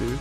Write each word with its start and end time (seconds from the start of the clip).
dude. 0.00 0.18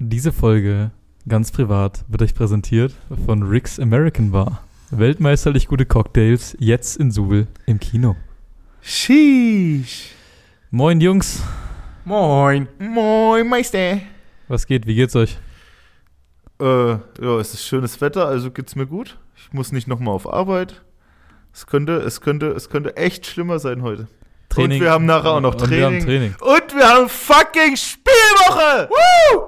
Diese 0.00 0.32
Folge, 0.32 0.90
ganz 1.28 1.52
privat, 1.52 2.04
wird 2.08 2.22
euch 2.22 2.34
präsentiert 2.34 2.94
von 3.24 3.42
Rick's 3.42 3.78
American 3.78 4.32
Bar. 4.32 4.62
Weltmeisterlich 4.90 5.68
gute 5.68 5.86
Cocktails, 5.86 6.56
jetzt 6.58 6.96
in 6.96 7.10
Suhl 7.10 7.46
im 7.66 7.78
Kino. 7.78 8.16
Sheesh. 8.80 10.12
Moin 10.70 11.00
Jungs, 11.00 11.42
Moin. 12.04 12.66
Moin, 12.78 13.46
Meister. 13.46 14.00
was 14.48 14.66
geht, 14.66 14.86
wie 14.86 14.94
geht's 14.94 15.14
euch? 15.14 15.36
Äh, 16.60 16.90
ja, 16.90 17.38
es 17.38 17.54
ist 17.54 17.64
schönes 17.64 18.00
Wetter, 18.00 18.26
also 18.26 18.50
geht's 18.50 18.74
mir 18.74 18.86
gut. 18.86 19.16
Ich 19.36 19.52
muss 19.52 19.70
nicht 19.72 19.86
nochmal 19.88 20.14
auf 20.14 20.32
Arbeit. 20.32 20.82
Es 21.52 21.66
könnte, 21.66 21.94
es 21.98 22.20
könnte, 22.20 22.48
es 22.48 22.68
könnte 22.68 22.96
echt 22.96 23.26
schlimmer 23.26 23.58
sein 23.58 23.82
heute. 23.82 24.08
Und 24.56 24.70
wir 24.70 24.90
haben 24.90 25.06
nachher 25.06 25.32
auch 25.32 25.40
noch 25.40 25.54
Und 25.54 25.70
wir 25.70 25.84
haben 25.86 26.00
Training. 26.00 26.34
Training. 26.34 26.34
Und 26.40 26.74
wir 26.74 26.88
haben 26.88 27.08
fucking 27.08 27.76
Spielwoche! 27.76 28.88
Woo! 28.90 29.42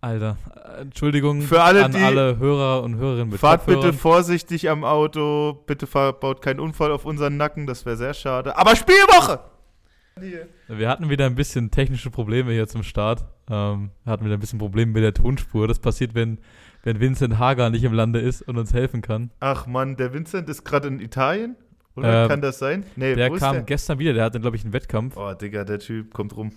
Alter, 0.00 0.36
Entschuldigung 0.80 1.42
Für 1.42 1.62
alle, 1.62 1.84
an 1.84 1.92
die- 1.92 1.98
alle 2.02 2.38
Hörer 2.38 2.82
und 2.82 2.96
Hörerinnen 2.96 3.30
mit 3.30 3.40
Fahrt 3.40 3.66
bitte 3.66 3.76
Kopfhörern. 3.78 3.98
vorsichtig 3.98 4.70
am 4.70 4.84
Auto. 4.84 5.54
Bitte 5.66 5.86
fahr, 5.86 6.12
baut 6.12 6.40
keinen 6.42 6.60
Unfall 6.60 6.92
auf 6.92 7.04
unseren 7.04 7.36
Nacken, 7.36 7.66
das 7.66 7.84
wäre 7.84 7.96
sehr 7.96 8.14
schade. 8.14 8.56
Aber 8.56 8.74
Spielwoche! 8.76 9.40
Wir 10.68 10.88
hatten 10.90 11.08
wieder 11.08 11.24
ein 11.26 11.34
bisschen 11.34 11.70
technische 11.70 12.10
Probleme 12.10 12.52
hier 12.52 12.66
zum 12.68 12.82
Start. 12.82 13.24
Ähm, 13.50 13.90
wir 14.04 14.12
hatten 14.12 14.24
wieder 14.24 14.34
ein 14.36 14.40
bisschen 14.40 14.58
Probleme 14.58 14.92
mit 14.92 15.02
der 15.02 15.14
Tonspur. 15.14 15.66
Das 15.66 15.78
passiert, 15.78 16.14
wenn, 16.14 16.38
wenn 16.82 17.00
Vincent 17.00 17.38
Hager 17.38 17.70
nicht 17.70 17.84
im 17.84 17.94
Lande 17.94 18.20
ist 18.20 18.42
und 18.42 18.58
uns 18.58 18.74
helfen 18.74 19.00
kann. 19.00 19.30
Ach 19.40 19.66
Mann, 19.66 19.96
der 19.96 20.12
Vincent 20.12 20.48
ist 20.48 20.64
gerade 20.64 20.88
in 20.88 21.00
Italien? 21.00 21.56
Oder 21.96 22.24
Ähm, 22.24 22.28
kann 22.28 22.42
das 22.42 22.58
sein? 22.58 22.84
Nee, 22.96 23.14
Der 23.14 23.30
kam 23.30 23.54
der? 23.54 23.62
gestern 23.62 23.98
wieder, 23.98 24.12
der 24.12 24.24
hatte, 24.24 24.40
glaube 24.40 24.56
ich, 24.56 24.64
einen 24.64 24.72
Wettkampf. 24.74 25.16
Oh, 25.16 25.32
Digga, 25.32 25.64
der 25.64 25.78
Typ 25.78 26.12
kommt 26.12 26.36
rum. 26.36 26.52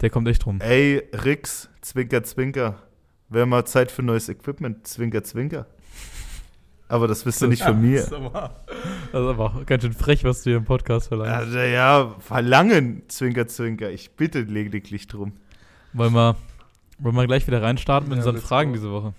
Der 0.00 0.10
kommt 0.10 0.28
echt 0.28 0.46
rum. 0.46 0.60
Ey, 0.60 1.02
Rix, 1.24 1.68
Zwinker, 1.80 2.22
Zwinker. 2.22 2.82
Wäre 3.28 3.46
mal 3.46 3.64
Zeit 3.64 3.90
für 3.90 4.02
neues 4.02 4.28
Equipment. 4.28 4.86
Zwinker, 4.86 5.24
Zwinker. 5.24 5.66
Aber 6.88 7.08
das 7.08 7.26
wisst 7.26 7.42
ihr 7.42 7.48
nicht 7.48 7.62
von 7.64 7.80
mir. 7.80 7.96
Das 7.98 8.06
ist 8.06 8.12
aber, 8.12 8.60
das 9.12 9.20
ist 9.22 9.28
aber 9.28 9.44
auch 9.44 9.66
ganz 9.66 9.82
schön 9.82 9.92
frech, 9.92 10.22
was 10.24 10.42
du 10.42 10.50
hier 10.50 10.56
im 10.58 10.64
Podcast 10.64 11.08
verlangst. 11.08 11.32
Also, 11.34 11.58
ja, 11.58 12.14
verlangen, 12.20 13.02
Zwinker, 13.08 13.48
Zwinker. 13.48 13.90
Ich 13.90 14.12
bitte 14.12 14.40
lediglich 14.42 15.08
drum. 15.08 15.32
Wollen 15.92 16.12
wir, 16.14 16.36
wollen 16.98 17.16
wir 17.16 17.26
gleich 17.26 17.46
wieder 17.46 17.60
reinstarten 17.62 18.08
mit 18.08 18.18
Ja, 18.18 18.24
unseren 18.24 18.40
Fragen 18.40 18.70
go. 18.70 18.76
diese 18.76 18.90
Woche? 18.92 19.14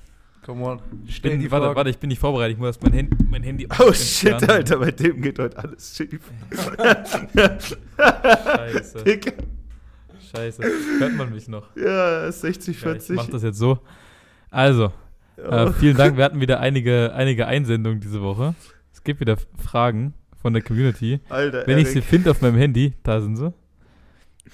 Come 0.45 0.63
on. 0.63 0.79
Ich 1.05 1.21
bin, 1.21 1.39
die 1.41 1.51
warte, 1.51 1.65
Fragen. 1.65 1.75
warte, 1.75 1.89
ich 1.89 1.97
bin 1.97 2.07
nicht 2.07 2.19
vorbereitet. 2.19 2.53
Ich 2.53 2.57
muss 2.57 2.67
erst 2.67 2.83
mein 2.83 2.93
Handy, 2.93 3.17
mein 3.29 3.43
Handy 3.43 3.67
Oh 3.79 3.91
shit, 3.91 4.29
entfernen. 4.31 4.49
Alter, 4.55 4.77
bei 4.77 4.91
dem 4.91 5.21
geht 5.21 5.37
heute 5.39 5.57
alles 5.57 5.93
schief. 5.97 6.21
Scheiße, 7.97 9.03
Digga. 9.03 9.31
scheiße. 10.33 10.63
Hört 10.99 11.15
man 11.15 11.31
mich 11.33 11.47
noch? 11.47 11.75
Ja, 11.75 12.31
60, 12.31 12.67
Ja, 12.67 12.71
ich 12.71 12.79
40. 13.03 13.15
mach 13.17 13.27
das 13.27 13.43
jetzt 13.43 13.57
so. 13.57 13.79
Also, 14.49 14.91
äh, 15.37 15.71
vielen 15.73 15.97
Dank. 15.97 16.17
Wir 16.17 16.23
hatten 16.23 16.39
wieder 16.41 16.59
einige, 16.59 17.13
einige 17.13 17.47
Einsendungen 17.47 17.99
diese 17.99 18.21
Woche. 18.21 18.55
Es 18.93 19.03
gibt 19.03 19.19
wieder 19.19 19.37
Fragen 19.63 20.13
von 20.41 20.53
der 20.53 20.61
Community. 20.61 21.19
Alter, 21.29 21.65
Wenn 21.65 21.77
ich 21.77 21.89
sie 21.89 22.01
finde 22.01 22.31
auf 22.31 22.41
meinem 22.41 22.57
Handy, 22.57 22.93
da 23.03 23.19
sind 23.21 23.35
sie. 23.37 23.53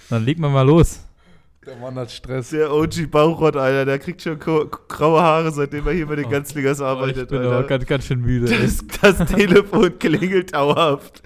Dann 0.10 0.24
legt 0.26 0.40
man 0.40 0.52
mal 0.52 0.64
los. 0.66 1.08
Der 1.66 1.78
Mann 1.78 1.96
hat 1.96 2.12
Stress. 2.12 2.50
Der 2.50 2.74
OG 2.74 3.10
Bauchrott, 3.10 3.56
Alter, 3.56 3.86
der 3.86 3.98
kriegt 3.98 4.22
schon 4.22 4.38
graue 4.38 5.22
Haare, 5.22 5.50
seitdem 5.50 5.88
er 5.88 5.94
hier 5.94 6.06
bei 6.08 6.18
den 6.18 6.26
Oh. 6.26 6.30
Ganzligas 6.30 6.82
Oh, 6.82 6.84
ich 6.84 6.88
arbeitet, 6.90 7.30
bin 7.30 7.40
Alter. 7.42 7.64
ganz, 7.64 7.86
ganz 7.86 8.06
schön 8.06 8.20
müde. 8.20 8.48
Das, 8.48 8.84
das 9.02 9.30
Telefon 9.32 9.98
klingelt 9.98 10.54
dauerhaft. 10.54 11.22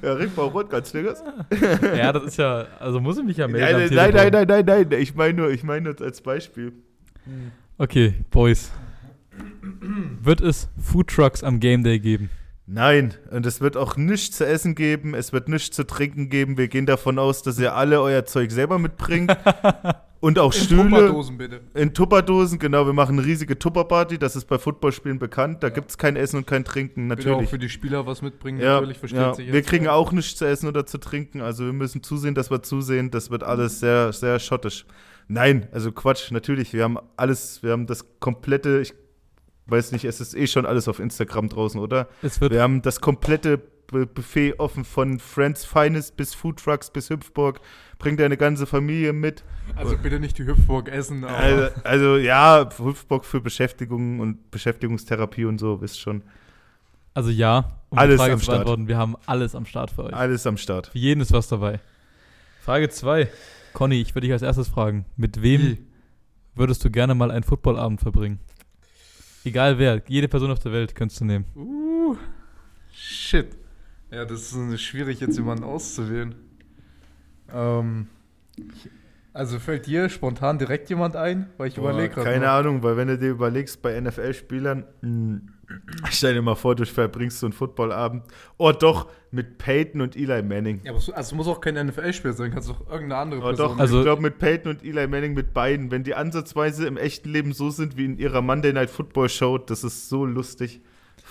Ja, 0.00 0.14
Rick 0.14 0.34
Bauchrott, 0.34 0.70
Ganzligas? 0.70 1.22
Ja, 1.94 2.10
das 2.10 2.22
ist 2.24 2.38
ja, 2.38 2.64
also 2.80 3.00
muss 3.00 3.18
ich 3.18 3.24
mich 3.24 3.36
ja 3.36 3.46
melden. 3.48 3.82
am 3.90 3.94
Nein, 3.94 4.14
nein, 4.14 4.30
nein, 4.32 4.46
nein, 4.48 4.64
nein, 4.64 4.86
nein. 4.90 5.00
Ich 5.02 5.14
meine 5.14 5.34
nur, 5.34 5.50
ich 5.50 5.62
meine 5.62 5.90
nur 5.92 6.00
als 6.00 6.22
Beispiel. 6.22 6.72
Okay, 7.76 8.14
Boys. 8.30 8.72
Wird 10.22 10.40
es 10.40 10.68
Food 10.80 11.08
Trucks 11.08 11.42
am 11.42 11.60
Game 11.60 11.84
Day 11.84 11.98
geben? 11.98 12.30
Nein, 12.66 13.14
und 13.30 13.44
es 13.44 13.60
wird 13.60 13.76
auch 13.76 13.96
nichts 13.96 14.36
zu 14.38 14.46
essen 14.46 14.74
geben, 14.74 15.14
es 15.14 15.32
wird 15.32 15.48
nichts 15.48 15.74
zu 15.74 15.84
trinken 15.84 16.28
geben. 16.30 16.56
Wir 16.56 16.68
gehen 16.68 16.86
davon 16.86 17.18
aus, 17.18 17.42
dass 17.42 17.58
ihr 17.58 17.74
alle 17.74 18.00
euer 18.00 18.24
Zeug 18.24 18.50
selber 18.52 18.78
mitbringt. 18.78 19.36
und 20.20 20.38
auch 20.38 20.54
In 20.54 20.60
Stühle. 20.60 20.82
Tupperdosen 20.84 21.36
bitte. 21.38 21.60
In 21.74 21.92
Tupperdosen, 21.92 22.58
genau. 22.60 22.86
Wir 22.86 22.92
machen 22.92 23.18
eine 23.18 23.26
riesige 23.26 23.58
Tupperparty. 23.58 24.16
Das 24.18 24.36
ist 24.36 24.44
bei 24.44 24.58
Footballspielen 24.58 25.18
bekannt. 25.18 25.62
Da 25.64 25.70
gibt 25.70 25.90
es 25.90 25.98
kein 25.98 26.14
Essen 26.14 26.36
und 26.36 26.46
kein 26.46 26.64
Trinken, 26.64 27.08
Bitte 27.08 27.22
auch 27.22 27.26
natürlich. 27.32 27.50
für 27.50 27.58
die 27.58 27.68
Spieler 27.68 28.06
was 28.06 28.22
mitbringen, 28.22 28.60
Ja, 28.60 28.74
natürlich, 28.74 28.98
versteht 28.98 29.20
ja. 29.20 29.34
sich 29.34 29.48
wir 29.48 29.54
jetzt. 29.56 29.68
kriegen 29.68 29.88
auch 29.88 30.12
nichts 30.12 30.36
zu 30.36 30.46
essen 30.46 30.68
oder 30.68 30.86
zu 30.86 30.98
trinken. 30.98 31.40
Also 31.40 31.66
wir 31.66 31.72
müssen 31.72 32.02
zusehen, 32.04 32.36
dass 32.36 32.50
wir 32.50 32.62
zusehen. 32.62 33.10
Das 33.10 33.30
wird 33.30 33.42
alles 33.42 33.80
sehr, 33.80 34.12
sehr 34.12 34.38
schottisch. 34.38 34.86
Nein, 35.26 35.66
also 35.72 35.90
Quatsch, 35.90 36.30
natürlich. 36.30 36.72
Wir 36.72 36.84
haben 36.84 36.98
alles, 37.16 37.62
wir 37.64 37.72
haben 37.72 37.86
das 37.86 38.06
komplette, 38.20 38.80
ich 38.80 38.94
weiß 39.66 39.92
nicht, 39.92 40.04
es 40.04 40.20
ist 40.20 40.34
eh 40.34 40.46
schon 40.46 40.66
alles 40.66 40.88
auf 40.88 40.98
Instagram 40.98 41.48
draußen, 41.48 41.80
oder? 41.80 42.08
Es 42.22 42.40
wird, 42.40 42.52
Wir 42.52 42.62
haben 42.62 42.82
das 42.82 43.00
komplette 43.00 43.58
Bu- 43.86 44.06
Buffet 44.06 44.54
offen 44.58 44.84
von 44.84 45.18
Friends 45.18 45.64
Finest 45.64 46.16
bis 46.16 46.34
Food 46.34 46.58
Trucks 46.62 46.90
bis 46.90 47.10
Hüpfburg. 47.10 47.60
Bring 47.98 48.16
deine 48.16 48.36
ganze 48.36 48.66
Familie 48.66 49.12
mit. 49.12 49.44
Also 49.76 49.96
bitte 49.98 50.18
nicht 50.18 50.38
die 50.38 50.44
Hüpfburg 50.46 50.88
essen, 50.88 51.24
aber 51.24 51.36
Also, 51.36 51.68
also 51.84 52.16
ja, 52.16 52.68
Hüpfburg 52.78 53.24
für 53.24 53.40
Beschäftigung 53.40 54.18
und 54.20 54.50
Beschäftigungstherapie 54.50 55.44
und 55.44 55.58
so, 55.58 55.80
wisst 55.80 56.00
schon. 56.00 56.22
also 57.14 57.30
ja, 57.30 57.78
um 57.90 57.98
Alles 57.98 58.14
die 58.14 58.18
Frage 58.18 58.32
am 58.32 58.38
zu 58.40 58.44
Start. 58.46 58.88
wir 58.88 58.96
haben 58.96 59.16
alles 59.26 59.54
am 59.54 59.66
Start 59.66 59.90
für 59.90 60.04
euch. 60.04 60.14
Alles 60.14 60.46
am 60.46 60.56
Start. 60.56 60.88
Für 60.88 60.98
jeden 60.98 61.20
ist 61.20 61.32
was 61.32 61.46
dabei. 61.48 61.78
Frage 62.62 62.88
2. 62.88 63.28
Conny, 63.74 64.00
ich 64.00 64.14
würde 64.14 64.26
dich 64.26 64.32
als 64.32 64.42
erstes 64.42 64.68
fragen, 64.68 65.04
mit 65.16 65.42
wem 65.42 65.78
würdest 66.54 66.84
du 66.84 66.90
gerne 66.90 67.14
mal 67.14 67.30
einen 67.30 67.42
Footballabend 67.44 68.00
verbringen? 68.00 68.38
Egal 69.44 69.78
wer, 69.78 70.02
jede 70.06 70.28
Person 70.28 70.50
auf 70.50 70.60
der 70.60 70.72
Welt 70.72 70.94
könntest 70.94 71.20
du 71.20 71.24
nehmen. 71.24 71.44
Uh, 71.56 72.16
shit. 72.92 73.56
Ja, 74.10 74.24
das 74.24 74.52
ist 74.52 74.82
schwierig, 74.82 75.20
jetzt 75.20 75.36
jemanden 75.36 75.64
auszuwählen. 75.64 76.34
Ähm, 77.52 78.06
also 79.32 79.58
fällt 79.58 79.86
dir 79.86 80.08
spontan 80.10 80.58
direkt 80.58 80.90
jemand 80.90 81.16
ein? 81.16 81.48
Weil 81.56 81.68
ich 81.68 81.78
überlege 81.78 82.10
gerade. 82.14 82.30
keine 82.30 82.44
noch. 82.44 82.52
Ahnung, 82.52 82.82
weil 82.82 82.96
wenn 82.96 83.08
du 83.08 83.18
dir 83.18 83.30
überlegst, 83.30 83.80
bei 83.80 83.98
NFL-Spielern, 83.98 84.84
mh, 85.00 85.40
stell 86.10 86.34
dir 86.34 86.42
mal 86.42 86.54
vor, 86.54 86.74
du 86.74 86.84
verbringst 86.86 87.38
so 87.40 87.46
einen 87.46 87.52
Footballabend. 87.52 88.24
Oh 88.58 88.72
doch, 88.72 89.08
mit 89.30 89.58
Peyton 89.58 90.00
und 90.00 90.16
Eli 90.16 90.42
Manning. 90.42 90.80
Ja, 90.84 90.90
aber 90.92 90.98
es, 90.98 91.10
also 91.10 91.36
muss 91.36 91.46
auch 91.48 91.60
kein 91.60 91.74
NFL-Spiel 91.86 92.32
sein, 92.32 92.50
kannst 92.50 92.68
doch 92.68 92.80
irgendeine 92.90 93.16
andere 93.16 93.40
Oh 93.40 93.44
Person. 93.44 93.68
doch, 93.68 93.78
Also- 93.78 93.98
ich 93.98 94.04
glaube 94.04 94.22
mit 94.22 94.38
Peyton 94.38 94.72
und 94.72 94.84
Eli 94.84 95.06
Manning, 95.06 95.34
mit 95.34 95.52
beiden. 95.54 95.90
Wenn 95.90 96.04
die 96.04 96.14
ansatzweise 96.14 96.86
im 96.86 96.96
echten 96.96 97.30
Leben 97.30 97.52
so 97.52 97.70
sind 97.70 97.96
wie 97.96 98.04
in 98.04 98.18
ihrer 98.18 98.42
Monday 98.42 98.72
Night 98.72 98.90
Football 98.90 99.28
Show, 99.28 99.58
das 99.58 99.84
ist 99.84 100.08
so 100.08 100.24
lustig. 100.26 100.80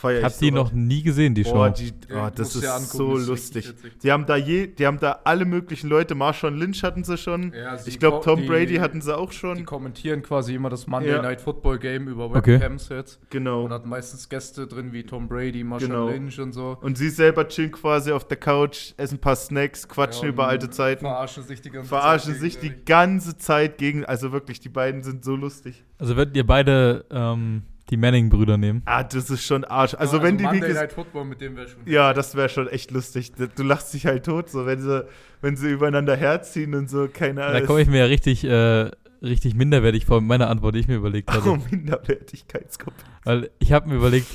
Feier 0.02 0.18
Ich 0.18 0.24
habe 0.24 0.34
ich 0.34 0.40
die 0.40 0.52
noch 0.52 0.72
nie 0.72 1.04
gesehen, 1.04 1.36
die 1.36 1.44
Show. 1.46 1.54
Boah, 1.54 1.70
die, 1.70 1.94
Ja, 2.10 2.26
oh, 2.28 2.30
die 2.30 2.36
das 2.36 2.56
ist 2.56 2.66
angucken, 2.68 2.86
so 2.98 3.14
das 3.14 3.22
ist 3.22 3.28
lustig. 3.28 3.68
richtig. 3.70 4.00
Die 4.00 4.12
haben 4.12 4.26
da 4.26 4.36
je, 4.36 4.68
die 4.68 4.88
haben 4.88 5.00
da 5.00 5.20
alle 5.24 5.46
möglichen 5.46 5.88
Leute. 5.90 6.16
Marshawn 6.16 6.58
Lynch 6.58 6.84
hatten 6.84 7.04
sie 7.04 7.18
schon. 7.18 7.54
Ja, 7.54 7.70
also 7.72 7.88
ich 7.88 7.94
die 7.94 8.00
glaube 8.00 8.24
Tom 8.24 8.42
die- 8.42 8.48
Brady 8.48 8.76
hatten 8.78 9.02
sie 9.02 9.16
auch 9.16 9.30
Die 9.30 9.36
schon. 9.38 9.64
kommentieren 9.66 10.24
quasi 10.24 10.56
immer 10.56 10.70
das 10.70 10.88
Monday 10.88 11.12
Ja. 11.12 11.22
Night 11.22 11.40
Football 11.42 11.78
Game 11.80 12.08
über 12.08 12.26
Okay. 12.26 12.54
Webcams 12.60 12.90
jetzt. 12.90 13.20
Genau. 13.30 13.64
Und 13.66 13.72
hat 13.72 13.86
meistens 13.86 14.28
Gäste 14.28 14.66
drin 14.68 14.92
wie 14.92 15.04
Tom 15.04 15.28
Brady, 15.28 15.64
Marshawn 15.64 15.90
Genau. 15.90 16.10
Lynch 16.10 16.40
und 16.40 16.54
so. 16.54 16.78
Und 16.82 16.98
sie 16.98 17.10
selber 17.10 17.48
chillen 17.48 17.72
quasi 17.72 18.12
auf 18.12 18.28
der 18.28 18.38
Couch, 18.38 18.94
essen 18.98 19.16
ein 19.16 19.22
paar 19.22 19.36
Snacks, 19.36 19.88
quatschen 19.88 20.24
Ja, 20.24 20.30
über 20.30 20.48
alte 20.48 20.70
Zeiten, 20.72 21.06
Verarschen 21.06 21.44
sich 21.44 21.62
die 21.62 21.70
ganze 21.70 21.90
verarschen 21.90 22.34
Zeit 22.34 22.42
sich 22.42 22.60
die 22.60 22.74
ganze 22.86 23.38
Zeit 23.38 23.78
gegen. 23.78 24.04
Also 24.06 24.32
wirklich, 24.32 24.60
die 24.60 24.70
beiden 24.70 25.04
sind 25.04 25.24
so 25.24 25.36
lustig. 25.36 25.84
Also 26.00 26.16
würdet 26.16 26.36
ihr 26.36 26.46
beide 26.48 27.06
ähm, 27.12 27.62
die 27.90 27.98
Manning-Brüder 27.98 28.58
nehmen? 28.58 28.82
Ah, 28.86 29.04
das 29.04 29.30
ist 29.30 29.46
schon 29.46 29.64
Arsch. 29.66 29.94
Also 29.96 30.18
Ja, 30.18 30.24
wenn 30.24 30.38
die 30.38 30.44
Monday 30.44 30.74
Night 30.74 30.94
Football 30.94 31.26
mit 31.26 31.42
dem 31.42 31.56
wäre 31.58 31.68
schon. 31.68 31.80
Ja, 31.86 32.14
das 32.14 32.36
wäre 32.36 32.48
schon 32.50 32.68
echt 32.68 32.92
lustig. 32.92 33.34
Du 33.56 33.64
lachst 33.64 33.94
dich 33.94 34.06
halt 34.06 34.26
tot, 34.26 34.50
so 34.50 34.66
wenn 34.66 34.82
sie, 34.82 35.06
wenn 35.42 35.56
sie 35.58 35.70
übereinander 35.72 36.16
herziehen 36.16 36.74
und 36.76 36.90
so, 36.90 37.08
keine 37.12 37.44
Ahnung. 37.46 37.60
Da 37.62 37.66
komme 37.68 37.82
ich 37.82 37.90
mir 37.90 38.00
ja 38.00 38.06
richtig, 38.06 38.44
äh, 38.46 38.92
richtig 39.22 39.56
minderwertig 39.56 40.06
vor 40.06 40.22
mit 40.22 40.28
meiner 40.30 40.50
Antwort, 40.50 40.76
die 40.76 40.80
ich 40.80 40.88
mir 40.88 40.96
überlegt 40.96 41.30
Oh, 41.30 41.34
hatte. 41.34 41.60
Minderwertigkeitskomplex. 41.72 43.10
Weil 43.26 43.50
ich 43.60 43.72
habe 43.74 43.90
mir 43.90 43.96
überlegt, 43.96 44.28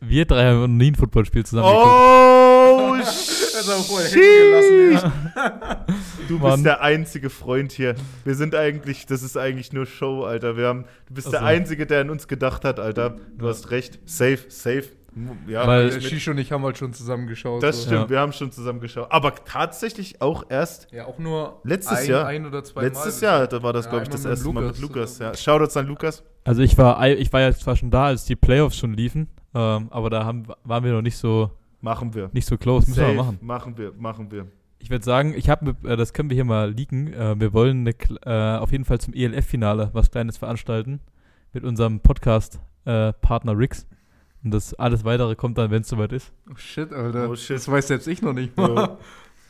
wir 0.00 0.24
drei 0.24 0.44
haben 0.46 0.60
noch 0.60 0.68
nie 0.68 0.90
ein 0.90 0.94
Footballspiel 0.94 1.44
zusammen 1.44 1.68
Oh, 1.70 2.96
Das 2.98 3.49
aber 3.68 3.82
vorher 3.82 4.10
gelassen, 4.10 5.12
Du 6.28 6.38
Mann. 6.38 6.52
bist 6.54 6.64
der 6.66 6.80
einzige 6.82 7.30
Freund 7.30 7.72
hier. 7.72 7.94
Wir 8.24 8.34
sind 8.34 8.54
eigentlich, 8.54 9.06
das 9.06 9.22
ist 9.22 9.36
eigentlich 9.36 9.72
nur 9.72 9.86
Show, 9.86 10.24
Alter. 10.24 10.56
Wir 10.56 10.68
haben, 10.68 10.84
du 11.08 11.14
bist 11.14 11.26
Ach 11.28 11.32
der. 11.32 11.44
Einzige, 11.44 11.86
der 11.86 12.02
an 12.02 12.10
uns 12.10 12.28
gedacht 12.28 12.64
hat, 12.64 12.78
Alter. 12.78 13.16
Du 13.36 13.44
Ja. 13.46 13.50
hast 13.50 13.70
recht. 13.70 13.98
Safe, 14.06 14.38
safe. 14.48 14.84
Ja, 15.48 15.66
Weil- 15.66 16.00
Shisho 16.00 16.30
und 16.30 16.38
ich 16.38 16.52
haben 16.52 16.62
halt 16.64 16.78
schon 16.78 16.92
zusammen 16.92 17.26
geschaut. 17.26 17.64
das 17.64 17.78
so. 17.78 17.86
stimmt, 17.88 18.02
Ja. 18.02 18.10
wir 18.10 18.20
haben 18.20 18.32
schon 18.32 18.52
zusammen 18.52 18.78
geschaut. 18.78 19.08
Aber 19.10 19.34
tatsächlich 19.34 20.22
auch 20.22 20.44
erst 20.48 20.86
Ja, 20.92 21.06
auch 21.06 21.18
nur 21.18 21.60
Letztes 21.64 21.98
ein, 21.98 22.08
Jahr. 22.10 22.26
ein 22.26 22.46
oder 22.46 22.62
zwei 22.62 22.82
letztes 22.82 23.20
Mal. 23.20 23.26
Jahr, 23.26 23.46
da 23.48 23.60
war 23.60 23.72
das, 23.72 23.86
Ja, 23.86 23.90
glaube 23.90 24.04
ich, 24.04 24.08
das 24.10 24.24
erste 24.24 24.48
Mal 24.52 24.66
mit 24.66 24.78
Lukas 24.78 25.18
Lukas. 25.18 25.18
Ja. 25.18 25.34
Shoutouts 25.34 25.76
an 25.76 25.86
Lukas. 25.88 26.22
Also 26.44 26.62
ich 26.62 26.78
war, 26.78 27.04
ich 27.08 27.32
war 27.32 27.40
ja 27.40 27.52
zwar 27.52 27.74
schon 27.74 27.90
da, 27.90 28.04
als 28.04 28.24
die 28.24 28.36
Playoffs 28.36 28.76
schon 28.76 28.94
liefen, 28.94 29.28
ähm, 29.52 29.88
aber 29.90 30.10
da 30.10 30.24
haben, 30.24 30.44
waren 30.62 30.84
wir 30.84 30.92
noch 30.92 31.02
nicht 31.02 31.16
so, 31.16 31.50
Machen 31.80 32.14
wir. 32.14 32.30
nicht 32.32 32.46
so 32.46 32.56
close. 32.58 32.88
Müssen 32.88 33.00
wir 33.00 33.06
Safe. 33.06 33.16
mal 33.16 33.24
machen. 33.24 33.38
Machen 33.40 33.78
wir, 33.78 33.92
machen 33.96 34.30
wir. 34.30 34.46
Ich 34.82 34.90
würde 34.90 35.04
sagen, 35.04 35.34
ich 35.36 35.48
habe, 35.50 35.74
äh, 35.84 35.96
das 35.96 36.12
können 36.12 36.30
wir 36.30 36.34
hier 36.34 36.44
mal 36.44 36.70
leaken. 36.70 37.12
Äh, 37.12 37.38
wir 37.40 37.52
wollen 37.52 37.80
eine, 37.86 37.94
äh, 38.24 38.58
auf 38.58 38.72
jeden 38.72 38.84
Fall 38.84 38.98
zum 39.00 39.12
ELF-Finale 39.14 39.90
was 39.92 40.10
Kleines 40.10 40.36
veranstalten 40.38 41.00
mit 41.52 41.64
unserem 41.64 42.00
Podcast-Partner 42.00 43.56
Rix. 43.58 43.86
Und 44.42 44.52
das 44.52 44.72
alles 44.74 45.04
weitere 45.04 45.34
kommt 45.34 45.58
dann, 45.58 45.70
wenn 45.70 45.82
es 45.82 45.88
soweit 45.88 46.12
ist. 46.12 46.32
Oh 46.50 46.54
shit, 46.56 46.92
Alter. 46.92 47.28
Oh, 47.28 47.36
shit. 47.36 47.56
Das 47.56 47.70
weiß 47.70 47.88
selbst 47.88 48.06
ich 48.06 48.22
noch 48.22 48.32
nicht 48.32 48.56
mal. 48.56 48.96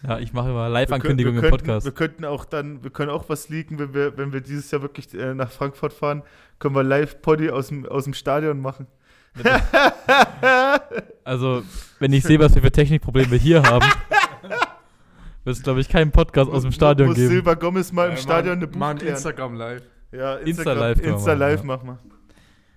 Ja, 0.03 0.19
ich 0.19 0.33
mache 0.33 0.49
immer 0.49 0.65
Wir 0.65 0.71
Live-Ankündigung 0.71 1.35
können- 1.35 1.45
im 1.45 1.51
wir 1.53 1.57
Podcast. 1.59 1.85
Wir 1.85 1.93
könnten 1.93 2.25
auch 2.25 2.45
dann, 2.45 2.83
wir 2.83 2.91
können 2.91 3.11
auch 3.11 3.29
was 3.29 3.49
leaken, 3.51 3.79
wenn 3.79 3.93
wir, 3.95 4.17
wenn 4.17 4.33
wir 4.33 4.41
dieses 4.41 4.71
Jahr 4.71 4.83
wirklich 4.83 5.09
nach 5.13 5.51
Frankfurt 5.51 5.93
fahren, 5.93 6.23
können 6.59 6.75
wir 6.75 6.83
Live-Poddy 6.83 7.51
aus 7.51 7.69
dem, 7.69 7.87
aus 7.87 8.05
dem 8.05 8.15
Stadion 8.15 8.61
machen. 8.61 8.87
Also, 11.25 11.63
wenn 11.99 12.13
ich 12.13 12.25
sehe, 12.25 12.39
was 12.41 12.55
wir 12.55 12.63
für 12.63 12.73
Technikprobleme 12.73 13.37
hier 13.37 13.63
haben, 13.63 13.85
wird 15.45 15.57
es, 15.57 15.63
glaube 15.63 15.81
ich, 15.81 15.89
keinen 15.89 16.11
Podcast 16.11 16.51
aus 16.51 16.63
dem 16.63 16.73
Stadion 16.73 17.09
Muss 17.09 17.17
geben. 17.17 17.29
Silva 17.29 17.55
Gomez 17.55 17.93
mal 17.93 18.07
Ja, 18.09 18.11
im 18.15 18.17
Stadion 18.17 18.57
eine 18.57 18.67
Buch 18.67 18.79
klären. 18.97 19.15
Instagram 19.15 19.55
live. 19.55 19.83
Ja, 20.13 20.35
Insta 20.37 20.63
Instagram- 20.63 20.79
Live 20.81 20.95
können 20.97 21.07
wir 21.07 21.15
Insta 21.15 21.31
machen, 21.31 21.39
Live 21.41 21.61
ja. 21.61 21.67
machen 21.67 21.87
wir. 21.89 21.99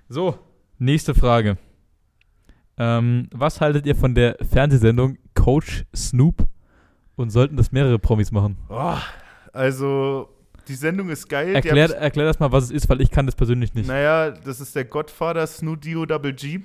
So, 0.09 0.37
nächste 0.77 1.15
Frage. 1.15 1.57
Ähm, 2.77 3.27
was 3.31 3.59
haltet 3.61 3.85
ihr 3.87 3.95
von 3.95 4.13
der 4.13 4.37
Fernsehsendung 4.51 5.17
Coach 5.33 5.85
Snoop? 5.95 6.47
Und 7.15 7.29
sollten 7.29 7.57
das 7.57 7.71
mehrere 7.71 7.99
Promis 7.99 8.31
machen? 8.31 8.57
Oh, 8.69 8.95
also, 9.51 10.29
die 10.67 10.75
Sendung 10.75 11.09
ist 11.09 11.27
geil. 11.27 11.55
Erklär, 11.55 11.89
erklär 11.97 12.25
das 12.25 12.39
mal, 12.39 12.51
was 12.51 12.65
es 12.65 12.71
ist, 12.71 12.89
weil 12.89 13.01
ich 13.01 13.11
kann 13.11 13.25
das 13.25 13.35
persönlich 13.35 13.73
nicht. 13.73 13.87
Naja, 13.87 14.31
das 14.31 14.61
ist 14.61 14.75
der 14.75 14.85
Godfather 14.85 15.45
Snoodio 15.47 16.05
Double 16.05 16.33
G. 16.33 16.61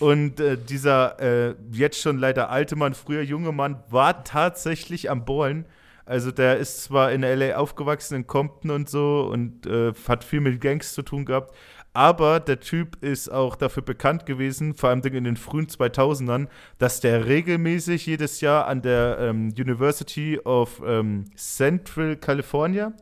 Und 0.00 0.40
äh, 0.40 0.56
dieser 0.56 1.20
äh, 1.20 1.54
jetzt 1.72 2.00
schon 2.00 2.18
leider 2.18 2.50
alte 2.50 2.76
Mann, 2.76 2.94
früher 2.94 3.22
junge 3.22 3.52
Mann, 3.52 3.82
war 3.90 4.24
tatsächlich 4.24 5.10
am 5.10 5.24
Ballen. 5.24 5.66
Also 6.06 6.30
der 6.30 6.58
ist 6.58 6.82
zwar 6.82 7.12
in 7.12 7.22
LA 7.22 7.56
aufgewachsen, 7.56 8.14
in 8.14 8.26
Compton 8.26 8.70
und 8.70 8.90
so 8.90 9.28
und 9.32 9.66
äh, 9.66 9.92
hat 10.06 10.24
viel 10.24 10.40
mit 10.40 10.60
Gangs 10.60 10.92
zu 10.92 11.02
tun 11.02 11.24
gehabt, 11.24 11.54
aber 11.94 12.40
der 12.40 12.58
Typ 12.58 13.02
ist 13.02 13.30
auch 13.30 13.54
dafür 13.54 13.84
bekannt 13.84 14.26
gewesen, 14.26 14.74
vor 14.74 14.90
allem 14.90 15.00
in 15.00 15.24
den 15.24 15.36
frühen 15.36 15.68
2000ern, 15.68 16.48
dass 16.78 17.00
der 17.00 17.26
regelmäßig 17.26 18.04
jedes 18.04 18.40
Jahr 18.40 18.66
an 18.66 18.82
der 18.82 19.18
ähm, 19.20 19.54
University 19.56 20.38
of 20.40 20.82
ähm, 20.84 21.26
Central 21.36 22.16
California 22.16 22.92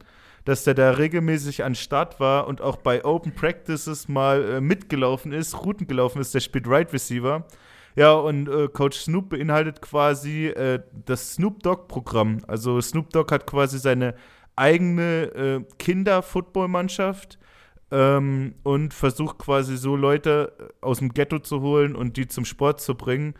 dass 0.44 0.64
der 0.64 0.74
da 0.74 0.90
regelmäßig 0.90 1.64
an 1.64 1.74
Start 1.74 2.20
war 2.20 2.46
und 2.46 2.60
auch 2.60 2.76
bei 2.76 3.04
Open 3.04 3.34
Practices 3.34 4.08
mal 4.08 4.44
äh, 4.44 4.60
mitgelaufen 4.60 5.32
ist, 5.32 5.64
Routen 5.64 5.86
gelaufen 5.86 6.20
ist, 6.20 6.34
der 6.34 6.40
spielt 6.40 6.66
Right 6.66 6.92
Receiver. 6.92 7.46
Ja, 7.94 8.14
und 8.14 8.48
äh, 8.48 8.68
Coach 8.68 8.98
Snoop 8.98 9.30
beinhaltet 9.30 9.82
quasi 9.82 10.46
äh, 10.46 10.80
das 11.04 11.34
Snoop 11.34 11.62
Dogg-Programm. 11.62 12.38
Also 12.46 12.80
Snoop 12.80 13.10
Dogg 13.10 13.32
hat 13.32 13.46
quasi 13.46 13.78
seine 13.78 14.14
eigene 14.56 15.24
äh, 15.34 15.64
Kinder-Football-Mannschaft 15.78 17.38
ähm, 17.90 18.54
und 18.62 18.94
versucht 18.94 19.38
quasi 19.38 19.76
so 19.76 19.94
Leute 19.94 20.52
äh, 20.58 20.64
aus 20.80 20.98
dem 20.98 21.12
Ghetto 21.12 21.38
zu 21.38 21.60
holen 21.60 21.94
und 21.94 22.16
die 22.16 22.26
zum 22.26 22.44
Sport 22.44 22.80
zu 22.80 22.94
bringen. 22.94 23.34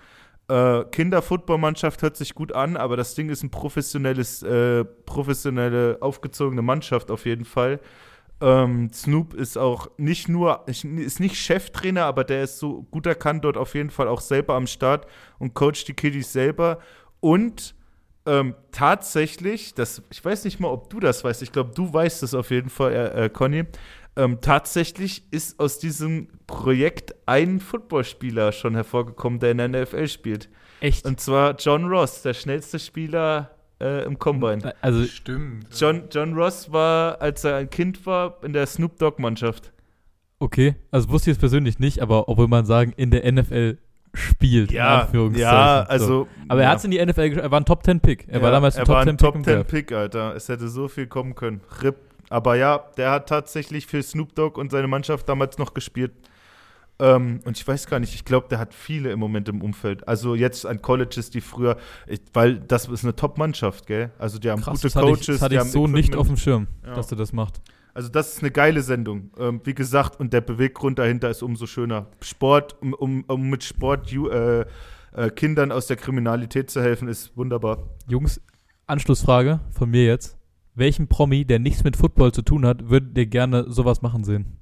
Äh, 0.52 0.84
Kinder-Football-Mannschaft 0.90 2.02
hört 2.02 2.18
sich 2.18 2.34
gut 2.34 2.52
an, 2.52 2.76
aber 2.76 2.98
das 2.98 3.14
Ding 3.14 3.30
ist 3.30 3.42
ein 3.42 3.50
professionelles, 3.50 4.42
äh, 4.42 4.84
professionelle, 4.84 5.96
aufgezogene 6.02 6.60
Mannschaft 6.60 7.10
auf 7.10 7.24
jeden 7.24 7.46
Fall. 7.46 7.80
Ähm, 8.42 8.90
Snoop 8.92 9.32
ist 9.32 9.56
auch 9.56 9.88
nicht 9.96 10.28
nur, 10.28 10.64
ist 10.66 10.84
nicht 10.84 11.36
Cheftrainer, 11.36 12.04
aber 12.04 12.24
der 12.24 12.42
ist 12.42 12.58
so 12.58 12.82
gut 12.90 13.06
er 13.06 13.14
kann 13.14 13.40
dort 13.40 13.56
auf 13.56 13.74
jeden 13.74 13.88
Fall 13.88 14.08
auch 14.08 14.20
selber 14.20 14.54
am 14.54 14.66
Start 14.66 15.06
und 15.38 15.54
coacht 15.54 15.88
die 15.88 15.94
Kiddies 15.94 16.34
selber. 16.34 16.80
Und 17.20 17.74
ähm, 18.26 18.54
tatsächlich, 18.72 19.72
das, 19.72 20.02
ich 20.10 20.22
weiß 20.22 20.44
nicht 20.44 20.60
mal, 20.60 20.68
ob 20.68 20.90
du 20.90 21.00
das 21.00 21.24
weißt, 21.24 21.40
ich 21.40 21.52
glaube, 21.52 21.72
du 21.74 21.90
weißt 21.90 22.22
es 22.24 22.34
auf 22.34 22.50
jeden 22.50 22.68
Fall, 22.68 22.92
äh, 22.92 23.24
äh, 23.24 23.28
Conny. 23.30 23.64
Ähm, 24.14 24.38
tatsächlich 24.42 25.24
ist 25.32 25.58
aus 25.58 25.78
diesem 25.78 26.28
Projekt 26.46 27.14
ein 27.26 27.60
Footballspieler 27.60 28.52
schon 28.52 28.74
hervorgekommen, 28.74 29.38
der 29.40 29.52
in 29.52 29.58
der 29.58 29.68
NFL 29.68 30.06
spielt. 30.08 30.48
Echt? 30.80 31.06
Und 31.06 31.20
zwar 31.20 31.56
John 31.56 31.86
Ross, 31.86 32.22
der 32.22 32.34
schnellste 32.34 32.78
Spieler 32.78 33.50
äh, 33.80 34.04
im 34.04 34.18
Combine. 34.18 34.74
Also, 34.82 35.04
Stimmt. 35.04 35.66
John, 35.78 36.04
John 36.10 36.34
Ross 36.34 36.70
war, 36.72 37.20
als 37.22 37.44
er 37.44 37.56
ein 37.56 37.70
Kind 37.70 38.04
war, 38.04 38.38
in 38.42 38.52
der 38.52 38.66
Snoop 38.66 38.98
Dogg-Mannschaft. 38.98 39.72
okay. 40.40 40.74
Also 40.90 41.08
wusste 41.08 41.30
ich 41.30 41.36
es 41.36 41.40
persönlich 41.40 41.78
nicht, 41.78 42.00
aber 42.00 42.28
obwohl 42.28 42.48
man 42.48 42.66
sagen, 42.66 42.92
in 42.96 43.10
der 43.10 43.30
NFL 43.32 43.78
spielt. 44.14 44.72
in 44.72 44.78
Anführungszeichen. 44.80 45.50
ja, 45.50 45.84
So. 45.86 45.90
also. 45.90 46.28
Aber 46.48 46.62
er 46.62 46.68
hat 46.68 46.78
es 46.78 46.84
in 46.84 46.90
die 46.90 47.04
NFL 47.04 47.28
geschafft. 47.30 47.44
Er 47.46 47.50
war 47.50 47.60
ein 47.60 47.64
Top 47.64 47.82
10 47.84 48.00
Pick. 48.00 48.26
Er 48.28 48.42
war 48.42 48.50
damals 48.50 48.76
ein 48.76 48.84
Top 48.84 48.96
war 48.96 49.04
10 49.04 49.10
ein 49.10 49.16
Pick 49.16 49.24
Top 49.26 49.34
im 49.36 49.44
10 49.44 49.54
Draft. 49.54 49.70
Pick, 49.70 49.92
Alter. 49.92 50.34
Es 50.36 50.48
hätte 50.48 50.68
so 50.68 50.88
viel 50.88 51.06
kommen 51.06 51.34
können. 51.34 51.62
RIP. 51.82 51.96
Aber 52.32 52.56
ja, 52.56 52.78
der 52.96 53.10
hat 53.10 53.28
tatsächlich 53.28 53.86
für 53.86 54.02
Snoop 54.02 54.34
Dogg 54.34 54.58
und 54.58 54.70
seine 54.70 54.88
Mannschaft 54.88 55.28
damals 55.28 55.58
noch 55.58 55.74
gespielt. 55.74 56.12
Ähm, 56.98 57.40
und 57.44 57.58
ich 57.58 57.68
weiß 57.68 57.86
gar 57.88 57.98
nicht, 57.98 58.14
ich 58.14 58.24
glaube, 58.24 58.46
der 58.48 58.58
hat 58.58 58.72
viele 58.72 59.12
im 59.12 59.18
Moment 59.18 59.50
im 59.50 59.60
Umfeld. 59.60 60.08
Also 60.08 60.34
jetzt 60.34 60.64
an 60.64 60.80
Colleges, 60.80 61.28
die 61.28 61.42
früher, 61.42 61.76
ich, 62.06 62.20
weil 62.32 62.58
das 62.58 62.88
ist 62.88 63.04
eine 63.04 63.14
Top-Mannschaft, 63.14 63.86
gell? 63.86 64.12
Also 64.18 64.38
die 64.38 64.50
haben 64.50 64.62
Krass, 64.62 64.80
gute 64.80 64.86
das 64.88 64.96
hatte 64.96 65.06
Coaches, 65.08 65.20
ich, 65.20 65.26
das 65.26 65.42
hatte 65.42 65.50
die 65.50 65.54
ich 65.56 65.60
haben 65.60 65.68
so 65.70 65.86
nicht 65.86 66.16
auf 66.16 66.26
dem 66.26 66.38
Schirm, 66.38 66.68
Ja. 66.86 66.94
dass 66.94 67.10
er 67.10 67.18
das 67.18 67.34
macht. 67.34 67.60
Also 67.92 68.08
das 68.08 68.32
ist 68.32 68.40
eine 68.40 68.50
geile 68.50 68.80
Sendung. 68.80 69.30
Ähm, 69.38 69.60
wie 69.64 69.74
gesagt, 69.74 70.18
und 70.18 70.32
der 70.32 70.40
Beweggrund 70.40 70.98
dahinter 70.98 71.28
ist 71.28 71.42
umso 71.42 71.66
schöner. 71.66 72.06
Sport, 72.22 72.80
um, 72.80 72.94
um, 72.94 73.24
um 73.24 73.50
mit 73.50 73.62
Sport 73.62 74.10
ju, 74.10 74.28
äh, 74.28 74.64
äh, 75.14 75.28
Kindern 75.30 75.70
aus 75.70 75.86
der 75.86 75.96
Kriminalität 75.96 76.70
zu 76.70 76.80
helfen, 76.80 77.08
ist 77.08 77.36
wunderbar. 77.36 77.90
Jungs, 78.08 78.40
Anschlussfrage 78.86 79.60
von 79.70 79.90
mir 79.90 80.04
jetzt. 80.06 80.38
Welchen 80.74 81.08
Promi, 81.08 81.44
der 81.44 81.58
nichts 81.58 81.84
mit 81.84 81.96
Football 81.96 82.32
zu 82.32 82.42
tun 82.42 82.64
hat, 82.64 82.88
würdet 82.88 83.16
ihr 83.16 83.26
gerne 83.26 83.70
sowas 83.70 84.00
machen 84.02 84.24
sehen? 84.24 84.58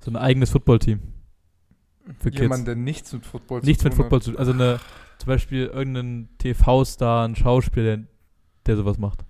So 0.00 0.10
ein 0.10 0.16
eigenes 0.16 0.50
Footballteam. 0.50 1.00
Für 2.18 2.30
Kids. 2.30 2.40
Jemand, 2.42 2.66
der 2.66 2.74
nichts 2.74 3.12
mit 3.12 3.24
Football 3.26 3.60
nichts 3.60 3.82
zu 3.82 3.88
mit 3.88 3.94
tun 3.94 4.02
Football 4.02 4.22
zu 4.22 4.30
tun. 4.30 4.38
Also 4.38 4.52
eine, 4.52 4.80
zum 5.18 5.26
Beispiel 5.26 5.66
irgendein 5.66 6.28
TV-Star, 6.38 7.28
ein 7.28 7.36
Schauspieler, 7.36 7.96
der, 7.98 8.04
der 8.66 8.76
sowas 8.76 8.98
macht. 8.98 9.24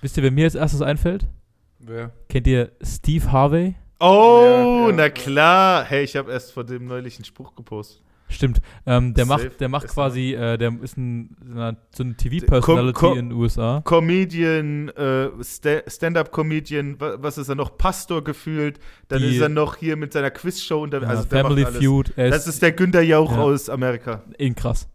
Wisst 0.00 0.16
ihr, 0.16 0.22
wer 0.22 0.32
mir 0.32 0.44
als 0.44 0.54
erstes 0.54 0.82
einfällt? 0.82 1.22
hat. 1.24 1.30
Wer? 1.78 2.12
Kennt 2.28 2.46
ihr 2.46 2.72
Steve 2.82 3.30
Harvey? 3.30 3.74
Oh, 4.00 4.42
Ja, 4.44 4.88
ja. 4.88 4.92
na 4.96 5.08
klar. 5.10 5.84
Hey, 5.84 6.02
ich 6.02 6.16
habe 6.16 6.32
erst 6.32 6.52
vor 6.52 6.64
dem 6.64 6.86
neulich 6.86 7.16
einen 7.16 7.24
Spruch 7.24 7.54
gepostet. 7.54 8.02
Stimmt. 8.32 8.60
Ähm, 8.86 9.14
der 9.14 9.26
Safe. 9.26 9.44
macht, 9.48 9.60
der 9.60 9.68
macht 9.68 9.84
Ist 9.84 9.94
quasi, 9.94 10.34
äh, 10.34 10.58
der 10.58 10.72
ist 10.82 10.96
ein, 10.96 11.36
so 11.46 11.60
eine- 11.60 11.76
so 11.94 12.02
eine 12.02 12.12
Ko- 12.14 12.18
TV-Personality 12.22 12.92
ko- 12.98 13.12
in 13.14 13.28
den 13.30 13.32
USA. 13.38 13.80
Comedian, 13.84 14.88
äh, 14.90 15.28
Sta- 15.42 15.82
Stand-up-Comedian, 15.88 17.00
wa- 17.00 17.16
was 17.18 17.38
ist 17.38 17.48
er 17.48 17.54
noch? 17.54 17.76
Pastor 17.78 18.24
gefühlt. 18.24 18.78
Dann 19.08 19.20
Die- 19.20 19.34
ist 19.36 19.40
er 19.40 19.48
noch 19.48 19.76
hier 19.76 19.96
mit 19.96 20.12
seiner 20.12 20.30
Quizshow 20.30 20.82
unterwegs. 20.82 21.10
Ja, 21.10 21.16
also 21.18 21.28
der 21.28 21.42
Family 21.42 21.62
macht 21.62 21.74
alles. 21.76 21.84
Feud. 21.86 22.12
Das 22.16 22.46
ist 22.46 22.62
der 22.62 22.72
Günter 22.72 23.02
Jauch 23.02 23.32
Ja. 23.32 23.38
aus 23.38 23.68
Amerika. 23.68 24.22
in 24.38 24.54
krass. 24.54 24.88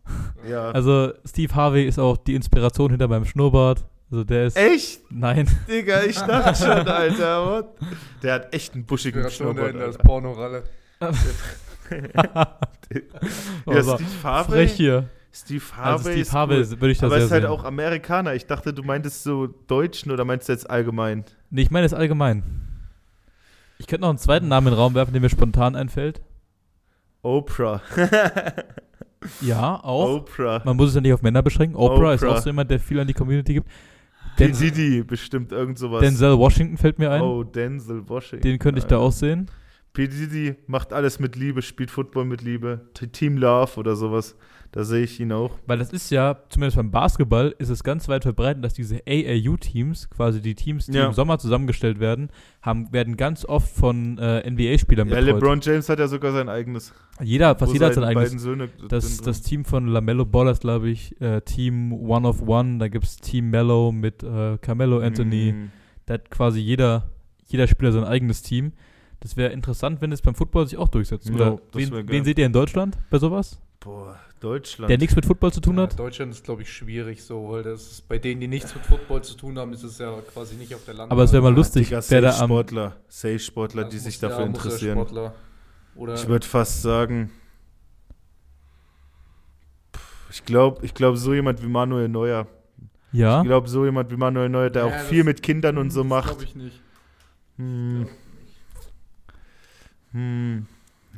Ja. 0.49 0.71
Also 0.71 1.11
Steve 1.25 1.53
Harvey 1.53 1.85
ist 1.87 1.99
auch 1.99 2.17
die 2.17 2.35
Inspiration 2.35 2.89
hinter 2.91 3.07
meinem 3.07 3.25
Schnurrbart. 3.25 3.85
Also 4.09 4.23
der 4.23 4.45
ist. 4.47 4.55
Echt? 4.57 5.01
Nein. 5.11 5.47
Digga, 5.69 6.03
ich 6.03 6.17
dachte 6.17 6.55
schon, 6.63 6.87
Alter. 6.87 7.45
What? 7.45 7.65
Der 8.23 8.35
hat 8.35 8.53
echt 8.53 8.73
einen 8.73 8.85
buschigen 8.85 9.29
Schnurrbart. 9.29 9.75
Alter. 9.75 9.97
Pornoralle. 9.99 10.63
Ja, 12.15 12.59
Also, 13.65 13.95
Steve 13.95 14.09
Harvey. 14.23 14.51
frech 14.51 14.71
hier. 14.73 15.09
Steve 15.33 15.63
Harvey. 15.75 15.91
Also 15.91 16.03
Steve 16.09 16.19
ist 16.21 16.33
Harvey 16.33 16.57
cool. 16.61 16.69
würde 16.81 16.91
ich 16.91 16.97
da 16.99 17.05
Aber 17.07 17.15
sehr 17.17 17.25
ist 17.25 17.31
halt 17.31 17.43
sehen. 17.43 17.51
auch 17.51 17.63
Amerikaner. 17.63 18.33
Ich 18.33 18.45
dachte, 18.47 18.73
du 18.73 18.81
meintest 18.83 19.23
so 19.23 19.47
Deutschen 19.47 20.11
oder 20.11 20.25
meinst 20.25 20.47
du 20.49 20.53
jetzt 20.53 20.69
allgemein? 20.69 21.25
Nee, 21.49 21.61
ich 21.63 21.71
meine 21.71 21.85
es 21.85 21.93
allgemein. 21.93 22.43
Ich 23.77 23.85
könnte 23.87 24.01
noch 24.01 24.09
einen 24.09 24.17
zweiten 24.17 24.47
Namen 24.47 24.67
in 24.67 24.73
den 24.73 24.79
Raum 24.79 24.95
werfen, 24.95 25.11
der 25.13 25.21
mir 25.21 25.29
spontan 25.29 25.75
einfällt. 25.75 26.21
Oprah. 27.21 27.81
Ja, 29.41 29.75
auch. 29.83 30.21
Oprah. 30.21 30.61
Man 30.63 30.77
muss 30.77 30.89
es 30.89 30.95
ja 30.95 31.01
nicht 31.01 31.13
auf 31.13 31.21
Männer 31.21 31.41
beschränken. 31.41 31.75
Oprah, 31.75 32.13
ist 32.13 32.23
Oprah. 32.23 32.33
auch 32.35 32.41
so 32.41 32.49
jemand, 32.49 32.71
der 32.71 32.79
viel 32.79 32.99
an 32.99 33.07
die 33.07 33.13
Community 33.13 33.53
gibt. 33.55 33.67
P. 34.37 34.47
Den, 34.47 34.55
Diddy, 34.57 35.03
bestimmt 35.03 35.51
irgend 35.51 35.77
sowas. 35.79 36.01
Denzel 36.01 36.37
Washington 36.37 36.77
fällt 36.77 36.99
mir 36.99 37.11
ein. 37.11 37.21
Oh, 37.21 37.43
Denzel 37.43 38.07
Washington. 38.07 38.43
Den 38.47 38.59
könnte 38.59 38.79
ich 38.79 38.85
da 38.85 38.97
auch 38.97 39.11
sehen. 39.11 39.49
P. 39.97 40.07
Diddy 40.07 40.53
macht 40.67 40.93
alles 40.93 41.17
mit 41.17 41.35
Liebe, 41.35 41.63
spielt 41.63 41.89
Football 41.89 42.25
mit 42.25 42.43
Liebe. 42.43 42.81
Team 43.13 43.35
Love 43.35 43.77
oder 43.77 43.95
sowas. 43.95 44.35
Da 44.71 44.83
sehe 44.83 45.03
ich 45.05 45.19
ihn 45.19 45.31
auch. 45.31 45.57
Weil 45.65 45.79
das 45.79 45.91
ist 45.91 46.11
ja, 46.11 46.37
zumindest 46.49 46.77
beim 46.77 46.91
Basketball, 46.91 47.55
ist 47.57 47.69
es 47.69 47.83
ganz 47.83 48.07
weit 48.07 48.21
verbreitet, 48.21 48.63
dass 48.63 48.75
diese 48.75 49.01
AAU-Teams, 49.07 50.11
quasi 50.11 50.39
die 50.39 50.53
Teams, 50.53 50.85
die 50.85 50.97
Ja. 50.99 51.07
im 51.07 51.13
Sommer 51.13 51.39
zusammengestellt 51.39 51.99
werden, 51.99 52.29
haben, 52.61 52.93
werden 52.93 53.17
ganz 53.17 53.43
oft 53.43 53.75
von 53.75 54.19
äh, 54.19 54.47
NBA-Spielern 54.47 55.09
Ja, 55.09 55.15
betreut. 55.15 55.33
LeBron 55.41 55.61
James 55.61 55.89
hat 55.89 55.97
ja 55.97 56.07
sogar 56.07 56.31
sein 56.31 56.47
eigenes. 56.47 56.93
Jeder, 57.23 57.55
fast 57.55 57.73
jeder 57.73 57.87
hat 57.87 57.95
sein 57.95 58.03
eigenes. 58.03 58.39
Söhne 58.39 58.69
Das, 58.89 59.17
das. 59.17 59.41
Team 59.41 59.65
von 59.65 59.87
LaMelo 59.87 60.25
Ball 60.25 60.49
ist, 60.49 60.61
glaube 60.61 60.89
ich, 60.89 61.19
äh, 61.19 61.41
Team 61.41 61.91
One 61.91 62.27
of 62.27 62.43
One. 62.47 62.77
Da 62.77 62.87
gibt 62.87 63.05
es 63.05 63.17
Team 63.17 63.49
Mello 63.49 63.91
mit 63.91 64.21
äh, 64.21 64.59
Carmelo 64.59 64.99
Anthony. 64.99 65.53
Mm. 65.53 65.71
Da 66.05 66.13
hat 66.15 66.29
quasi 66.29 66.59
jeder, 66.59 67.09
jeder 67.47 67.65
Spieler 67.65 67.91
sein 67.91 68.03
eigenes 68.03 68.43
Team. 68.43 68.73
Das 69.19 69.35
wäre 69.35 69.51
interessant, 69.51 69.99
wenn 70.01 70.11
es 70.11 70.21
beim 70.21 70.35
Football 70.35 70.67
sich 70.67 70.77
auch 70.77 70.89
durchsetzt. 70.89 71.27
Ja, 71.29 71.35
Oder 71.35 71.51
das 71.71 71.91
wen, 71.91 72.07
wen 72.07 72.23
seht 72.23 72.37
ihr 72.37 72.45
in 72.45 72.53
Deutschland 72.53 72.97
bei 73.09 73.17
sowas? 73.17 73.59
Boah, 73.79 74.19
Deutschland. 74.39 74.89
Der 74.89 74.97
nichts 74.97 75.15
mit 75.15 75.25
Football 75.25 75.51
zu 75.53 75.61
tun 75.61 75.77
Ja, 75.77 75.83
hat? 75.83 75.97
Deutschland 75.97 76.31
ist, 76.31 76.43
glaube 76.43 76.61
ich, 76.61 76.71
schwierig 76.71 77.23
so, 77.23 77.49
weil 77.49 77.63
das 77.63 77.81
ist, 77.91 78.07
bei 78.07 78.19
denen, 78.19 78.41
die 78.41 78.47
nichts 78.47 78.73
mit 78.75 78.85
Football 78.85 79.23
zu 79.23 79.35
tun 79.35 79.57
haben, 79.57 79.73
ist 79.73 79.83
es 79.83 79.97
ja 79.97 80.15
quasi 80.33 80.55
nicht 80.55 80.73
auf 80.75 80.83
der 80.85 80.93
Landkarte. 80.93 81.11
Aber 81.13 81.23
es 81.23 81.31
wäre 81.33 81.41
mal 81.43 81.53
lustig, 81.53 81.87
Digga, 81.89 82.01
wer 82.09 82.21
da 82.21 82.29
am. 82.29 82.35
Safe-Sportler. 82.35 82.95
Safe-Sportler, 83.07 83.81
Ja, 83.83 83.87
die 83.89 83.97
sich 83.97 84.21
ja, 84.21 84.29
dafür 84.29 84.45
interessieren. 84.45 84.97
Sportler. 84.97 85.33
Oder 85.95 86.13
Ich 86.13 86.27
würde 86.27 86.45
fast 86.45 86.81
sagen, 86.83 87.31
ich 90.29 90.45
glaube, 90.45 90.85
ich 90.85 90.93
glaub, 90.93 91.17
so 91.17 91.33
jemand 91.33 91.63
wie 91.63 91.67
Manuel 91.67 92.07
Neuer. 92.09 92.47
Ja, 93.11 93.39
Ich 93.41 93.47
glaube, 93.47 93.67
so 93.67 93.85
jemand 93.85 94.11
wie 94.11 94.17
Manuel 94.17 94.49
Neuer, 94.49 94.69
der 94.69 94.85
Ja, 94.87 94.95
auch 94.95 94.99
viel 95.05 95.23
mit 95.23 95.41
Kindern 95.41 95.77
und 95.77 95.91
so 95.91 96.01
das 96.01 96.09
macht. 96.09 96.27
glaube 96.27 96.43
ich 96.43 96.55
nicht. 96.55 96.81
Hm. 97.57 98.07
Hm. 100.17 100.65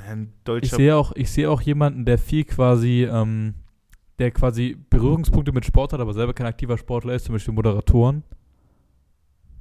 Ein 0.05 0.23
ich 0.23 0.43
deutscher. 0.43 0.75
sehe 0.75 0.95
auch, 0.95 1.13
ich 1.15 1.29
sehe 1.31 1.49
auch 1.49 1.61
jemanden, 1.61 2.05
der 2.05 2.17
viel 2.17 2.43
quasi, 2.43 3.07
ähm, 3.09 3.53
der 4.17 4.31
quasi 4.31 4.77
Berührungspunkte 4.89 5.51
mit 5.51 5.65
Sport 5.65 5.93
hat, 5.93 5.99
aber 5.99 6.13
selber 6.13 6.33
kein 6.33 6.47
aktiver 6.47 6.77
Sportler 6.77 7.13
ist, 7.13 7.25
zum 7.25 7.33
Beispiel 7.33 7.53
Moderatoren. 7.53 8.23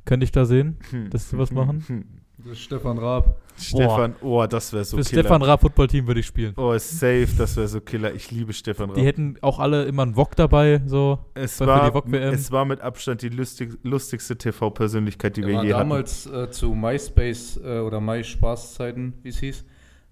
Könnte 0.04 0.24
ich 0.24 0.32
da 0.32 0.44
sehen? 0.44 0.78
Hm. 0.90 1.10
dass 1.10 1.30
sie 1.30 1.38
was 1.38 1.50
machen? 1.52 2.22
Das 2.38 2.52
ist 2.52 2.60
Stefan 2.60 2.98
Raab. 2.98 3.36
Stefan, 3.58 4.14
oh, 4.22 4.46
das 4.46 4.72
wäre 4.72 4.84
so 4.84 4.96
Für 4.98 5.02
killer. 5.02 5.22
Stefan 5.22 5.42
Raab 5.42 5.60
Footballteam 5.60 6.06
würde 6.06 6.20
ich 6.20 6.26
spielen. 6.26 6.54
Oh, 6.56 6.72
safe, 6.78 7.26
das 7.36 7.56
wäre 7.56 7.66
so 7.66 7.80
killer. 7.80 8.14
Ich 8.14 8.30
liebe 8.30 8.52
Stefan 8.52 8.90
Die 8.94 9.00
Raab. 9.00 9.04
hätten 9.06 9.36
auch 9.42 9.58
alle 9.58 9.84
immer 9.86 10.02
einen 10.04 10.14
Wok 10.16 10.36
dabei, 10.36 10.80
so. 10.86 11.18
Es 11.34 11.56
für 11.58 11.64
die 11.64 11.70
war, 11.70 12.06
es 12.32 12.52
war 12.52 12.64
mit 12.64 12.80
Abstand 12.80 13.22
die 13.22 13.28
lustig, 13.30 13.76
lustigste 13.82 14.38
TV-Persönlichkeit, 14.38 15.36
die 15.36 15.40
Der 15.40 15.50
wir 15.50 15.56
war 15.56 15.64
je 15.64 15.74
hatten. 15.74 15.88
damals 15.88 16.26
äh, 16.26 16.48
zu 16.50 16.72
MySpace 16.74 17.60
äh, 17.64 17.80
oder 17.80 18.00
MySpaß-Zeiten, 18.00 19.14
wie 19.24 19.28
es 19.30 19.38
hieß, 19.40 19.64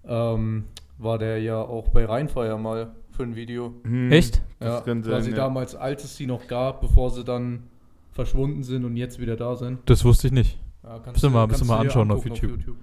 ähm, 0.05 0.65
war 0.97 1.17
der 1.17 1.39
ja 1.41 1.61
auch 1.61 1.87
bei 1.89 2.03
Rheinfeier 2.03 2.57
mal 2.57 2.91
für 3.11 3.23
ein 3.23 3.37
Video. 3.37 3.73
Hm, 3.85 4.11
Echt? 4.11 4.41
Das 4.59 4.67
Ja, 4.67 4.81
kann 4.81 5.01
sein, 5.03 5.13
quasi 5.13 5.29
ja. 5.31 5.37
damals, 5.37 5.75
als 5.75 6.03
es 6.03 6.17
die 6.17 6.27
noch 6.27 6.45
gab, 6.47 6.81
bevor 6.81 7.09
sie 7.11 7.23
dann 7.23 7.63
verschwunden 8.11 8.63
sind 8.63 8.83
und 8.83 8.97
jetzt 8.97 9.19
wieder 9.19 9.37
da 9.37 9.55
sind. 9.55 9.79
Das 9.85 10.03
wusste 10.03 10.27
ich 10.27 10.33
nicht. 10.33 10.59
Ja, 10.87 10.99
kannst 11.03 11.21
wir 11.23 11.29
mal- 11.29 11.47
kannst 11.47 11.61
du 11.61 11.65
dir 11.65 11.77
anschauen 11.77 12.11
auf 12.11 12.25
angucken 12.25 12.49
YouTube. 12.49 12.77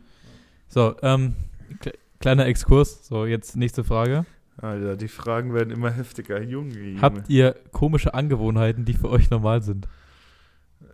So, 0.69 0.95
ähm, 1.03 1.35
kle 1.81 1.93
kleiner 2.21 2.47
Exkurs. 2.47 3.07
So, 3.07 3.27
jetzt 3.27 3.57
nächste 3.57 3.85
Frage. 3.85 4.25
Alter, 4.57 4.97
die 4.97 5.09
Fragen 5.09 5.53
werden 5.55 5.71
immer 5.71 5.91
heftiger. 5.91 6.41
Junge, 6.41 6.75
Junge. 6.79 7.01
Habt 7.01 7.29
ihr 7.29 7.55
komische 7.73 8.15
Angewohnheiten, 8.15 8.85
die 8.85 8.95
für 8.95 9.09
euch 9.11 9.31
normal 9.31 9.63
sind? 9.63 9.89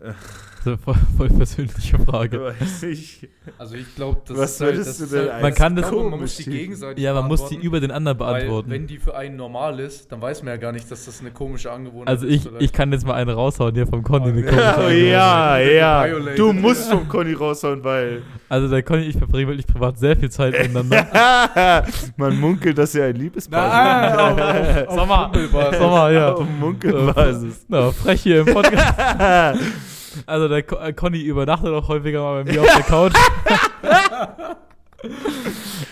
Das 0.03 0.15
ist 0.61 0.67
eine 0.67 0.79
voll, 0.79 0.95
voll 1.17 1.29
persönliche 1.31 1.99
Frage. 1.99 2.41
Weiß 2.59 2.83
ich. 2.85 3.29
Also 3.59 3.75
ich 3.77 3.95
glaube, 3.95 4.21
das 4.27 4.37
Was 4.37 4.53
ist 4.53 4.61
halt, 4.61 4.79
das 4.79 4.99
du 4.99 5.05
ist 5.05 5.13
denn 5.13 5.33
halt, 5.33 5.43
Man 5.43 5.55
kann 5.55 5.75
das- 5.77 5.91
man 5.91 6.21
muss 6.21 6.37
die 6.37 6.45
gegenseitig 6.45 7.03
Ja, 7.03 7.15
man 7.15 7.27
muss 7.29 7.49
die 7.49 7.57
über 7.57 7.81
den 7.81 7.91
anderen 7.91 8.19
Weil, 8.19 8.35
beantworten. 8.41 8.71
wenn 8.71 8.87
die 8.87 8.99
für 8.99 9.17
einen 9.17 9.37
normal 9.37 9.81
ist, 9.81 10.13
dann 10.13 10.21
weiß 10.21 10.43
man 10.43 10.53
ja 10.53 10.57
gar 10.59 10.73
nicht, 10.73 10.91
dass 10.91 11.07
das 11.07 11.21
eine 11.21 11.31
komische 11.31 11.71
Angewohnheit 11.73 12.09
Also 12.09 12.27
ist. 12.27 12.35
ich, 12.35 12.43
vielleicht. 12.43 12.63
ich 12.63 12.73
kann 12.73 12.93
jetzt 12.93 13.07
mal 13.07 13.15
eine 13.15 13.33
raushauen 13.35 13.75
hier 13.75 13.87
vom 13.87 14.03
Conny. 14.03 14.29
Eine 14.31 14.41
Oh, 14.41 14.51
komische 14.51 15.07
Ja, 15.07 15.53
Angewohnheit. 15.55 15.73
ja, 15.73 16.05
ja. 16.05 16.07
Violated. 16.11 16.39
Du 16.39 16.53
musst 16.53 16.91
vom 16.91 17.09
Conny 17.09 17.33
raushauen, 17.33 17.83
weil 17.85 18.23
Also 18.51 18.69
der 18.69 18.83
Conny, 18.83 19.03
ich 19.05 19.17
verbringe 19.17 19.49
wirklich 19.49 19.67
privat 19.67 19.99
sehr 19.99 20.17
viel 20.17 20.31
Zeit 20.31 20.53
miteinander. 20.61 21.85
man 22.19 22.39
munkelt, 22.39 22.77
dass 22.79 22.95
ihr 22.95 23.05
ein 23.05 23.17
Liebespaar 23.17 24.15
seid. 24.37 24.89
auf, 24.89 24.95
Sommer. 24.95 25.33
Sommer, 25.79 26.11
ja. 26.11 26.33
Auf 26.35 26.47
Munkelbasis. 26.59 27.65
Na, 27.69 27.91
frech 27.93 28.23
hier 28.23 28.41
im 28.41 28.47
Podcast. 28.55 29.59
Also 30.27 30.49
der 30.49 30.59
äh, 30.59 30.93
Conny 30.93 31.21
übernachtet 31.21 31.71
auch 31.71 31.89
häufiger 31.89 32.23
mal 32.23 32.45
bei 32.45 32.53
mir 32.53 32.61
auf 32.63 32.75
der 32.75 32.83
Couch. 32.83 33.15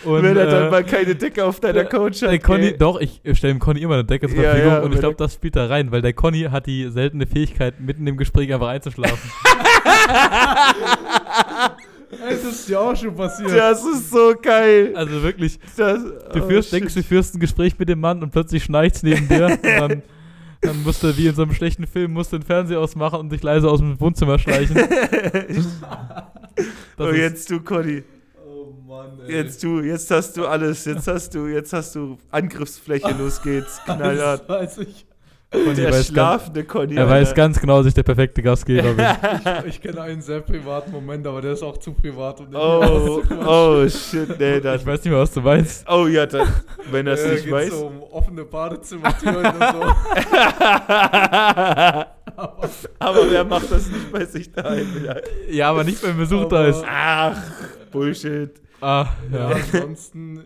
Und, 0.04 0.22
Wenn 0.22 0.36
er 0.36 0.46
dann 0.46 0.66
äh, 0.66 0.70
mal 0.70 0.84
keine 0.84 1.14
Decke 1.14 1.42
auf 1.42 1.60
deiner 1.60 1.86
Couch 1.86 2.20
hat. 2.22 2.30
der 2.30 2.38
Conny, 2.38 2.76
doch, 2.76 3.00
ich 3.00 3.22
stelle 3.32 3.54
dem 3.54 3.58
Conny 3.58 3.80
immer 3.80 3.94
eine 3.94 4.04
Decke 4.04 4.28
zur 4.28 4.36
Ja, 4.36 4.50
Verfügung 4.50 4.72
ja, 4.72 4.78
und 4.80 4.92
ich 4.92 5.00
glaube, 5.00 5.16
das 5.16 5.32
spielt 5.32 5.56
da 5.56 5.64
rein, 5.66 5.90
weil 5.90 6.02
der 6.02 6.12
Conny 6.12 6.42
hat 6.42 6.66
die 6.66 6.90
seltene 6.90 7.26
Fähigkeit, 7.26 7.80
mitten 7.80 8.06
im 8.06 8.18
Gespräch 8.18 8.52
einfach 8.52 8.68
einzuschlafen. 8.68 9.18
Das 12.10 12.42
ist 12.42 12.68
ja 12.68 12.80
auch 12.80 12.96
schon 12.96 13.14
passiert. 13.14 13.50
Das 13.50 13.84
ist 13.84 14.10
so 14.10 14.34
geil. 14.40 14.92
Also 14.94 15.22
wirklich, 15.22 15.58
Das, 15.76 15.98
du 16.32 16.42
oh, 16.42 16.48
führst, 16.48 16.70
shit. 16.70 16.80
denkst, 16.80 16.94
du 16.94 17.02
führst 17.02 17.34
ein 17.34 17.40
Gespräch 17.40 17.78
mit 17.78 17.88
dem 17.88 18.00
Mann 18.00 18.22
und 18.22 18.30
plötzlich 18.30 18.64
schneicht's 18.64 19.02
neben 19.02 19.28
dir 19.28 19.46
und 19.46 19.64
dann, 19.64 20.02
dann 20.60 20.82
musst 20.82 21.02
du, 21.02 21.16
wie 21.16 21.26
in 21.26 21.34
so 21.34 21.42
einem 21.42 21.54
schlechten 21.54 21.86
Film, 21.86 22.12
musst 22.12 22.32
du 22.32 22.38
den 22.38 22.44
Fernseher 22.44 22.80
ausmachen 22.80 23.20
und 23.20 23.30
dich 23.30 23.42
leise 23.42 23.70
aus 23.70 23.80
dem 23.80 24.00
Wohnzimmer 24.00 24.38
schleichen. 24.38 24.76
Das 26.96 27.06
oh, 27.06 27.12
jetzt 27.12 27.48
du, 27.48 27.60
Conny. 27.60 28.02
Oh 28.44 28.72
Mann, 28.84 29.20
ey. 29.20 29.36
Jetzt 29.36 29.62
du, 29.62 29.80
jetzt 29.80 30.10
hast 30.10 30.36
du 30.36 30.46
alles. 30.46 30.84
Jetzt 30.84 31.06
hast 31.06 31.32
du, 31.32 31.46
jetzt 31.46 31.72
hast 31.72 31.94
du 31.94 32.18
Angriffsfläche. 32.32 33.14
Los 33.16 33.40
geht's. 33.40 33.80
Knallhart. 33.84 34.50
Also 34.50 34.82
ich, 34.82 35.06
Conny 35.50 35.74
Der 35.76 35.86
weiß 35.86 35.92
ganz, 35.94 36.06
schlafende 36.08 36.64
Conny. 36.64 36.94
er 36.94 37.02
Alter. 37.04 37.10
weiß 37.14 37.34
ganz 37.34 37.58
genau, 37.58 37.78
dass 37.78 37.86
ich 37.86 37.94
der 37.94 38.02
perfekte 38.02 38.42
Gastgeber 38.42 38.92
bin. 38.92 39.06
ich 39.66 39.80
kenne 39.80 40.02
einen 40.02 40.20
sehr 40.20 40.40
privaten 40.40 40.92
Moment, 40.92 41.26
aber 41.26 41.40
der 41.40 41.52
ist 41.52 41.62
auch 41.62 41.78
zu 41.78 41.94
privat. 41.94 42.38
Um 42.40 42.48
Oh, 42.54 43.22
oh, 43.46 43.88
shit, 43.88 44.38
nee, 44.38 44.60
das. 44.60 44.82
Ich 44.82 44.86
weiß 44.86 45.02
nicht 45.02 45.10
mehr, 45.10 45.20
was 45.20 45.32
du 45.32 45.40
meinst. 45.40 45.86
Oh 45.88 46.06
ja, 46.06 46.26
dann, 46.26 46.46
wenn 46.90 47.06
er 47.06 47.14
es 47.14 47.22
Äh, 47.24 47.32
nicht 47.36 47.50
weiß. 47.50 47.70
so 47.70 47.86
um 47.86 48.02
offene 48.02 48.44
Badezimmertüren 48.44 49.46
und 49.46 49.58
so. 49.58 49.58
Aber 52.98 53.30
wer 53.30 53.44
macht 53.44 53.70
das 53.72 53.86
nicht 53.88 54.12
bei 54.12 54.26
sich 54.26 54.52
daheim? 54.52 54.86
Ja. 55.50 55.70
Aber 55.70 55.82
nicht, 55.84 56.02
wenn 56.02 56.18
Besuch 56.18 56.44
da 56.48 56.56
Aber- 56.58 56.68
ist. 56.68 56.84
Ach, 56.86 57.36
Bullshit. 57.90 58.50
Ah, 58.80 59.06
Ja, 59.32 59.50
ja. 59.50 59.56
ansonsten. 59.56 60.38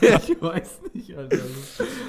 ich 0.00 0.40
weiß 0.40 0.80
nicht, 0.94 1.14
Alter. 1.18 1.36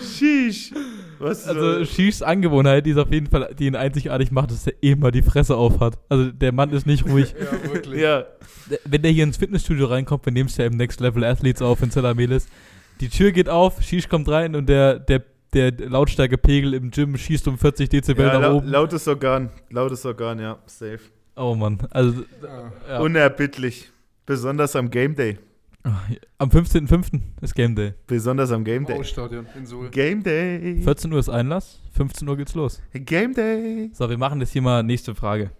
Sheesh. 0.01 0.71
Was 1.19 1.47
Also 1.47 1.79
so? 1.79 1.85
Shishs 1.85 2.21
Angewohnheit, 2.21 2.85
die 2.85 2.91
ist 2.91 2.97
auf 2.97 3.11
jeden 3.11 3.27
Fall, 3.27 3.53
die 3.57 3.65
ihn 3.67 3.75
einzigartig 3.75 4.31
macht, 4.31 4.51
dass 4.51 4.67
er 4.67 4.73
immer 4.81 5.11
die 5.11 5.21
Fresse 5.21 5.55
aufhat. 5.55 5.97
Also 6.09 6.31
der 6.31 6.51
Mann 6.51 6.71
ist 6.71 6.85
nicht 6.85 7.05
ruhig. 7.07 7.33
Ja, 7.39 7.73
wirklich. 7.73 8.01
Ja, 8.01 8.25
Wenn 8.85 9.01
der 9.01 9.11
hier 9.11 9.23
ins 9.23 9.37
Fitnessstudio 9.37 9.85
reinkommt, 9.87 10.25
wir 10.25 10.33
nehmen 10.33 10.49
es 10.49 10.57
ja 10.57 10.65
im 10.65 10.75
Next 10.77 10.99
Level 10.99 11.23
Athletes 11.23 11.61
auf 11.61 11.81
in 11.81 11.91
Zellamelis. 11.91 12.47
Die 13.01 13.09
Tür 13.09 13.31
geht 13.31 13.49
auf, 13.49 13.81
Shish 13.81 14.07
kommt 14.09 14.29
rein 14.29 14.55
und 14.55 14.67
der, 14.67 14.99
der, 14.99 15.23
der 15.53 15.71
Lautstärkepegel 15.71 16.73
im 16.73 16.91
Gym 16.91 17.17
schießt 17.17 17.47
um 17.47 17.57
40 17.57 17.89
Dezibel 17.89 18.25
ja 18.27 18.39
nach 18.39 18.53
oben. 18.53 18.67
lautes 18.67 19.07
Organ. 19.07 19.49
Lautes 19.69 20.05
Organ, 20.05 20.39
ja. 20.39 20.57
Safe. 20.65 20.99
Oh 21.35 21.53
Mann. 21.55 21.79
Also 21.91 22.23
Ja. 22.41 22.71
ja. 22.89 22.99
Unerbittlich. 23.01 23.91
Besonders 24.25 24.75
am 24.75 24.89
Game 24.89 25.15
Day. 25.15 25.37
Am 26.37 26.49
15.05. 26.49 27.21
ist 27.41 27.55
Game 27.55 27.75
Day. 27.75 27.93
Besonders 28.07 28.51
am 28.51 28.63
Game 28.63 28.85
Day. 28.85 28.97
Baustadion 28.97 29.45
in 29.55 29.65
Suhl. 29.65 29.89
Game 29.89 30.23
Day. 30.23 30.81
14 30.81 31.11
Uhr 31.13 31.19
ist 31.19 31.29
Einlass, 31.29 31.79
15 31.91 32.27
Uhr 32.27 32.37
geht's 32.37 32.55
los. 32.55 32.81
Game 32.93 33.33
Day. 33.33 33.89
So, 33.93 34.09
wir 34.09 34.17
machen 34.17 34.39
das 34.39 34.51
hier 34.51 34.61
mal 34.61 34.83
nächste 34.83 35.13
Frage. 35.13 35.51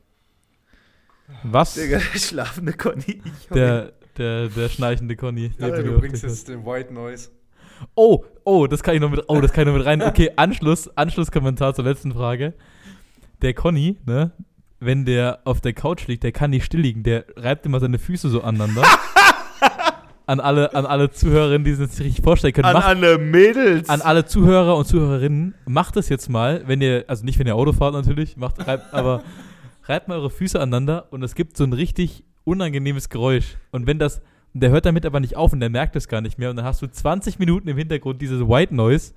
Was 1.43 1.75
Digga, 1.75 1.99
der 1.99 2.19
schlafende 2.19 2.73
Conny. 2.73 3.21
der, 3.53 3.93
der, 4.17 4.47
der 4.49 4.69
schnarchende 4.69 5.15
Conny. 5.15 5.51
Ja, 5.57 5.69
du 5.69 5.99
bringst 5.99 6.23
jetzt 6.23 6.47
den 6.47 6.65
White 6.65 6.93
Noise. 6.93 7.29
Oh, 7.93 8.23
oh, 8.43 8.67
das 8.67 8.83
kann 8.83 8.95
ich 8.95 9.01
noch 9.01 9.09
mit, 9.09 9.23
oh, 9.27 9.41
das 9.41 9.51
kann 9.51 9.63
ich 9.63 9.67
noch 9.67 9.77
mit 9.77 9.85
rein. 9.85 10.01
Okay, 10.01 10.31
Anschluss, 10.35 10.87
Anschlusskommentar 10.95 11.73
zur 11.73 11.83
letzten 11.83 12.13
Frage. 12.13 12.53
Der 13.41 13.53
Conny, 13.53 13.97
ne, 14.05 14.31
wenn 14.79 15.05
der 15.05 15.39
auf 15.45 15.61
der 15.61 15.73
Couch 15.73 16.07
liegt, 16.07 16.23
der 16.23 16.31
kann 16.31 16.51
nicht 16.51 16.65
still 16.65 16.81
liegen, 16.81 17.03
der 17.03 17.25
reibt 17.35 17.65
immer 17.65 17.79
seine 17.79 17.99
Füße 17.99 18.29
so 18.29 18.41
aneinander. 18.41 18.83
an 20.27 20.39
alle, 20.39 20.73
an 20.73 20.85
alle 20.85 21.11
Zuhörerinnen, 21.11 21.63
die 21.63 21.73
sich 21.73 21.87
das 21.87 21.97
nicht 21.97 22.07
richtig 22.07 22.23
vorstellen 22.23 22.53
können. 22.53 22.65
An 22.65 22.73
Macht, 22.73 22.87
alle 22.87 23.17
Mädels. 23.17 23.89
an 23.89 24.01
alle 24.01 24.25
Zuhörer 24.25 24.75
und 24.75 24.85
Zuhörerinnen, 24.85 25.55
macht 25.65 25.95
das 25.95 26.09
jetzt 26.09 26.29
mal, 26.29 26.63
wenn 26.65 26.81
ihr, 26.81 27.05
also 27.07 27.25
nicht 27.25 27.37
wenn 27.39 27.47
ihr 27.47 27.55
Auto 27.55 27.73
fahrt 27.73 27.93
natürlich, 27.93 28.37
macht, 28.37 28.65
reibt, 28.65 28.85
aber 28.93 29.23
reibt 29.85 30.07
mal 30.07 30.17
eure 30.17 30.29
Füße 30.29 30.59
aneinander 30.59 31.07
und 31.11 31.23
es 31.23 31.35
gibt 31.35 31.57
so 31.57 31.63
ein 31.63 31.73
richtig 31.73 32.23
unangenehmes 32.43 33.09
Geräusch. 33.09 33.57
Und 33.71 33.87
wenn 33.87 33.99
das, 33.99 34.21
der 34.53 34.71
hört 34.71 34.85
damit 34.85 35.05
aber 35.05 35.19
nicht 35.19 35.35
auf 35.35 35.53
und 35.53 35.59
der 35.59 35.69
merkt 35.69 35.95
es 35.95 36.07
gar 36.07 36.21
nicht 36.21 36.39
mehr 36.39 36.49
und 36.49 36.55
dann 36.55 36.65
hast 36.65 36.81
du 36.81 36.87
20 36.87 37.39
Minuten 37.39 37.67
im 37.67 37.77
Hintergrund 37.77 38.21
dieses 38.21 38.41
White 38.41 38.73
Noise, 38.73 39.13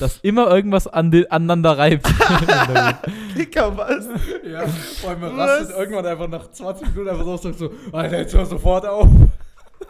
das 0.00 0.18
immer 0.22 0.48
irgendwas 0.48 0.86
an 0.86 1.10
den, 1.10 1.30
aneinander 1.30 1.76
reibt. 1.76 2.06
Digga, 3.36 3.76
was? 3.76 4.08
Ja, 4.48 4.64
vor 5.00 5.10
allem 5.10 5.24
rastet 5.24 5.76
irgendwann 5.76 6.06
einfach 6.06 6.28
nach 6.28 6.50
20 6.50 6.88
Minuten 6.88 7.08
einfach 7.10 7.24
so 7.24 7.32
und 7.32 7.42
sagt 7.42 7.58
so, 7.58 7.72
Alter, 7.92 8.18
jetzt 8.18 8.34
hör 8.34 8.46
sofort 8.46 8.86
auf. 8.86 9.08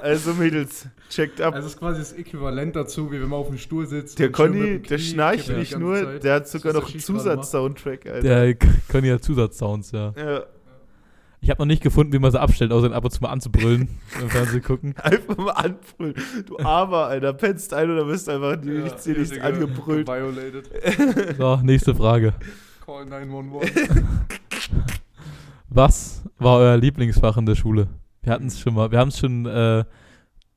Also 0.00 0.34
Mädels, 0.34 0.86
checkt 1.08 1.40
ab. 1.40 1.54
Also 1.54 1.66
es 1.66 1.74
ist 1.74 1.78
quasi 1.80 1.98
das 2.00 2.12
Äquivalent 2.12 2.76
dazu, 2.76 3.10
wie 3.10 3.20
wenn 3.20 3.28
man 3.28 3.40
auf 3.40 3.48
dem 3.48 3.58
Stuhl 3.58 3.86
sitzt. 3.86 4.18
der 4.18 4.30
Conny, 4.30 4.80
der 4.80 4.98
schnarcht 4.98 5.48
nicht 5.50 5.76
nur, 5.78 5.96
Zeit. 5.96 6.24
der 6.24 6.34
hat 6.34 6.48
sogar 6.48 6.72
Das 6.72 6.82
noch 6.82 6.90
einen 6.90 7.00
Zusatz-Soundtrack, 7.00 8.06
Alter. 8.06 8.20
Der 8.22 8.54
Conny 8.90 9.08
hat 9.08 9.24
Zusatzsounds, 9.24 9.90
ja. 9.92 10.12
ja. 10.16 10.42
Ich 11.40 11.50
habe 11.50 11.60
noch 11.62 11.66
nicht 11.66 11.82
gefunden, 11.82 12.12
wie 12.12 12.18
man 12.18 12.30
sie 12.32 12.40
abstellt, 12.40 12.72
außer 12.72 12.86
ihn 12.88 12.92
ab 12.92 13.04
und 13.04 13.10
zu 13.10 13.22
mal 13.22 13.30
anzubrüllen, 13.30 13.88
im 14.20 14.28
Fernsehen 14.28 14.62
gucken. 14.62 14.94
Einfach 14.98 15.36
mal 15.36 15.52
anbrüllen. 15.52 16.14
Du 16.46 16.58
Armer, 16.58 17.06
Alter. 17.06 17.32
Pennst 17.32 17.72
ein 17.72 17.90
oder 17.90 18.04
bist 18.04 18.28
einfach 18.28 18.62
Ja, 18.64 18.70
nichts, 18.72 19.04
dir 19.04 19.16
nichts 19.18 19.38
angebrüllt. 19.38 20.06
Violated. 20.06 21.36
So, 21.38 21.56
nächste 21.62 21.94
Frage. 21.94 22.34
Call 22.84 23.06
911. 23.06 23.72
Was 25.68 26.22
war 26.38 26.58
euer 26.58 26.76
Lieblingsfach 26.76 27.36
in 27.36 27.46
der 27.46 27.54
Schule? 27.54 27.88
Wir 28.28 28.34
hatten 28.34 28.48
es 28.48 28.60
schon 28.60 28.74
mal, 28.74 28.90
wir 28.90 28.98
haben 28.98 29.08
es 29.08 29.18
schon 29.18 29.46
äh, 29.46 29.84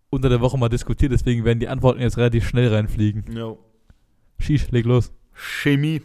unter 0.09 0.27
der 0.27 0.41
Woche 0.41 0.57
mal 0.57 0.67
diskutiert, 0.67 1.13
deswegen 1.13 1.45
werden 1.45 1.59
die 1.61 1.69
Antworten 1.69 2.01
jetzt 2.01 2.17
relativ 2.17 2.45
schnell 2.45 2.67
reinfliegen. 2.67 3.23
Ja. 3.33 3.55
Shish, 4.39 4.69
leg 4.71 4.85
los. 4.85 5.13
Chemie. 5.33 6.01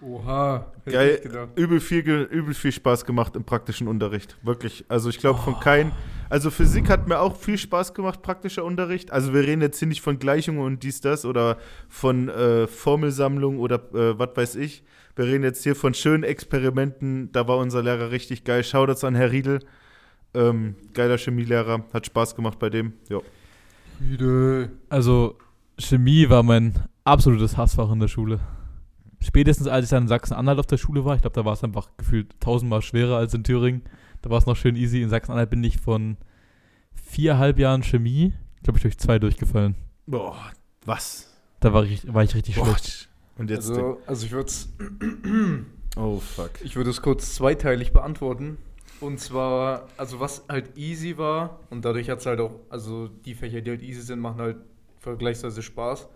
Oha. 0.00 0.72
hätte 0.84 0.96
Geil. 0.96 1.14
ich 1.14 1.22
gedacht. 1.22 1.48
Übel 1.54 1.78
viel, 1.78 2.00
übel 2.00 2.52
viel 2.52 2.72
Spaß 2.72 3.04
gemacht 3.04 3.36
im 3.36 3.44
praktischen 3.44 3.86
Unterricht. 3.86 4.36
Wirklich. 4.42 4.86
Also 4.88 5.08
ich 5.08 5.18
glaube 5.18 5.38
Oh. 5.40 5.44
von 5.44 5.60
kein. 5.60 5.92
Also 6.30 6.50
Physik 6.50 6.88
hat 6.90 7.06
mir 7.06 7.20
auch 7.20 7.36
viel 7.36 7.58
Spaß 7.58 7.94
gemacht, 7.94 8.20
praktischer 8.20 8.64
Unterricht. 8.64 9.12
Also 9.12 9.32
wir 9.32 9.42
reden 9.42 9.62
jetzt 9.62 9.78
hier 9.78 9.86
nicht 9.88 10.00
von 10.00 10.18
Gleichungen 10.18 10.60
und 10.60 10.82
dies, 10.82 11.00
das 11.00 11.24
oder 11.24 11.58
von 11.88 12.28
äh, 12.28 12.66
Formelsammlung 12.66 13.60
oder 13.60 13.76
äh, 13.94 14.18
was 14.18 14.30
weiß 14.34 14.56
ich. 14.56 14.82
Wir 15.14 15.26
reden 15.26 15.44
jetzt 15.44 15.62
hier 15.62 15.76
von 15.76 15.94
schönen 15.94 16.24
Experimenten. 16.24 17.30
Da 17.30 17.46
war 17.46 17.58
unser 17.58 17.84
Lehrer 17.84 18.10
richtig 18.10 18.42
geil. 18.42 18.64
Shoutouts 18.64 19.04
an 19.04 19.14
Herr 19.14 19.30
Riedel. 19.30 19.60
Ähm, 20.34 20.76
geiler 20.94 21.18
Chemielehrer. 21.18 21.84
Hat 21.92 22.06
Spaß 22.06 22.36
gemacht 22.36 22.58
bei 22.58 22.70
dem. 22.70 22.92
Ja. 23.08 23.20
Hüde. 23.98 24.70
Also, 24.88 25.36
Chemie 25.78 26.28
war 26.28 26.42
mein 26.42 26.74
absolutes 27.04 27.56
Hassfach 27.56 27.90
in 27.90 28.00
der 28.00 28.08
Schule. 28.08 28.40
Spätestens 29.20 29.66
als 29.66 29.84
ich 29.84 29.90
dann 29.90 30.04
in 30.04 30.08
Sachsen-Anhalt 30.08 30.58
auf 30.58 30.66
der 30.66 30.76
Schule 30.76 31.04
war, 31.04 31.16
ich 31.16 31.22
glaube, 31.22 31.34
da 31.34 31.44
war 31.44 31.52
es 31.52 31.64
einfach 31.64 31.90
gefühlt 31.96 32.38
tausendmal 32.40 32.82
schwerer 32.82 33.16
als 33.16 33.34
in 33.34 33.42
Thüringen. 33.42 33.82
Da 34.22 34.30
war 34.30 34.38
es 34.38 34.46
noch 34.46 34.56
schön 34.56 34.76
easy. 34.76 35.02
In 35.02 35.08
Sachsen-Anhalt 35.08 35.50
bin 35.50 35.64
ich 35.64 35.78
von 35.78 36.16
viereinhalb 36.94 37.58
Jahren 37.58 37.82
Chemie, 37.82 38.32
glaube 38.62 38.78
ich, 38.78 38.82
durch 38.82 38.98
zwei 38.98 39.18
durchgefallen. 39.18 39.74
Boah, 40.06 40.36
was? 40.84 41.34
Da 41.60 41.72
war 41.72 41.84
ich, 41.84 42.12
war 42.12 42.22
ich 42.22 42.34
richtig 42.34 42.56
Boah. 42.56 42.66
schlecht. 42.66 43.08
Und 43.36 43.50
jetzt. 43.50 43.68
Also, 43.70 44.00
also 44.06 44.26
ich 44.26 44.32
würde 44.32 44.48
es 44.48 44.68
oh, 45.96 46.18
fuck. 46.18 46.50
ich 46.62 46.76
würde 46.76 46.90
es 46.90 47.02
kurz 47.02 47.34
zweiteilig 47.34 47.92
beantworten. 47.92 48.58
Und 49.00 49.20
zwar, 49.20 49.86
also 49.96 50.18
was 50.20 50.44
halt 50.48 50.76
easy 50.76 51.16
war, 51.18 51.60
und 51.70 51.84
dadurch 51.84 52.10
hat 52.10 52.18
es 52.18 52.26
halt 52.26 52.40
auch, 52.40 52.52
also 52.68 53.08
die 53.08 53.34
Fächer, 53.34 53.60
die 53.60 53.70
halt 53.70 53.82
easy 53.82 54.00
sind, 54.02 54.18
machen 54.20 54.40
halt 54.40 54.56
vergleichsweise 54.98 55.62
Spaß. 55.62 56.08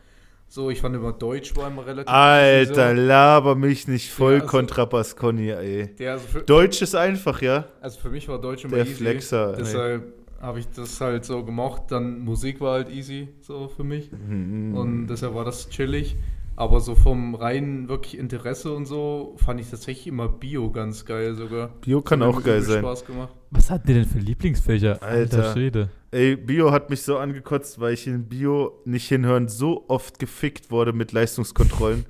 So, 0.49 0.69
ich 0.69 0.81
fand 0.83 0.95
immer 0.95 1.13
Deutsch 1.13 1.57
war 1.57 1.69
immer 1.69 1.87
relativ 1.87 2.13
Alter, 2.13 2.93
laber 2.93 3.55
mich 3.55 3.89
nicht 3.89 4.11
voll 4.11 4.35
Ja, 4.35 4.41
also- 4.41 4.51
Kontrabass, 4.51 5.17
Conny, 5.17 5.49
ey. 5.51 5.95
Der, 5.97 6.13
also, 6.13 6.27
für, 6.27 6.43
Deutsch 6.43 6.83
ist 6.83 6.95
einfach, 6.95 7.41
ja? 7.41 7.67
also 7.81 7.99
für 8.01 8.11
mich 8.11 8.29
war 8.29 8.39
Deutsch 8.39 8.65
immer 8.65 8.77
Der 8.77 8.85
easy. 8.85 8.97
Flexer. 8.97 9.55
Deshalb 9.59 10.13
habe 10.43 10.59
ich 10.59 10.69
das 10.69 11.01
halt 11.01 11.25
so 11.25 11.43
gemocht. 11.45 11.85
Dann 11.89 12.19
Musik 12.21 12.61
war 12.61 12.73
halt 12.75 12.91
easy, 12.91 13.29
so 13.41 13.69
für 13.69 13.85
mich. 13.85 14.11
Mhm. 14.13 14.77
Und 14.77 15.07
deshalb 15.07 15.35
war 15.35 15.45
das 15.45 15.71
chillig. 15.71 16.17
Aber 16.55 16.81
so 16.81 16.95
vom 16.95 17.35
reinen 17.35 17.89
wirklich 17.89 18.19
Interesse 18.19 18.73
und 18.73 18.85
so 18.87 19.37
fand 19.39 19.61
ich 19.61 19.71
tatsächlich 19.71 20.07
immer 20.07 20.29
Bio 20.29 20.71
ganz 20.71 21.05
geil 21.05 21.35
sogar. 21.35 21.69
Bio 21.81 22.03
kann 22.03 22.23
auch 22.23 22.43
geil 22.43 22.61
sein. 22.63 22.81
Spaß 22.81 23.07
gemacht. 23.07 23.33
Was 23.51 23.71
hatten 23.71 23.87
die 23.87 23.95
denn 23.95 24.05
für 24.05 24.19
Lieblingsfächer? 24.19 25.03
Alter. 25.03 25.53
Schwede. 25.53 25.89
Ey, 26.11 26.37
Bio 26.37 26.71
hat 26.71 26.91
mich 26.91 27.03
so 27.03 27.17
angekotzt, 27.17 27.81
weil 27.81 27.95
ich 27.95 28.07
in 28.07 28.29
Bio 28.29 28.83
nicht 28.85 29.09
hinhören 29.09 29.49
so 29.49 29.87
oft 29.89 30.19
gefickt 30.19 30.71
wurde 30.71 30.93
mit 30.93 31.13
Leistungskontrollen. 31.13 32.05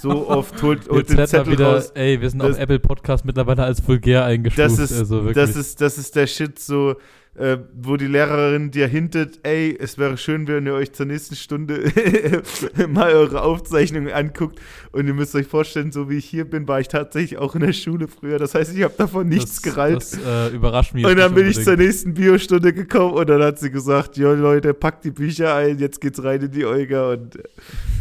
So 0.00 0.28
oft 0.28 0.62
holt, 0.62 0.88
holt 0.88 1.08
Jetzt 1.08 1.18
den 1.18 1.26
Zettel 1.26 1.52
wieder, 1.52 1.74
raus. 1.76 1.90
ey, 1.94 2.20
wir 2.20 2.28
sind 2.30 2.40
Das- 2.42 2.52
auf 2.56 2.58
Apple 2.60 2.78
Podcast 2.78 3.24
mittlerweile 3.24 3.64
als 3.64 3.86
vulgär 3.86 4.24
eingestuft. 4.24 4.58
Das 4.70 4.78
ist, 4.78 4.96
also 4.98 5.32
das, 5.32 5.56
ist, 5.56 5.80
das 5.80 5.98
ist 5.98 6.14
der 6.16 6.26
Shit 6.26 6.58
so, 6.58 6.96
äh, 7.34 7.58
wo 7.74 7.96
die 7.98 8.06
Lehrerin 8.06 8.70
dir 8.70 8.86
hintet, 8.86 9.40
ey, 9.42 9.76
es 9.78 9.98
wäre 9.98 10.16
schön, 10.16 10.46
wenn 10.48 10.64
ihr 10.66 10.72
euch 10.72 10.92
zur 10.92 11.04
nächsten 11.04 11.36
Stunde 11.36 11.92
mal 12.88 13.12
eure 13.12 13.42
Aufzeichnungen 13.42 14.10
anguckt. 14.12 14.58
Und 14.92 15.06
ihr 15.06 15.12
müsst 15.14 15.34
euch 15.34 15.46
vorstellen, 15.46 15.92
so 15.92 16.08
wie 16.08 16.16
ich 16.16 16.24
hier 16.24 16.44
bin, 16.46 16.66
war 16.66 16.80
ich 16.80 16.88
tatsächlich 16.88 17.38
auch 17.38 17.54
in 17.54 17.60
der 17.60 17.74
Schule 17.74 18.08
früher. 18.08 18.38
Das 18.38 18.54
heißt, 18.54 18.74
ich 18.74 18.82
habe 18.82 18.94
davon 18.96 19.28
nichts 19.28 19.56
das, 19.60 19.62
gerallt. 19.62 19.96
Das 19.96 20.18
äh, 20.24 20.54
überrascht 20.54 20.94
mich. 20.94 21.04
Und 21.04 21.16
dann 21.18 21.34
bin 21.34 21.46
ich 21.46 21.56
zur 21.56 21.72
unbedingt. 21.72 21.88
nächsten 21.88 22.14
Biostunde 22.14 22.72
gekommen 22.72 23.12
und 23.14 23.28
dann 23.28 23.42
hat 23.42 23.58
sie 23.58 23.70
gesagt, 23.70 24.16
jo 24.16 24.32
Leute, 24.32 24.72
packt 24.72 25.04
die 25.04 25.10
Bücher 25.10 25.54
ein, 25.56 25.78
jetzt 25.78 26.00
geht's 26.00 26.22
rein 26.24 26.40
in 26.40 26.50
die 26.52 26.64
Olga 26.64 27.10
und 27.12 27.36
äh, 27.36 27.42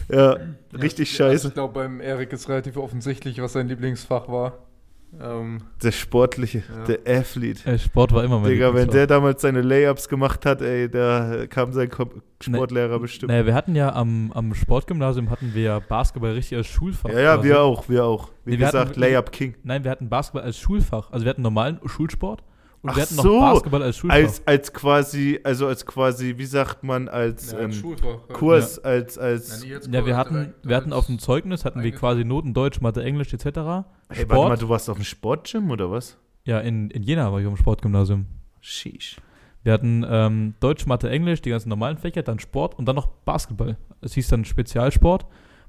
ja, 0.09 0.37
richtig 0.73 1.17
Ja, 1.17 1.25
also 1.25 1.33
scheiße. 1.35 1.47
ich 1.49 1.53
glaube, 1.53 1.73
beim 1.73 2.01
Erik 2.01 2.31
ist 2.33 2.47
relativ 2.49 2.77
offensichtlich, 2.77 3.41
was 3.41 3.53
sein 3.53 3.67
Lieblingsfach 3.67 4.27
war. 4.27 4.59
Ähm, 5.21 5.61
Der 5.81 5.93
Sportliche, 5.93 6.63
Ja. 6.69 6.83
der 6.83 7.19
Athlete. 7.19 7.61
Ey, 7.69 7.79
Sport 7.79 8.11
war 8.11 8.23
immer 8.25 8.39
mein 8.39 8.49
Digga, 8.49 8.73
wenn 8.73 8.89
der 8.89 9.07
damals 9.07 9.41
seine 9.41 9.61
Layups 9.61 10.09
gemacht 10.09 10.45
hat, 10.45 10.61
ey, 10.61 10.89
da 10.89 11.45
kam 11.47 11.71
sein 11.71 11.89
Kom 11.89 12.21
Sportlehrer 12.41 12.99
bestimmt. 12.99 13.29
Naja, 13.31 13.45
wir 13.45 13.53
hatten 13.53 13.75
ja 13.75 13.93
am, 13.93 14.33
am 14.33 14.53
Sportgymnasium 14.53 15.29
hatten 15.29 15.51
wir 15.53 15.61
ja 15.63 15.79
Basketball 15.79 16.31
richtig 16.33 16.57
als 16.57 16.67
Schulfach. 16.67 17.09
ja, 17.11 17.19
ja, 17.19 17.35
quasi. 17.35 17.47
wir 17.47 17.61
auch, 17.61 17.87
wir 17.87 18.03
auch. 18.03 18.31
Wie 18.43 18.51
Nee, 18.51 18.57
gesagt, 18.57 18.89
hatten- 18.89 18.99
Layup 18.99 19.31
King. 19.31 19.55
Nein, 19.63 19.85
wir 19.85 19.91
hatten 19.91 20.09
Basketball 20.09 20.43
als 20.43 20.57
Schulfach. 20.59 21.11
Also 21.11 21.23
wir 21.25 21.29
hatten 21.29 21.41
normalen 21.43 21.79
Schulsport 21.85 22.43
und 22.85 22.91
Ach 22.91 22.95
wir 22.97 23.01
hatten 23.03 23.15
so, 23.15 23.39
noch 23.39 23.53
Basketball 23.53 23.81
als 23.83 23.97
Schulfach. 23.97 24.15
Als, 24.15 24.41
als 24.47 24.71
quasi, 24.73 25.39
also 25.43 25.65
als 25.67 25.85
quasi, 25.85 26.35
wie 26.37 26.45
sagt 26.45 26.83
man, 26.83 27.07
als 27.09 27.51
ja, 27.51 27.59
ähm, 27.59 27.71
Schulfach. 27.73 28.19
ja. 28.29 28.35
Kurs, 28.35 28.77
als, 28.77 29.17
als, 29.17 29.65
Ja, 29.65 29.77
ja, 29.79 29.91
wir 29.91 30.01
Kurs 30.03 30.15
hatten, 30.17 30.33
direkt 30.35 30.67
wir 30.67 30.75
hatten 30.75 30.93
als- 30.93 30.99
auf 30.99 31.05
dem 31.07 31.17
Zeugnis 31.19 31.65
hatten 31.65 31.81
wir 31.81 31.91
quasi 31.91 32.23
Noten 32.23 32.53
Deutsch, 32.53 32.79
Mathe, 32.81 33.03
Englisch 33.03 33.33
etc. 33.33 33.45
hey, 33.45 33.55
warte 33.63 33.85
Sport. 34.21 34.49
mal, 34.49 34.57
du 34.57 34.69
warst 34.69 34.89
auf 34.89 34.97
dem 34.97 35.03
Sportgym 35.03 35.71
oder 35.71 35.89
was? 35.89 36.17
Ja, 36.45 36.59
in, 36.59 36.91
in 36.91 37.01
Jena 37.01 37.31
war 37.31 37.39
ich 37.39 37.47
auf 37.47 37.53
dem 37.53 37.57
Sportgymnasium. 37.57 38.27
Sheesh. 38.61 39.17
Wir 39.63 39.73
hatten 39.73 40.05
ähm, 40.07 40.53
Deutsch, 40.59 40.85
Mathe, 40.85 41.09
Englisch, 41.09 41.41
die 41.41 41.49
ganzen 41.49 41.69
normalen 41.69 41.97
Fächer, 41.97 42.21
dann 42.21 42.37
Sport 42.37 42.77
und 42.77 42.85
dann 42.85 42.95
noch 42.95 43.07
Basketball. 43.07 43.77
Es 44.01 44.13
hieß 44.13 44.27
dann 44.27 44.45
Spezialsport. 44.45 45.25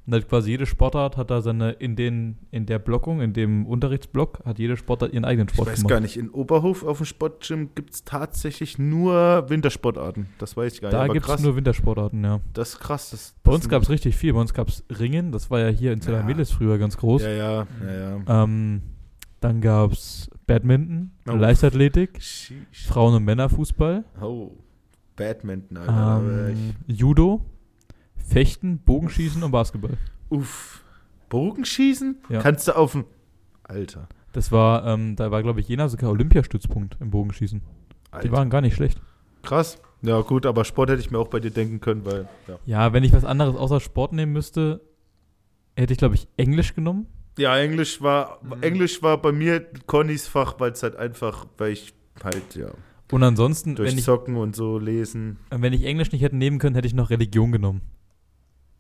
Und 0.07 0.13
halt 0.13 0.29
quasi 0.29 0.51
jede 0.53 0.67
Sportart 0.67 1.17
hat 1.17 1.31
da 1.33 1.43
seine, 1.43 1.73
in, 1.73 1.97
den, 1.97 2.39
in 2.53 2.65
der 2.67 2.79
Blockung, 2.79 3.21
in 3.21 3.33
dem 3.33 3.67
Unterrichtsblock, 3.67 4.41
hat 4.45 4.59
jede 4.61 4.77
Sportart 4.77 5.13
ihren 5.13 5.25
eigenen 5.25 5.49
Ich 5.49 5.55
Sport 5.55 5.69
weiß 5.71 5.77
gemacht. 5.79 5.91
gar 5.91 6.01
nicht, 6.01 6.17
in 6.17 6.31
Oberhof 6.31 6.85
auf 6.85 6.99
dem 6.99 7.07
Sportgym 7.07 7.71
gibt 7.75 7.93
es 7.93 8.05
tatsächlich 8.05 8.79
nur 8.79 9.47
Wintersportarten. 9.49 10.29
Das 10.39 10.57
weiß 10.57 10.75
ich 10.75 10.81
gar 10.81 10.91
nicht. 10.91 10.99
Da 10.99 11.09
gibt 11.13 11.29
es 11.29 11.41
nur 11.43 11.57
Wintersportarten, 11.57 12.23
ja. 12.23 12.41
das 12.55 12.71
ist 12.75 12.79
krass. 12.79 13.11
Das, 13.11 13.35
Bei 13.43 13.51
das 13.51 13.55
uns 13.57 13.65
sind- 13.65 13.71
gab 13.73 13.83
es 13.83 13.91
richtig 13.91 14.15
viel. 14.17 14.33
Bei 14.33 14.41
uns 14.41 14.55
gab 14.55 14.69
es 14.69 14.85
Ringen, 14.97 15.33
das 15.33 15.51
war 15.51 15.59
ja 15.59 15.69
hier 15.69 15.93
in 15.93 16.01
Zellamilis 16.01 16.53
früher 16.53 16.79
ganz 16.79 16.97
groß. 16.97 17.23
Ja, 17.23 17.31
ja, 17.31 17.67
ja, 17.85 18.21
ja. 18.27 18.45
Ähm, 18.45 18.83
dann 19.41 19.61
gab 19.61 19.91
es 19.93 20.31
Badminton, 20.47 21.11
Oh. 21.29 21.33
Leichtathletik, 21.33 22.23
Sheesh. 22.23 22.87
Frauen- 22.87 23.15
und 23.15 23.25
Männerfußball, 23.25 24.05
Oh, 24.21 24.53
Badminton, 25.17 25.77
Alter. 25.79 26.23
ähm, 26.51 26.75
Judo, 26.87 27.45
Fechten, 28.27 28.79
Bogenschießen 28.79 29.43
und 29.43 29.51
Basketball. 29.51 29.97
uff. 30.31 30.83
Bogenschießen? 31.29 32.19
Ja. 32.29 32.41
Kannst 32.41 32.69
du 32.69 32.77
auf 32.77 32.93
dem. 32.93 33.05
Alter. 33.65 34.09
Das 34.33 34.53
war, 34.53 34.87
ähm, 34.87 35.17
da 35.17 35.31
war, 35.31 35.43
glaube 35.43 35.61
ich, 35.61 35.69
Jena 35.69 35.89
sogar 35.89 36.11
Olympiastützpunkt 36.11 36.99
im 37.01 37.11
Bogenschießen. 37.11 37.61
Die 37.61 38.13
Alter. 38.13 38.31
waren 38.33 38.51
gar 38.51 38.61
nicht 38.61 38.77
schlecht. 38.77 39.01
Krass. 39.43 39.79
Ja, 40.03 40.21
gut, 40.21 40.47
aber 40.47 40.65
Sport 40.65 40.91
hätte 40.91 41.01
ich 41.01 41.11
mir 41.11 41.19
auch 41.19 41.29
bei 41.29 41.41
dir 41.41 41.51
denken 41.51 41.81
können, 41.81 42.05
weil. 42.05 42.29
Ja, 42.47 42.59
Ja, 42.67 42.93
wenn 42.93 43.03
ich 43.03 43.13
was 43.13 43.25
anderes 43.25 43.57
außer 43.57 43.81
Sport 43.81 44.13
nehmen 44.13 44.33
müsste, 44.33 44.81
hätte 45.77 45.93
ich, 45.93 45.99
glaube 45.99 46.15
ich, 46.15 46.29
Englisch 46.37 46.75
genommen. 46.75 47.07
ja 47.39 47.57
Englisch 47.59 48.01
war. 48.03 48.39
Mhm. 48.43 48.63
Englisch 48.63 49.03
war 49.03 49.21
bei 49.21 49.33
mir 49.33 49.67
Connys 49.87 50.29
Fach, 50.29 50.61
weil 50.61 50.73
es 50.73 50.83
halt 50.83 50.97
einfach, 50.97 51.47
weil 51.59 51.73
ich 51.73 51.93
halt, 52.23 52.55
ja, 52.55 52.69
Und 53.11 53.23
ansonsten, 53.23 53.75
durch 53.75 53.91
wenn 53.91 53.99
ich, 53.99 54.05
Zocken 54.05 54.37
und 54.37 54.55
so 54.55 54.79
lesen. 54.79 55.39
wenn 55.51 55.73
ich 55.73 55.85
Englisch 55.85 56.13
nicht 56.13 56.23
hätte 56.23 56.37
nehmen 56.37 56.59
können, 56.59 56.75
hätte 56.77 56.87
ich 56.87 56.95
noch 56.95 57.11
Religion 57.11 57.51
genommen. 57.53 57.81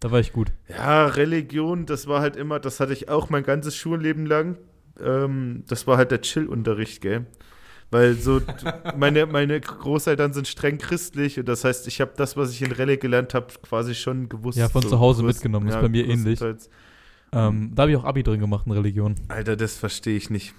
Da 0.01 0.11
war 0.11 0.21
ich 0.21 0.33
gut. 0.33 0.53
Ja, 0.69 1.07
Religion, 1.07 1.87
das 1.87 2.07
war 2.07 2.21
halt 2.21 2.37
immer, 2.37 2.61
das 2.61 2.81
hatte 2.81 2.93
ich 2.93 3.09
auch 3.09 3.31
mein 3.31 3.43
ganzes 3.45 3.77
Schulleben 3.77 4.27
lang. 4.27 4.59
Ähm, 5.01 5.65
das 5.69 5.87
war 5.87 5.97
halt 5.97 6.11
der 6.11 6.21
Chill-Unterricht, 6.21 7.01
gell? 7.01 7.27
Weil 7.91 8.15
so, 8.15 8.41
meine, 8.97 9.27
meine 9.27 9.61
Großeltern 9.61 10.33
sind 10.33 10.49
streng 10.49 10.79
christlich 10.79 11.39
und 11.39 11.49
das 11.49 11.65
heißt, 11.65 11.87
ich 11.87 12.01
habe 12.01 12.13
das, 12.17 12.37
was 12.37 12.51
ich 12.53 12.63
in 12.63 12.73
Rallye 12.73 12.99
gelernt 12.99 13.33
habe, 13.35 13.47
quasi 13.63 13.95
schon 13.95 14.29
gewusst. 14.29 14.59
Ja, 14.59 14.69
von 14.69 14.83
so 14.83 14.91
zu 14.91 15.01
Hause 15.01 15.23
größt- 15.23 15.27
mitgenommen, 15.27 15.69
ist 15.69 15.81
bei 15.81 15.89
mir 15.89 16.07
ähnlich. 16.07 16.41
Ähm, 17.33 17.73
da 17.75 17.83
habe 17.83 17.91
ich 17.93 17.97
auch 17.97 18.05
Abi 18.05 18.23
drin 18.23 18.41
gemacht 18.41 18.67
in 18.67 18.73
Religion. 18.73 19.15
Alter, 19.29 19.57
das 19.57 19.77
verstehe 19.77 20.17
ich 20.17 20.31
nicht. 20.31 20.55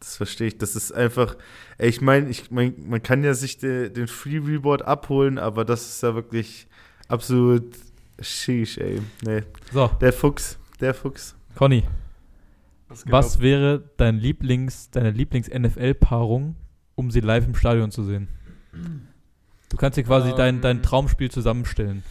Das 0.00 0.16
verstehe 0.16 0.48
ich. 0.48 0.58
Das 0.58 0.74
ist 0.76 0.92
einfach, 0.92 1.36
ey, 1.76 1.88
ich 1.88 2.00
meine, 2.00 2.28
ich 2.30 2.50
mein, 2.50 2.74
man 2.88 3.02
kann 3.02 3.24
ja 3.24 3.34
sich 3.34 3.58
de, 3.58 3.90
den 3.90 4.06
Free 4.08 4.38
Reward 4.38 4.82
abholen, 4.82 5.38
aber 5.38 5.64
das 5.64 5.88
ist 5.88 6.02
ja 6.02 6.14
wirklich 6.14 6.66
absolut 7.08 7.64
sheesh, 8.20 8.78
ey. 8.78 9.00
Nee, 9.22 9.42
So, 9.72 9.88
der 10.00 10.12
Fuchs, 10.12 10.58
der 10.80 10.94
Fuchs. 10.94 11.34
Conny, 11.54 11.84
Was 12.88 13.04
was 13.10 13.40
wäre 13.40 13.82
dein 13.96 14.18
Lieblings, 14.18 14.90
deine 14.90 15.10
Lieblings-NFL-Paarung, 15.10 16.56
um 16.94 17.10
sie 17.10 17.20
live 17.20 17.46
im 17.46 17.54
Stadion 17.54 17.90
zu 17.90 18.04
sehen? 18.04 18.28
Du 19.68 19.76
kannst 19.76 19.98
dir 19.98 20.04
quasi 20.04 20.30
Ähm. 20.30 20.36
dein, 20.36 20.60
dein 20.60 20.82
Traumspiel 20.82 21.30
zusammenstellen. 21.30 22.02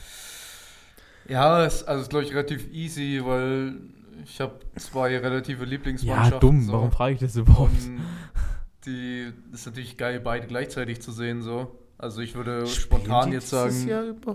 Ja, 1.27 1.65
es, 1.65 1.83
also 1.83 2.03
ist, 2.03 2.09
glaube 2.09 2.25
ich, 2.25 2.31
relativ 2.33 2.71
easy, 2.71 3.19
weil 3.23 3.73
ich 4.23 4.39
habe 4.39 4.59
zwei 4.77 5.17
relative 5.17 5.65
Lieblingsmannschaften. 5.65 6.33
Ja, 6.33 6.39
dumm. 6.39 6.61
so. 6.61 6.73
Warum 6.73 6.91
frage 6.91 7.15
ich 7.15 7.19
das 7.19 7.35
überhaupt? 7.35 7.71
Und 7.85 8.01
die 8.85 9.31
ist 9.51 9.65
natürlich 9.65 9.97
geil, 9.97 10.19
beide 10.21 10.47
gleichzeitig 10.47 11.01
zu 11.01 11.11
sehen, 11.11 11.41
so. 11.41 11.77
Also 11.99 12.21
ich 12.21 12.35
würde 12.35 12.67
spontan 12.67 13.31
jetzt 13.31 13.49
sagen, 13.49 13.73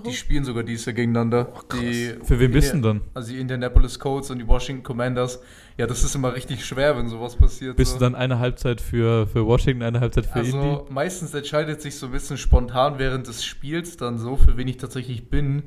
die 0.04 0.12
spielen 0.12 0.44
sogar 0.44 0.64
dieses 0.64 0.86
Jahr 0.86 0.94
gegeneinander. 0.94 1.52
die 1.72 2.14
Für 2.24 2.40
wen 2.40 2.50
bist 2.50 2.70
du 2.70 2.72
denn 2.72 2.82
dann? 2.82 3.00
Also 3.14 3.32
die 3.32 3.38
Indianapolis 3.38 4.00
Colts 4.00 4.32
und 4.32 4.40
die 4.40 4.48
Washington 4.48 4.82
Commanders. 4.82 5.40
Ja, 5.78 5.86
das 5.86 6.02
ist 6.02 6.16
immer 6.16 6.34
richtig 6.34 6.64
schwer, 6.64 6.96
wenn 6.98 7.08
sowas 7.08 7.36
passiert. 7.36 7.76
Bist 7.76 7.92
so. 7.92 7.98
du 7.98 8.04
dann 8.04 8.16
eine 8.16 8.40
Halbzeit 8.40 8.80
für, 8.80 9.28
für 9.28 9.46
Washington, 9.46 9.84
eine 9.84 10.00
Halbzeit 10.00 10.26
für 10.26 10.40
Indy? 10.40 10.56
Also 10.56 10.86
meistens 10.90 11.32
entscheidet 11.34 11.80
sich 11.80 11.94
so 11.94 12.06
ein 12.06 12.12
bisschen 12.12 12.36
spontan 12.36 12.98
während 12.98 13.28
des 13.28 13.44
Spiels 13.44 13.96
dann 13.96 14.18
so, 14.18 14.36
für 14.36 14.56
wen 14.56 14.66
ich 14.66 14.78
tatsächlich 14.78 15.30
bin. 15.30 15.62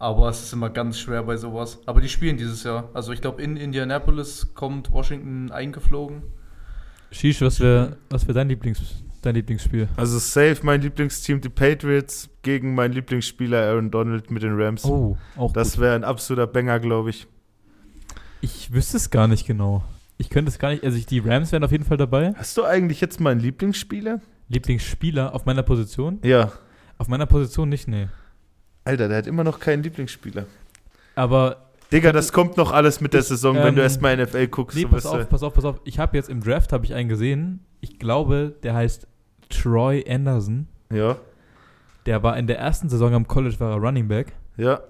Aber 0.00 0.28
es 0.28 0.42
ist 0.42 0.52
immer 0.52 0.68
ganz 0.68 0.98
schwer 0.98 1.22
bei 1.22 1.36
sowas. 1.36 1.78
Aber 1.86 2.00
die 2.00 2.08
spielen 2.08 2.36
dieses 2.36 2.64
Jahr. 2.64 2.90
Also 2.92 3.12
ich 3.12 3.20
glaube, 3.20 3.40
in 3.40 3.56
Indianapolis 3.56 4.52
kommt 4.54 4.92
Washington 4.92 5.52
eingeflogen. 5.52 6.24
Shish, 7.12 7.40
was 7.40 7.60
wäre 7.60 7.98
was 8.10 8.26
wär 8.26 8.34
dein, 8.34 8.48
Lieblings, 8.48 9.05
dein 9.22 9.34
Lieblingsspiel? 9.34 9.88
Also 9.96 10.18
safe 10.18 10.58
mein 10.62 10.82
Lieblingsteam, 10.82 11.40
die 11.40 11.48
Patriots, 11.48 12.28
gegen 12.42 12.74
meinen 12.74 12.92
Lieblingsspieler 12.92 13.58
Aaron 13.58 13.90
Donald 13.90 14.30
mit 14.30 14.42
den 14.42 14.60
Rams. 14.60 14.84
Oh, 14.84 15.16
auch 15.36 15.52
das 15.52 15.78
wäre 15.78 15.94
ein 15.94 16.04
absoluter 16.04 16.46
Banger, 16.46 16.78
glaube 16.78 17.10
ich. 17.10 17.26
Ich 18.40 18.72
wüsste 18.72 18.96
es 18.96 19.10
gar 19.10 19.26
nicht 19.26 19.46
genau. 19.46 19.82
Ich 20.18 20.30
könnte 20.30 20.50
es 20.50 20.58
gar 20.58 20.70
nicht, 20.70 20.84
also 20.84 20.96
ich, 20.96 21.06
die 21.06 21.18
Rams 21.18 21.52
wären 21.52 21.64
auf 21.64 21.72
jeden 21.72 21.84
Fall 21.84 21.96
dabei. 21.96 22.32
Hast 22.36 22.56
du 22.56 22.64
eigentlich 22.64 23.00
jetzt 23.00 23.20
meinen 23.20 23.40
Lieblingsspieler? 23.40 24.20
Lieblingsspieler 24.48 25.34
auf 25.34 25.44
meiner 25.44 25.62
Position? 25.62 26.20
Ja. 26.22 26.52
Auf 26.98 27.08
meiner 27.08 27.26
Position 27.26 27.68
nicht, 27.68 27.88
nee. 27.88 28.08
Alter, 28.84 29.08
der 29.08 29.18
hat 29.18 29.26
immer 29.26 29.44
noch 29.44 29.58
keinen 29.58 29.82
Lieblingsspieler. 29.82 30.46
Aber 31.16 31.66
Digga, 31.92 32.12
das 32.12 32.32
kommt 32.32 32.56
noch 32.56 32.72
alles 32.72 33.00
mit 33.00 33.12
der 33.12 33.20
Ich, 33.20 33.26
Saison, 33.26 33.56
wenn 33.56 33.68
ähm, 33.68 33.76
du 33.76 33.82
erstmal 33.82 34.16
NFL 34.16 34.48
guckst. 34.48 34.76
Nee, 34.76 34.86
pass 34.86 35.06
auf, 35.06 35.28
pass 35.28 35.42
auf, 35.42 35.54
pass 35.54 35.64
auf. 35.64 35.80
Ich 35.84 35.98
habe 35.98 36.16
jetzt 36.16 36.28
im 36.28 36.42
Draft 36.42 36.72
habe 36.72 36.84
ich 36.84 36.94
einen 36.94 37.08
gesehen. 37.08 37.60
Ich 37.88 37.98
glaube, 38.00 38.54
der 38.64 38.74
heißt 38.74 39.06
Troy 39.48 40.04
Anderson. 40.08 40.66
Ja, 40.92 41.16
Der 42.04 42.22
war 42.22 42.36
in 42.36 42.46
der 42.48 42.58
ersten 42.58 42.88
Saison 42.88 43.14
am 43.14 43.26
College 43.28 43.54
war 43.60 43.70
er 43.72 43.76
Running 43.78 44.08
Back. 44.08 44.32
ja, 44.56 44.74
In 44.74 44.80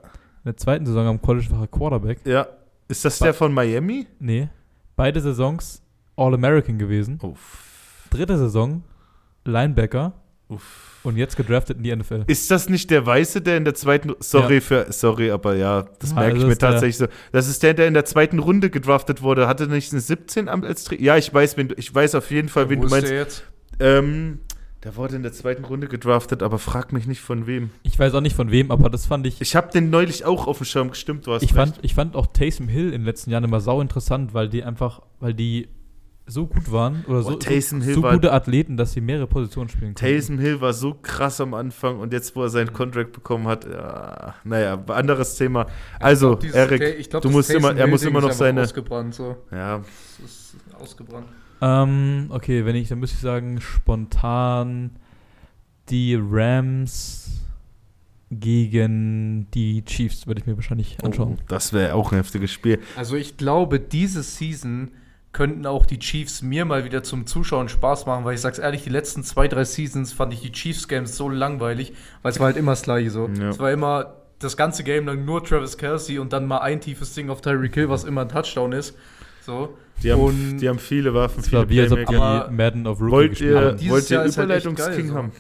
der 0.46 0.56
zweiten 0.56 0.86
Saison 0.86 1.06
am 1.06 1.20
College 1.20 1.50
war 1.50 1.60
er 1.62 1.66
Quarterback. 1.66 2.20
ja. 2.24 2.46
Ist 2.88 3.04
das 3.04 3.18
Ba- 3.18 3.24
der 3.26 3.34
von 3.34 3.52
Miami? 3.52 4.06
Nee. 4.20 4.48
Beide 4.94 5.20
Saisons 5.20 5.82
All-American 6.16 6.78
gewesen. 6.78 7.18
Uff. 7.20 8.06
Dritte 8.10 8.38
Saison 8.38 8.82
Linebacker 9.44 10.12
Uff. 10.48 11.00
und 11.02 11.16
jetzt 11.16 11.36
gedraftet 11.36 11.76
in 11.78 11.82
die 11.82 11.94
NFL. 11.94 12.24
Ist 12.26 12.50
das 12.50 12.68
nicht 12.68 12.90
der 12.90 13.04
Weiße, 13.06 13.40
der 13.40 13.56
in 13.56 13.64
der 13.64 13.74
zweiten. 13.74 14.14
Sorry 14.20 14.60
für. 14.60 14.86
Sorry, 14.92 15.30
aber 15.30 15.54
ja, 15.56 15.86
das 15.98 16.12
Ah, 16.12 16.20
merke 16.20 16.38
ich 16.38 16.44
mir 16.44 16.56
tatsächlich 16.58 16.96
so. 16.98 17.06
Das 17.32 17.48
ist 17.48 17.62
der, 17.62 17.74
der 17.74 17.86
in 17.88 17.94
der 17.94 18.04
zweiten 18.04 18.38
Runde 18.38 18.70
gedraftet 18.70 19.22
wurde. 19.22 19.46
Hatte 19.48 19.66
nicht 19.68 19.92
eine 19.92 20.00
17 20.00 20.48
am- 20.48 20.64
als 20.64 20.84
Tra 20.84 20.94
Ja, 20.96 21.16
ich 21.16 21.32
weiß, 21.32 21.56
wen 21.56 21.68
du, 21.68 21.74
ich 21.76 21.94
weiß 21.94 22.14
auf 22.16 22.30
jeden 22.30 22.48
Fall, 22.48 22.68
wen 22.70 22.78
Wo 22.78 22.82
du 22.82 22.86
ist 22.86 22.90
meinst. 22.92 23.08
der 23.10 23.18
jetzt? 23.18 23.44
Ähm, 23.80 24.40
der 24.84 24.94
wurde 24.94 25.16
in 25.16 25.22
der 25.24 25.32
zweiten 25.32 25.64
Runde 25.64 25.88
gedraftet, 25.88 26.42
aber 26.44 26.58
frag 26.60 26.92
mich 26.92 27.06
nicht 27.08 27.20
von 27.20 27.46
wem. 27.48 27.70
Ich 27.82 27.98
weiß 27.98 28.14
auch 28.14 28.20
nicht 28.20 28.36
von 28.36 28.52
wem, 28.52 28.70
aber 28.70 28.88
das 28.88 29.06
fand 29.06 29.26
ich. 29.26 29.40
Ich 29.40 29.56
habe 29.56 29.70
den 29.72 29.90
neulich 29.90 30.24
auch 30.24 30.46
auf 30.46 30.58
dem 30.58 30.64
Schirm 30.64 30.90
gestimmt, 30.90 31.26
du 31.26 31.32
hast 31.32 31.42
Ich 31.42 31.50
recht. 31.50 31.56
fand, 31.56 31.78
ich 31.82 31.94
fand 31.94 32.14
auch 32.14 32.26
Taysom 32.28 32.68
Hill 32.68 32.86
in 32.86 32.92
den 33.00 33.04
letzten 33.04 33.30
Jahren 33.30 33.42
immer 33.42 33.60
sau 33.60 33.80
interessant, 33.80 34.32
weil 34.32 34.48
die 34.48 34.62
einfach, 34.62 35.02
weil 35.18 35.34
die 35.34 35.68
so 36.28 36.46
gut 36.46 36.72
waren 36.72 37.04
oder 37.06 37.22
so, 37.22 37.30
Boah, 37.30 37.38
Taysom 37.38 37.80
so, 37.80 37.86
Hill 37.86 37.94
so 37.94 38.02
war- 38.02 38.12
gute 38.14 38.32
Athleten, 38.32 38.76
dass 38.76 38.92
sie 38.92 39.00
mehrere 39.00 39.26
Positionen 39.28 39.68
spielen 39.68 39.94
können. 39.94 40.12
Taysom 40.12 40.38
Hill 40.40 40.60
war 40.60 40.72
so 40.72 40.94
krass 40.94 41.40
am 41.40 41.54
Anfang 41.54 42.00
und 42.00 42.12
jetzt, 42.12 42.34
wo 42.34 42.42
er 42.42 42.48
seinen 42.48 42.72
Contract 42.72 43.12
bekommen 43.12 43.46
hat, 43.46 43.64
ja, 43.64 44.34
naja, 44.42 44.82
anderes 44.88 45.36
Thema. 45.36 45.66
Also, 46.00 46.26
Ich 46.26 46.30
glaub, 46.32 46.40
dieses 46.40 46.56
Erik, 46.56 46.80
Ta- 46.80 46.88
ich 46.98 47.10
glaub, 47.10 47.22
du 47.22 47.30
musst 47.30 47.50
immer, 47.50 47.76
er 47.76 47.86
muss 47.86 48.02
immer 48.02 48.20
noch 48.20 48.32
seine, 48.32 48.62
Ausgebrannt, 48.62 49.14
so. 49.14 49.36
ja, 49.52 49.78
Das 50.20 50.24
ist 50.30 50.56
ausgebrannt. 50.80 51.26
Ähm, 51.62 52.26
okay, 52.30 52.64
wenn 52.64 52.74
ich, 52.76 52.88
dann 52.88 52.98
müsste 52.98 53.14
ich 53.16 53.22
sagen, 53.22 53.60
spontan 53.60 54.90
die 55.88 56.18
Rams 56.20 57.40
gegen 58.30 59.46
die 59.54 59.84
Chiefs 59.84 60.26
würde 60.26 60.40
ich 60.40 60.46
mir 60.46 60.56
wahrscheinlich 60.56 61.02
anschauen. 61.04 61.36
Oh, 61.38 61.42
das 61.48 61.72
wäre 61.72 61.94
auch 61.94 62.12
ein 62.12 62.16
heftiges 62.16 62.50
Spiel. 62.52 62.80
Also 62.96 63.16
ich 63.16 63.36
glaube, 63.36 63.78
diese 63.80 64.22
Season 64.22 64.90
könnten 65.36 65.66
auch 65.66 65.84
die 65.84 65.98
Chiefs 65.98 66.40
mir 66.40 66.64
mal 66.64 66.86
wieder 66.86 67.02
zum 67.02 67.26
Zuschauen 67.26 67.68
Spaß 67.68 68.06
machen, 68.06 68.24
weil 68.24 68.34
ich 68.36 68.40
sag's 68.40 68.58
ehrlich, 68.58 68.84
die 68.84 68.88
letzten 68.88 69.22
zwei, 69.22 69.48
drei 69.48 69.64
Seasons 69.64 70.14
fand 70.14 70.32
ich 70.32 70.40
die 70.40 70.50
Chiefs-Games 70.50 71.14
so 71.14 71.28
langweilig, 71.28 71.92
weil 72.22 72.32
es 72.32 72.38
war 72.40 72.46
halt 72.46 72.56
immer 72.56 72.72
das 72.72 72.80
gleiche 72.84 73.10
so. 73.10 73.28
Ja. 73.38 73.50
Es 73.50 73.58
war 73.58 73.70
immer 73.70 74.14
das 74.38 74.56
ganze 74.56 74.82
Game 74.82 75.04
lang 75.04 75.26
nur 75.26 75.44
Travis 75.44 75.76
Kelsey 75.76 76.18
und 76.18 76.32
dann 76.32 76.46
mal 76.46 76.60
ein 76.60 76.80
tiefes 76.80 77.12
Ding 77.12 77.28
auf 77.28 77.42
Tyreek 77.42 77.74
Hill, 77.74 77.90
was 77.90 78.04
immer 78.04 78.22
ein 78.22 78.30
Touchdown 78.30 78.72
ist. 78.72 78.96
So. 79.42 79.76
Die 80.02 80.10
haben, 80.10 80.22
Und- 80.22 80.56
die 80.56 80.70
haben 80.70 80.78
viele 80.78 81.12
Waffen, 81.12 81.42
viele 81.42 81.58
war 81.60 81.68
wie, 81.68 81.82
als 81.82 81.92
ob 81.92 82.50
Madden 82.50 82.86
of 82.86 82.98
Rookie 83.02 83.10
Wollt 83.12 83.30
gespielt 83.32 83.82
ihr, 83.82 83.90
wollt 83.90 84.10
ihr 84.10 84.22
ist 84.24 84.38
halt 84.38 84.50
echt 84.50 84.64
Überleitungsking 84.64 84.94
geil, 84.94 85.06
so. 85.08 85.14
haben? 85.14 85.32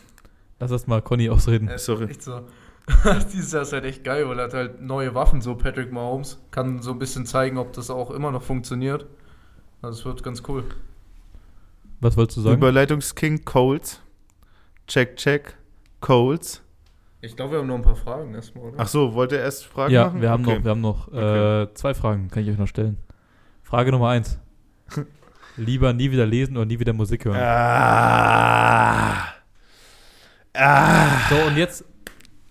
Lass 0.60 0.70
das 0.70 0.86
mal 0.86 1.00
Conny 1.00 1.30
ausreden. 1.30 1.68
Äh, 1.68 1.78
Sorry. 1.78 2.04
Echt 2.10 2.22
so. 2.22 2.42
Dieses 3.32 3.50
Jahr 3.52 3.62
ist 3.62 3.72
halt 3.72 3.86
echt 3.86 4.04
geil, 4.04 4.28
weil 4.28 4.38
er 4.38 4.44
hat 4.44 4.52
halt 4.52 4.82
neue 4.82 5.14
Waffen, 5.14 5.40
so 5.40 5.54
Patrick 5.54 5.90
Mahomes. 5.90 6.38
Kann 6.50 6.82
so 6.82 6.90
ein 6.92 6.98
bisschen 6.98 7.24
zeigen, 7.24 7.56
ob 7.56 7.72
das 7.72 7.88
auch 7.88 8.10
immer 8.10 8.30
noch 8.30 8.42
funktioniert. 8.42 9.06
Also 9.86 10.00
es 10.00 10.04
wird 10.04 10.24
ganz 10.24 10.42
cool. 10.48 10.64
Was 12.00 12.16
wolltest 12.16 12.38
du 12.38 12.40
sagen? 12.40 12.56
Überleitungsking, 12.56 13.44
Colts. 13.44 14.00
Check, 14.88 15.16
check, 15.16 15.54
Colts. 16.00 16.60
Ich 17.20 17.36
glaube, 17.36 17.52
wir 17.52 17.58
haben 17.60 17.68
noch 17.68 17.76
ein 17.76 17.82
paar 17.82 17.94
Fragen 17.94 18.34
erstmal, 18.34 18.64
oder? 18.64 18.74
Ach 18.78 18.88
so, 18.88 19.14
wollt 19.14 19.30
ihr 19.30 19.38
erst 19.38 19.64
Fragen 19.64 19.92
ja, 19.92 20.06
machen? 20.06 20.20
wir 20.20 20.30
haben 20.30 20.44
Okay. 20.44 20.56
noch, 20.56 20.64
wir 20.64 20.70
haben 20.72 20.80
noch 20.80 21.06
Okay. 21.06 21.62
äh, 21.62 21.74
zwei 21.74 21.94
Fragen, 21.94 22.28
kann 22.28 22.42
ich 22.42 22.50
euch 22.50 22.58
noch 22.58 22.66
stellen. 22.66 22.96
Frage 23.62 23.92
Nummer 23.92 24.08
eins. 24.08 24.40
Lieber 25.56 25.92
nie 25.92 26.10
wieder 26.10 26.26
lesen 26.26 26.56
oder 26.56 26.66
nie 26.66 26.80
wieder 26.80 26.92
Musik 26.92 27.24
hören. 27.24 27.36
Ah. 27.40 29.28
Ah. 30.52 31.28
So, 31.30 31.36
und 31.46 31.56
jetzt 31.56 31.84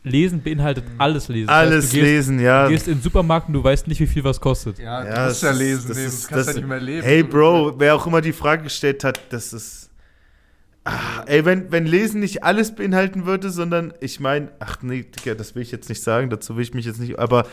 lesen 0.06 0.42
beinhaltet 0.42 0.86
alles 0.98 1.28
lesen. 1.28 1.48
Das 1.48 1.56
Alles 1.56 1.84
heißt, 1.86 1.94
du 1.94 1.98
gehst, 1.98 2.08
lesen, 2.10 2.40
ja. 2.40 2.66
Du 2.66 2.72
gehst 2.72 2.88
in 2.88 2.96
den 2.96 3.02
Supermarkt 3.02 3.48
und 3.48 3.54
du 3.54 3.64
weißt 3.64 3.88
nicht, 3.88 4.00
wie 4.00 4.08
viel 4.08 4.24
was 4.24 4.40
kostet. 4.40 4.80
Ja, 4.80 5.04
du 5.04 5.10
Ja, 5.10 5.26
musst 5.28 5.44
ja 5.44 5.50
das 5.50 5.58
lesen, 5.60 5.88
das 5.90 5.98
ist- 5.98 6.06
Das 6.24 6.28
kannst 6.30 6.48
das- 6.50 6.56
ja 6.56 6.62
nicht 6.62 6.70
mehr 6.70 6.80
leben. 6.80 7.04
Hey 7.06 7.24
Bro, 7.24 7.76
wer 7.78 7.96
auch 7.96 8.08
immer 8.08 8.22
die 8.22 8.34
Frage 8.34 8.64
gestellt 8.64 9.04
hat, 9.04 9.20
das 9.30 9.52
ist. 9.54 9.90
Ah, 10.88 11.24
ey, 11.26 11.44
wenn, 11.46 11.72
wenn 11.72 11.88
Lesen 11.88 12.20
nicht 12.20 12.44
alles 12.44 12.76
beinhalten 12.76 13.26
würde, 13.26 13.50
sondern 13.50 13.94
ich 14.02 14.20
meine, 14.20 14.50
ach 14.60 14.78
nee, 14.84 15.04
Digga, 15.04 15.34
das 15.34 15.56
will 15.56 15.64
ich 15.64 15.72
jetzt 15.72 15.90
nicht 15.90 16.04
sagen, 16.04 16.30
dazu 16.30 16.56
will 16.56 16.64
ich 16.64 16.76
mich 16.76 16.86
jetzt 16.86 17.00
nicht, 17.00 17.18
aber 17.18 17.48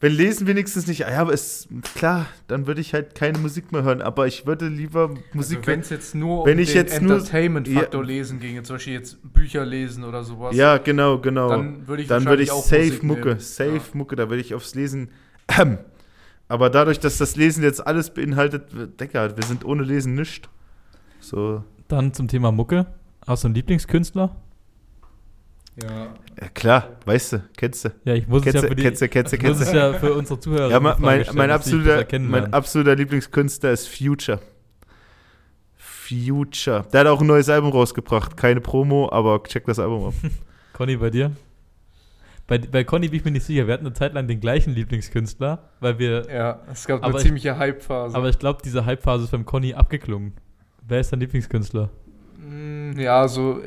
wenn 0.00 0.12
Lesen 0.12 0.46
wenigstens 0.46 0.86
nicht, 0.86 0.98
ja, 1.00 1.08
aber 1.20 1.32
ist 1.32 1.68
klar, 1.94 2.26
dann 2.48 2.66
würde 2.66 2.80
ich 2.82 2.92
halt 2.92 3.14
keine 3.14 3.38
Musik 3.38 3.72
mehr 3.72 3.82
hören, 3.82 4.02
aber 4.02 4.26
ich 4.26 4.44
würde 4.46 4.68
lieber 4.68 5.08
Musik 5.32 5.58
also 5.58 5.66
wenn 5.68 5.72
hören. 5.74 5.80
es 5.80 5.90
jetzt 5.90 6.14
nur 6.14 6.44
wenn 6.46 6.54
um 6.58 6.62
ich 6.62 6.68
den 6.72 6.76
jetzt 6.76 7.00
nur- 7.02 7.16
Entertainment-Faktor 7.16 8.00
Ja. 8.02 8.06
lesen 8.06 8.38
ginge, 8.40 8.62
zum 8.62 8.76
Beispiel 8.76 8.92
jetzt 8.92 9.18
Bücher 9.32 9.64
lesen 9.64 10.04
oder 10.04 10.22
sowas, 10.22 10.54
Ja, 10.54 10.76
genau, 10.78 11.18
genau. 11.18 11.48
dann 11.48 11.86
würde 11.88 12.02
ich 12.02 12.08
dann 12.08 12.24
würde 12.26 12.42
ich 12.42 12.50
safe 12.50 12.78
Musik 12.84 13.02
Mucke, 13.04 13.28
nehmen. 13.28 13.40
safe 13.40 13.72
Ja. 13.76 13.80
Mucke, 13.94 14.16
da 14.16 14.28
würde 14.28 14.40
ich 14.42 14.54
aufs 14.54 14.74
Lesen. 14.74 15.10
Ähm. 15.60 15.78
Aber 16.48 16.70
dadurch, 16.70 17.00
dass 17.00 17.18
das 17.18 17.34
Lesen 17.34 17.64
jetzt 17.64 17.84
alles 17.84 18.10
beinhaltet, 18.14 18.68
Digga, 19.00 19.36
wir 19.36 19.44
sind 19.44 19.64
ohne 19.64 19.82
Lesen 19.82 20.14
nischt. 20.14 20.48
So, 21.20 21.64
Dann 21.88 22.12
zum 22.14 22.28
Thema 22.28 22.52
Mucke. 22.52 22.86
Hast 23.26 23.42
du 23.42 23.48
einen 23.48 23.54
Lieblingskünstler? 23.56 24.36
Ja. 25.82 26.14
Ja, 26.40 26.48
klar, 26.48 26.96
weißt 27.04 27.32
du, 27.34 27.42
kennst 27.56 27.84
du. 27.84 27.88
Ja, 28.04 28.14
ich 28.14 28.26
muss 28.28 28.42
Kennst 28.42 28.56
es 28.56 28.62
ja 28.62 28.68
für 28.68 28.76
die, 28.76 28.82
kennst 28.82 29.00
du, 29.02 29.08
kennst 29.08 29.32
du, 29.32 29.36
ich 29.36 29.42
muss 29.42 29.48
kennst 29.58 29.62
es 29.62 29.70
du. 29.72 29.76
ja 29.78 29.92
für 29.94 30.14
unsere 30.14 30.38
Zuhörer 30.40 30.70
Ja, 30.70 30.80
mein, 30.80 30.94
mein, 31.00 31.24
stellen, 31.24 31.50
absoluter, 31.50 32.04
mein 32.20 32.52
absoluter 32.52 32.94
Lieblingskünstler 32.96 33.70
ist 33.72 33.88
Future. 33.88 34.40
Future. 35.76 36.84
Der 36.92 37.00
hat 37.00 37.06
auch 37.06 37.20
ein 37.20 37.26
neues 37.26 37.48
Album 37.48 37.72
rausgebracht. 37.72 38.36
Keine 38.36 38.60
Promo, 38.60 39.08
aber 39.10 39.42
check 39.44 39.64
das 39.66 39.78
Album 39.78 40.06
ab. 40.06 40.14
Conny, 40.72 40.96
bei 40.96 41.10
dir? 41.10 41.32
Bei, 42.46 42.58
bei 42.58 42.84
Conny 42.84 43.08
bin 43.08 43.18
ich 43.18 43.24
mir 43.24 43.32
nicht 43.32 43.44
sicher. 43.46 43.66
Wir 43.66 43.74
hatten 43.74 43.86
eine 43.86 43.94
Zeit 43.94 44.14
lang 44.14 44.28
den 44.28 44.38
gleichen 44.40 44.72
Lieblingskünstler, 44.74 45.70
weil 45.80 45.98
wir. 45.98 46.26
ja, 46.32 46.60
es 46.70 46.86
gab 46.86 47.02
eine 47.02 47.16
ich- 47.16 47.22
ziemliche 47.22 47.58
Hype-Phase. 47.58 48.16
Aber 48.16 48.28
ich 48.28 48.38
glaube, 48.38 48.60
diese 48.64 48.84
Hype-Phase 48.86 49.24
ist 49.24 49.30
beim 49.32 49.44
Conny 49.44 49.74
abgeklungen. 49.74 50.34
Wer 50.86 51.00
ist 51.00 51.12
dein 51.12 51.18
Lieblingskünstler? 51.20 51.90
Mm, 52.38 52.92
Ja, 53.00 53.26
so 53.26 53.60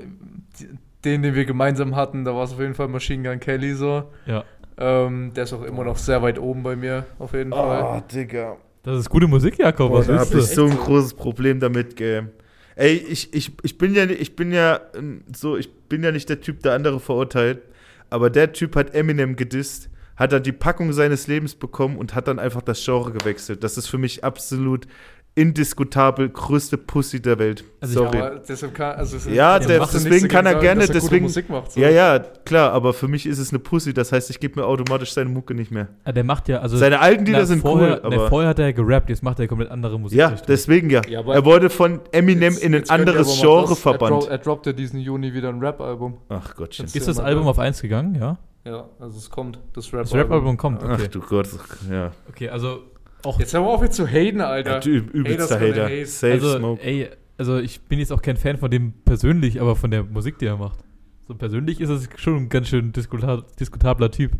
die- 0.59 0.69
den, 1.05 1.21
den 1.21 1.35
wir 1.35 1.45
gemeinsam 1.45 1.95
hatten, 1.95 2.25
da 2.25 2.35
war 2.35 2.43
es 2.43 2.51
auf 2.51 2.59
jeden 2.59 2.73
Fall 2.73 2.87
Machine 2.87 3.27
Gun 3.27 3.39
Kelly 3.39 3.73
so. 3.73 4.11
Ja. 4.25 4.43
Ähm, 4.77 5.33
der 5.33 5.43
ist 5.43 5.53
auch 5.53 5.63
immer 5.63 5.83
noch 5.83 5.97
sehr 5.97 6.21
weit 6.21 6.39
oben 6.39 6.63
bei 6.63 6.75
mir, 6.75 7.05
auf 7.19 7.33
jeden 7.33 7.51
Fall. 7.51 7.83
Oh, 7.83 8.01
Digga. 8.13 8.57
Das 8.83 8.97
ist 8.97 9.09
gute 9.09 9.27
Musik, 9.27 9.59
Jakob. 9.59 9.89
Boah, 9.89 9.99
Was 9.99 10.07
da 10.07 10.13
willst 10.13 10.31
habe 10.31 10.39
ich 10.39 10.45
so 10.47 10.65
ein 10.65 10.77
großes 10.77 11.13
Problem 11.13 11.59
damit, 11.59 11.95
gell. 11.95 12.31
Ey, 12.75 12.93
ich, 12.93 13.33
ich, 13.33 13.51
ich 13.61 13.77
bin 13.77 13.93
ja 13.93 14.05
ich 14.05 14.37
bin 14.37 14.53
ja 14.53 14.79
ähm, 14.95 15.23
so, 15.35 15.57
ich 15.57 15.69
bin 15.89 16.01
ja 16.01 16.11
nicht 16.11 16.29
der 16.29 16.39
Typ, 16.39 16.61
der 16.61 16.73
andere 16.73 17.01
verurteilt, 17.01 17.61
aber 18.09 18.29
der 18.29 18.53
Typ 18.53 18.77
hat 18.77 18.95
Eminem 18.95 19.35
gedisst, 19.35 19.89
hat 20.15 20.31
dann 20.31 20.43
die 20.43 20.53
Packung 20.53 20.93
seines 20.93 21.27
Lebens 21.27 21.55
bekommen 21.55 21.97
und 21.97 22.15
hat 22.15 22.29
dann 22.29 22.39
einfach 22.39 22.61
das 22.61 22.83
Genre 22.83 23.11
gewechselt. 23.11 23.65
Das 23.65 23.77
ist 23.77 23.87
für 23.87 23.97
mich 23.97 24.23
absolut 24.23 24.87
indiskutabel 25.35 26.29
größte 26.29 26.77
Pussy 26.77 27.21
der 27.21 27.39
Welt. 27.39 27.63
Also 27.79 28.03
Sorry. 28.03 28.17
Aber 28.19 28.41
deshalb 28.47 28.73
kann, 28.73 28.95
also 28.97 29.15
es 29.17 29.25
ist- 29.25 29.33
Ja, 29.33 29.57
das 29.57 29.67
der- 29.67 29.77
ja 29.77 29.85
deswegen 29.91 30.27
kann 30.27 30.45
er 30.45 30.55
gerne, 30.55 30.81
gute 30.81 30.93
deswegen- 30.93 31.23
Musik 31.23 31.49
macht, 31.49 31.71
so. 31.71 31.79
Ja, 31.79 31.89
ja, 31.89 32.19
klar, 32.19 32.73
aber 32.73 32.93
für 32.93 33.07
mich 33.07 33.25
ist 33.25 33.39
es 33.39 33.51
eine 33.51 33.59
Pussy. 33.59 33.93
Das 33.93 34.11
heißt, 34.11 34.29
ich 34.29 34.39
gebe 34.39 34.59
mir 34.59 34.65
automatisch 34.65 35.13
seine 35.13 35.29
Mucke 35.29 35.53
nicht 35.53 35.71
mehr. 35.71 35.87
Ah, 36.03 36.11
der 36.11 36.23
macht 36.25 36.49
ja, 36.49 36.59
also. 36.59 36.75
Seine 36.77 36.99
alten 36.99 37.25
Lieder 37.25 37.45
sind 37.45 37.61
vorher, 37.61 38.01
cool, 38.03 38.13
aber. 38.13 38.27
vorher 38.29 38.49
hat 38.49 38.59
er 38.59 38.65
ja 38.65 38.71
gerappt, 38.73 39.09
jetzt 39.09 39.23
macht 39.23 39.39
er 39.39 39.47
komplett 39.47 39.71
andere 39.71 39.97
Musik. 39.99 40.17
Ja, 40.17 40.33
deswegen 40.47 40.89
ja. 40.89 41.01
Ja, 41.07 41.21
er 41.21 41.45
wurde 41.45 41.69
von 41.69 42.01
Eminem 42.11 42.53
Jetzt- 42.53 42.63
in 42.63 42.75
ein 42.75 42.89
anderes 42.89 43.39
Genre 43.39 43.61
das- 43.61 43.71
Er, 43.71 43.75
verbannt. 43.77 44.23
dro 44.23 44.27
er 44.29 44.37
droppt 44.39 44.65
ja 44.65 44.73
diesen 44.73 44.99
Juni 44.99 45.33
wieder 45.33 45.49
ein 45.49 45.59
Rap-Album. 45.59 46.17
Ach 46.29 46.53
Gottchen. 46.55 46.85
Jetzt- 46.85 46.95
Ist 46.95 47.07
Ja, 47.07 47.13
das 47.13 47.19
Album 47.23 47.47
auf 47.47 47.59
1 47.59 47.81
gegangen, 47.81 48.15
ja? 48.15 48.37
Ja, 48.65 48.89
also 48.99 49.17
es 49.17 49.29
kommt, 49.29 49.57
das 49.73 49.85
Das 49.85 49.93
Rap-Album. 49.93 50.19
Rap-Album 50.19 50.57
kommt, 50.57 50.83
Ach 50.83 50.93
okay. 50.99 51.07
du 51.09 51.21
Gott, 51.21 51.47
ja. 51.89 52.11
Okay, 52.27 52.49
also 52.49 52.79
auch. 53.23 53.39
Jetzt 53.39 53.53
hör 53.53 53.61
mal 53.61 53.67
auf, 53.67 53.81
jetzt 53.81 53.95
zu 53.95 54.07
haten, 54.07 54.41
Alter. 54.41 54.71
ja 54.71 54.79
üb- 54.79 55.11
übelster 55.11 55.59
Hater. 55.59 55.85
hate. 55.85 56.05
Safe 56.05 56.33
also, 56.33 56.57
Smoke. 56.57 56.81
ey, 56.83 57.09
also 57.37 57.57
ich 57.57 57.81
bin 57.81 57.99
jetzt 57.99 58.11
auch 58.11 58.21
kein 58.21 58.37
Fan 58.37 58.57
von 58.57 58.69
dem 58.71 58.93
persönlich, 59.05 59.59
aber 59.61 59.75
von 59.75 59.91
der 59.91 60.03
Musik, 60.03 60.37
die 60.39 60.45
er 60.45 60.57
macht. 60.57 60.79
So 61.27 61.35
persönlich 61.35 61.79
ist 61.79 61.89
es 61.89 62.09
schon 62.17 62.35
ein 62.37 62.49
ganz 62.49 62.67
schön 62.69 62.91
diskuta 62.91 63.43
diskutabler 63.59 64.09
Typ. 64.11 64.31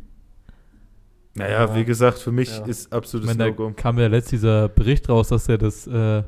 Naja, 1.36 1.66
Ja. 1.66 1.76
wie 1.76 1.86
gesagt, 1.86 2.20
für 2.20 2.32
mich 2.32 2.50
Ja. 2.50 2.66
ist 2.66 2.88
Ich 2.88 2.94
absolutes 2.94 3.38
meine, 3.38 3.54
da 3.54 3.72
kam 3.76 4.00
ja 4.00 4.08
letzt 4.08 4.32
dieser 4.32 4.68
Bericht 4.68 5.08
raus, 5.10 5.30
dass 5.30 5.48
er 5.48 5.58
das 5.58 5.86
äh, 5.88 6.24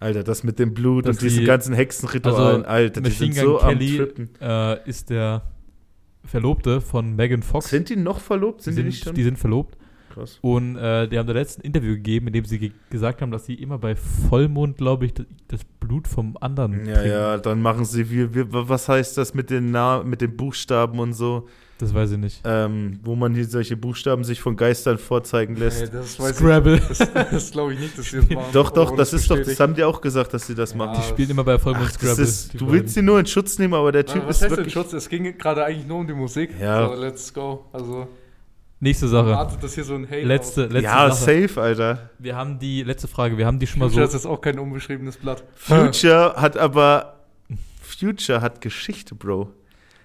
Alter, 0.00 0.22
das 0.22 0.44
mit 0.44 0.58
dem 0.58 0.74
Blut 0.74 1.06
und 1.06 1.20
diesen 1.22 1.40
die- 1.40 1.44
ganzen 1.46 1.74
Hexenritualen, 1.74 2.64
also, 2.64 2.68
Alter, 2.68 3.00
die 3.00 3.08
Machine 3.08 3.32
sind 3.32 3.44
Gun 3.44 3.52
so 3.54 3.60
am 3.62 3.68
Kelly 3.78 3.96
Trippen. 3.96 4.28
äh, 4.40 4.88
ist 4.88 5.08
der 5.10 5.42
Verlobte 6.24 6.80
von 6.80 7.16
Megan 7.16 7.42
Fox. 7.42 7.70
Sind 7.70 7.88
die 7.88 7.96
noch 7.96 8.20
verlobt? 8.20 8.62
Sind 8.62 8.76
die, 8.76 8.82
die, 8.82 8.86
nicht 8.88 8.98
sind, 8.98 9.04
schon? 9.04 9.14
die 9.14 9.22
sind 9.22 9.38
verlobt. 9.38 9.76
Krass. 10.14 10.38
Und 10.42 10.76
äh, 10.76 11.08
die 11.08 11.18
haben 11.18 11.26
da 11.26 11.32
letzten 11.32 11.62
Interview 11.62 11.94
gegeben, 11.94 12.28
in 12.28 12.32
dem 12.34 12.44
sie 12.44 12.58
ge 12.58 12.70
gesagt 12.90 13.20
haben, 13.20 13.32
dass 13.32 13.46
sie 13.46 13.54
immer 13.54 13.78
bei 13.78 13.96
Vollmond, 13.96 14.76
glaube 14.76 15.06
ich, 15.06 15.14
das 15.48 15.60
Blut 15.80 16.06
vom 16.06 16.36
anderen 16.40 16.86
Ja, 16.86 17.02
ja, 17.04 17.36
dann 17.38 17.60
machen 17.60 17.84
sie, 17.84 18.10
wie, 18.10 18.32
wie, 18.34 18.44
was 18.48 18.88
heißt 18.88 19.18
das 19.18 19.34
mit 19.34 19.50
den, 19.50 19.70
Na 19.72 20.02
mit 20.04 20.20
den 20.20 20.36
Buchstaben 20.36 20.98
und 21.00 21.12
so, 21.14 21.48
Das 21.78 21.92
weiß 21.92 22.12
ich 22.12 22.18
nicht. 22.18 22.40
ähm, 22.44 23.00
wo 23.02 23.16
man 23.16 23.34
hier 23.34 23.44
solche 23.46 23.76
Buchstaben 23.76 24.22
sich 24.22 24.40
von 24.40 24.56
Geistern 24.56 24.98
vorzeigen 24.98 25.56
lässt. 25.56 25.82
Ey, 25.82 25.90
das 25.90 26.18
weiß 26.20 26.36
Scrabble. 26.36 26.76
ich. 26.76 26.86
Das, 26.86 26.98
das 27.30 27.50
glaube 27.50 27.74
ich 27.74 27.80
nicht, 27.80 27.98
dass 27.98 28.06
sie 28.10 28.20
das 28.20 28.28
machen. 28.30 28.46
Doch, 28.52 28.70
doch, 28.70 28.94
das 28.96 29.12
ist 29.12 29.28
doch, 29.30 29.36
das 29.38 29.58
haben 29.58 29.74
die 29.74 29.82
auch 29.82 30.00
gesagt, 30.00 30.32
dass 30.32 30.46
sie 30.46 30.54
das 30.54 30.70
Ja. 30.70 30.76
machen. 30.76 30.96
Die 31.02 31.08
spielen 31.08 31.30
immer 31.30 31.42
bei 31.44 31.58
Vollmond 31.58 31.86
Ach, 31.88 31.92
Scrabble. 31.92 32.22
ist, 32.22 32.54
du 32.60 32.70
willst 32.70 32.94
sie 32.94 33.02
nur 33.02 33.18
in 33.18 33.26
Schutz 33.26 33.58
nehmen, 33.58 33.74
aber 33.74 33.90
der 33.90 34.06
Typ 34.06 34.22
Was 34.26 34.36
ist 34.36 34.42
heißt 34.42 34.50
denn 34.52 34.58
wirklich... 34.58 34.72
Schutz? 34.74 34.92
Es 34.92 35.08
ging 35.08 35.36
gerade 35.36 35.64
eigentlich 35.64 35.86
nur 35.88 35.98
um 35.98 36.06
die 36.06 36.14
Musik. 36.14 36.50
Ja. 36.60 36.86
So, 36.88 36.94
let's 37.00 37.34
go. 37.34 37.64
Also, 37.72 38.06
Nächste 38.80 39.08
Sache. 39.08 39.36
artet 39.36 39.62
das 39.62 39.74
hier 39.74 39.84
so 39.84 39.94
ein 39.94 40.06
Hate 40.06 40.22
Letzte, 40.22 40.62
letzte 40.64 40.82
ja, 40.82 41.10
Sache. 41.10 41.46
safe, 41.48 41.60
Alter. 41.60 42.10
Wir 42.18 42.36
haben 42.36 42.58
die 42.58 42.82
letzte 42.82 43.08
Frage. 43.08 43.38
Wir 43.38 43.46
haben 43.46 43.58
die 43.58 43.66
schon 43.66 43.78
mal 43.78 43.88
Future 43.88 44.06
so. 44.06 44.16
ist 44.16 44.24
jetzt 44.24 44.30
auch 44.30 44.40
kein 44.40 44.58
unbeschriebenes 44.58 45.16
Blatt. 45.16 45.44
Future 45.54 46.34
hat 46.36 46.56
aber... 46.56 47.20
Future 47.80 48.40
hat 48.40 48.60
Geschichte, 48.60 49.14
Bro. 49.14 49.52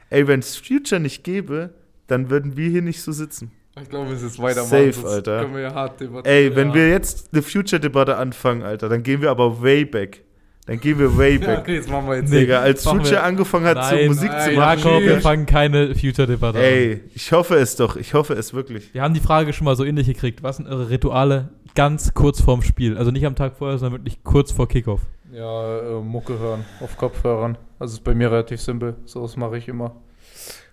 Ey, 0.09 0.27
wenn 0.27 0.39
es 0.39 0.55
Future 0.55 0.99
nicht 0.99 1.23
gäbe, 1.23 1.73
dann 2.07 2.29
würden 2.29 2.55
wir 2.55 2.69
hier 2.69 2.81
nicht 2.81 3.01
so 3.01 3.11
sitzen. 3.11 3.51
Ich 3.81 3.89
glaube, 3.89 4.07
wir 4.07 4.13
müssen 4.13 4.27
jetzt 4.27 4.41
weitermachen. 4.41 4.91
Safe, 4.93 5.07
Alter. 5.07 5.41
Können 5.41 5.53
wir 5.55 5.61
ja 5.61 5.73
hart 5.73 5.99
debattieren. 5.99 6.25
Ey, 6.25 6.55
wenn 6.55 6.69
ja. 6.69 6.73
wir 6.75 6.89
jetzt 6.89 7.29
eine 7.31 7.41
Future-Debatte 7.41 8.17
anfangen, 8.17 8.63
Alter, 8.63 8.89
dann 8.89 9.03
gehen 9.03 9.21
wir 9.21 9.31
aber 9.31 9.61
way 9.61 9.85
back. 9.85 10.23
Dann 10.69 10.79
gehen 10.79 10.99
wir 10.99 11.17
way 11.17 11.39
back. 11.39 11.61
okay, 11.61 11.73
jetzt 11.77 11.89
machen 11.89 12.07
wir 12.07 12.17
jetzt. 12.17 12.31
Digga, 12.31 12.59
als 12.59 12.83
Future 12.83 13.09
wir- 13.09 13.23
angefangen 13.23 13.65
hat, 13.65 13.83
so 13.85 13.95
Nein, 13.95 14.05
Musik 14.05 14.29
nein, 14.29 14.51
zu 14.51 14.55
machen. 14.55 14.79
Jakob, 14.79 15.01
wir 15.01 15.19
fangen 15.19 15.45
keine 15.47 15.95
Future-Debatte 15.95 16.59
an. 16.59 16.63
Ey, 16.63 17.01
ich 17.15 17.31
hoffe 17.31 17.55
es 17.55 17.75
doch. 17.75 17.95
Ich 17.95 18.13
hoffe 18.13 18.33
es 18.35 18.53
wirklich. 18.53 18.93
Wir 18.93 19.01
haben 19.01 19.15
die 19.15 19.19
Frage 19.19 19.51
schon 19.51 19.65
mal 19.65 19.75
so 19.75 19.83
ähnlich 19.83 20.05
gekriegt. 20.05 20.43
Was 20.43 20.57
sind 20.57 20.67
eure 20.67 20.91
Rituale 20.91 21.49
ganz 21.73 22.13
kurz 22.13 22.39
vorm 22.39 22.61
Spiel? 22.61 22.99
Also 22.99 23.09
nicht 23.09 23.25
am 23.25 23.35
Tag 23.35 23.55
vorher, 23.57 23.79
sondern 23.79 24.01
wirklich 24.03 24.23
kurz 24.23 24.51
vor 24.51 24.67
Kickoff. 24.67 25.01
Ja, 25.33 25.79
äh, 25.79 26.01
Mucke 26.01 26.37
hören 26.37 26.63
auf 26.81 26.97
Kopfhörern. 26.97 27.57
Also 27.79 27.95
ist 27.95 28.03
bei 28.03 28.13
mir 28.13 28.31
relativ 28.31 28.61
simpel. 28.61 28.95
So 29.05 29.23
was 29.23 29.37
mache 29.37 29.57
ich 29.57 29.67
immer. 29.67 29.95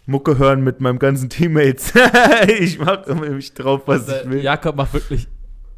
Mucke 0.05 0.37
hören 0.37 0.63
mit 0.63 0.79
meinem 0.79 0.99
ganzen 0.99 1.31
Teammates. 1.31 1.95
ich 2.61 2.79
mache 2.79 3.15
mich 3.15 3.55
drauf, 3.55 3.81
was 3.87 4.07
ich 4.09 4.29
will. 4.29 4.43
Jakob 4.43 4.77
macht 4.77 4.93
wirklich 4.93 5.27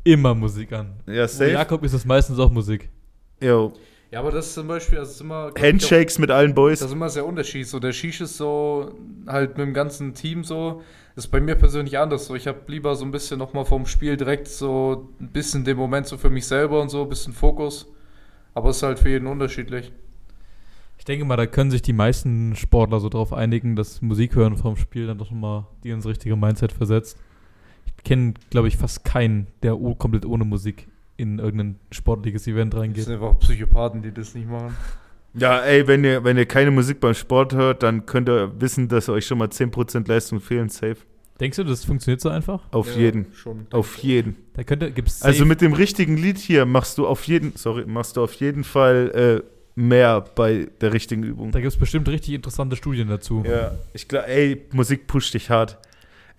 immer 0.02 0.34
Musik 0.34 0.72
an. 0.72 0.94
Ja, 1.06 1.28
safe. 1.28 1.52
Jakob 1.52 1.84
ist 1.84 1.92
es 1.92 2.04
meistens 2.04 2.40
auch 2.40 2.50
Musik. 2.50 2.90
Yo. 3.40 3.72
Ja, 4.10 4.20
aber 4.20 4.30
das 4.30 4.46
ist 4.46 4.54
zum 4.54 4.68
Beispiel, 4.68 4.98
also 4.98 5.10
ist 5.10 5.20
immer. 5.20 5.52
Handshakes 5.58 6.18
mit 6.18 6.30
allen 6.30 6.52
auch- 6.52 6.56
Boys. 6.56 6.78
Das 6.80 6.88
ist 6.88 6.94
immer 6.94 7.10
sehr 7.10 7.26
unterschiedlich. 7.26 7.68
So, 7.68 7.78
der 7.78 7.92
Shish 7.92 8.20
ist 8.22 8.36
so, 8.38 8.94
halt 9.26 9.58
mit 9.58 9.66
dem 9.66 9.74
ganzen 9.74 10.14
Team 10.14 10.44
so. 10.44 10.82
Das 11.14 11.26
ist 11.26 11.30
bei 11.30 11.40
mir 11.40 11.56
persönlich 11.56 11.98
anders. 11.98 12.26
So, 12.26 12.34
ich 12.34 12.46
habe 12.46 12.60
lieber 12.68 12.94
so 12.94 13.04
ein 13.04 13.10
bisschen 13.10 13.38
nochmal 13.38 13.64
vom 13.66 13.84
Spiel 13.86 14.16
direkt 14.16 14.48
so 14.48 15.10
ein 15.20 15.28
bisschen 15.28 15.64
den 15.64 15.76
Moment 15.76 16.06
so 16.06 16.16
für 16.16 16.30
mich 16.30 16.46
selber 16.46 16.80
und 16.80 16.88
so, 16.88 17.02
ein 17.02 17.08
bisschen 17.08 17.32
Fokus. 17.34 17.86
Aber 18.54 18.70
es 18.70 18.78
ist 18.78 18.82
halt 18.82 18.98
für 18.98 19.10
jeden 19.10 19.26
unterschiedlich. 19.26 19.92
Ich 20.96 21.04
denke 21.04 21.24
mal, 21.24 21.36
da 21.36 21.46
können 21.46 21.70
sich 21.70 21.82
die 21.82 21.92
meisten 21.92 22.56
Sportler 22.56 23.00
so 23.00 23.08
drauf 23.08 23.32
einigen, 23.32 23.76
dass 23.76 24.00
Musik 24.02 24.34
hören 24.34 24.56
vorm 24.56 24.76
Spiel 24.76 25.06
dann 25.06 25.18
doch 25.18 25.30
nochmal 25.30 25.66
die 25.84 25.90
ins 25.90 26.06
richtige 26.06 26.34
Mindset 26.34 26.72
versetzt. 26.72 27.18
Ich 27.86 28.04
kenne, 28.04 28.34
glaube 28.50 28.68
ich, 28.68 28.76
fast 28.76 29.04
keinen, 29.04 29.48
der 29.62 29.78
oh, 29.78 29.94
komplett 29.94 30.24
ohne 30.24 30.44
Musik 30.44 30.88
in 31.18 31.38
irgendein 31.38 31.76
sportliches 31.92 32.46
Event 32.46 32.72
Das 32.72 32.80
reingeht. 32.80 33.04
sind 33.04 33.14
einfach 33.14 33.38
Psychopathen, 33.40 34.00
die 34.00 34.12
das 34.12 34.34
nicht 34.34 34.48
machen. 34.48 34.74
Ja, 35.34 35.60
ey, 35.60 35.86
wenn 35.86 36.02
ihr, 36.04 36.24
wenn 36.24 36.38
ihr 36.38 36.46
keine 36.46 36.70
Musik 36.70 37.00
beim 37.00 37.12
Sport 37.14 37.54
hört, 37.54 37.82
dann 37.82 38.06
könnt 38.06 38.28
ihr 38.30 38.50
wissen, 38.60 38.88
dass 38.88 39.10
euch 39.10 39.26
schon 39.26 39.36
mal 39.38 39.48
10% 39.48 40.08
Leistung 40.08 40.40
fehlen. 40.40 40.70
Safe. 40.70 40.96
Denkst 41.38 41.58
du, 41.58 41.64
das 41.64 41.84
funktioniert 41.84 42.20
so 42.22 42.30
einfach? 42.30 42.62
Auf 42.72 42.88
Ja, 42.96 43.02
jeden. 43.02 43.26
Schon. 43.34 43.66
Auf 43.70 43.98
jeden. 43.98 44.36
Da 44.54 44.64
könnte, 44.64 44.90
gibt's 44.90 45.22
Also 45.22 45.44
mit 45.44 45.60
dem 45.60 45.74
richtigen 45.74 46.16
Lied 46.16 46.38
hier 46.38 46.64
machst 46.64 46.96
du 46.98 47.06
auf 47.06 47.24
jeden, 47.24 47.52
sorry, 47.56 47.84
machst 47.86 48.16
du 48.16 48.22
auf 48.24 48.32
jeden 48.34 48.64
Fall 48.64 49.42
äh, 49.44 49.80
mehr 49.80 50.22
bei 50.22 50.66
der 50.80 50.94
richtigen 50.94 51.22
Übung. 51.22 51.52
da 51.52 51.60
gibt 51.60 51.72
es 51.74 51.78
bestimmt 51.78 52.08
richtig 52.08 52.32
interessante 52.34 52.74
Studien 52.74 53.06
dazu. 53.08 53.44
Ja, 53.46 53.72
ich 53.92 54.08
glaube, 54.08 54.26
ey, 54.28 54.62
Musik 54.72 55.06
pusht 55.06 55.34
dich 55.34 55.50
hart. 55.50 55.78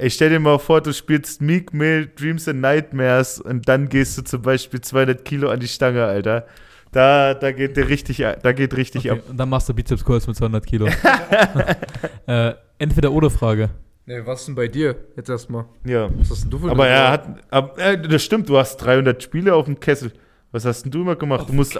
Ey, 0.01 0.09
stell 0.09 0.29
dir 0.29 0.39
mal 0.39 0.57
vor, 0.59 0.79
du 0.79 0.93
spielst 0.93 1.41
Meek 1.41 1.73
Mill, 1.73 2.09
Dreams 2.15 2.47
and 2.47 2.61
Nightmares 2.61 3.41
und 3.41 3.67
dann 3.67 3.89
gehst 3.89 4.17
du 4.17 4.21
zum 4.21 4.41
Beispiel 4.41 4.79
200 4.79 5.25
Kilo 5.25 5.49
an 5.49 5.59
die 5.59 5.67
Stange, 5.67 6.05
Alter. 6.05 6.47
Da, 6.93 7.33
da 7.33 7.51
geht 7.51 7.75
der 7.75 7.89
richtig, 7.89 8.19
da 8.19 8.51
geht 8.53 8.77
richtig 8.77 9.11
Okay, 9.11 9.19
ab. 9.19 9.29
und 9.29 9.35
dann 9.35 9.49
machst 9.49 9.67
du 9.67 9.73
Bizeps 9.73 10.05
Curls 10.05 10.25
mit 10.25 10.37
200 10.37 10.65
Kilo. 10.65 10.87
äh, 12.27 12.53
entweder 12.77 13.11
oder 13.11 13.29
Frage. 13.29 13.71
Nee, 14.05 14.21
was 14.23 14.45
denn 14.45 14.55
bei 14.55 14.69
dir? 14.69 14.95
Jetzt 15.17 15.29
erstmal. 15.29 15.65
Ja. 15.83 16.09
Was 16.17 16.29
hast 16.29 16.43
denn 16.43 16.49
du 16.49 16.59
für 16.59 16.71
Aber 16.71 16.87
er 16.87 17.11
hat, 17.11 17.27
ab, 17.51 17.77
äh, 17.77 17.97
das 17.97 18.23
stimmt, 18.23 18.47
du 18.47 18.57
hast 18.57 18.77
300 18.77 19.21
Spiele 19.21 19.53
auf 19.53 19.65
dem 19.65 19.81
Kessel. 19.81 20.13
Was 20.53 20.63
hast 20.63 20.83
denn 20.83 20.91
du 20.91 21.01
immer 21.01 21.17
gemacht? 21.17 21.49
Du 21.49 21.53
musst, 21.53 21.77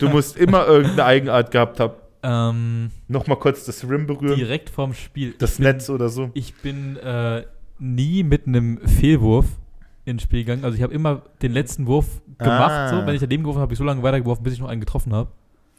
du 0.00 0.08
musst 0.08 0.36
immer 0.36 0.66
irgendeine 0.66 1.04
Eigenart 1.04 1.52
gehabt 1.52 1.78
haben. 1.78 1.94
Ähm, 2.26 2.90
Nochmal 3.06 3.38
kurz 3.38 3.66
das 3.66 3.86
Rim 3.88 4.06
berühren, 4.06 4.36
direkt 4.36 4.70
vorm 4.70 4.94
Spiel. 4.94 5.34
das 5.38 5.58
Netz 5.58 5.90
oder 5.90 6.08
so. 6.08 6.30
Ich 6.32 6.54
bin 6.54 6.96
äh, 6.96 7.44
nie 7.78 8.22
mit 8.22 8.46
einem 8.46 8.78
Fehlwurf 8.78 9.46
ins 10.06 10.22
Spiel 10.22 10.40
gegangen. 10.40 10.64
Also 10.64 10.76
ich 10.76 10.82
habe 10.82 10.94
immer 10.94 11.22
den 11.42 11.52
letzten 11.52 11.86
Wurf 11.86 12.22
gemacht. 12.38 12.70
Ah. 12.70 12.88
So. 12.88 13.06
Wenn 13.06 13.14
ich 13.14 13.20
daneben 13.20 13.42
geworfen 13.42 13.58
habe, 13.58 13.66
habe 13.66 13.72
ich 13.74 13.78
so 13.78 13.84
lange 13.84 14.02
weitergeworfen, 14.02 14.42
bis 14.42 14.54
ich 14.54 14.60
noch 14.60 14.68
einen 14.68 14.80
getroffen 14.80 15.12
habe. 15.12 15.30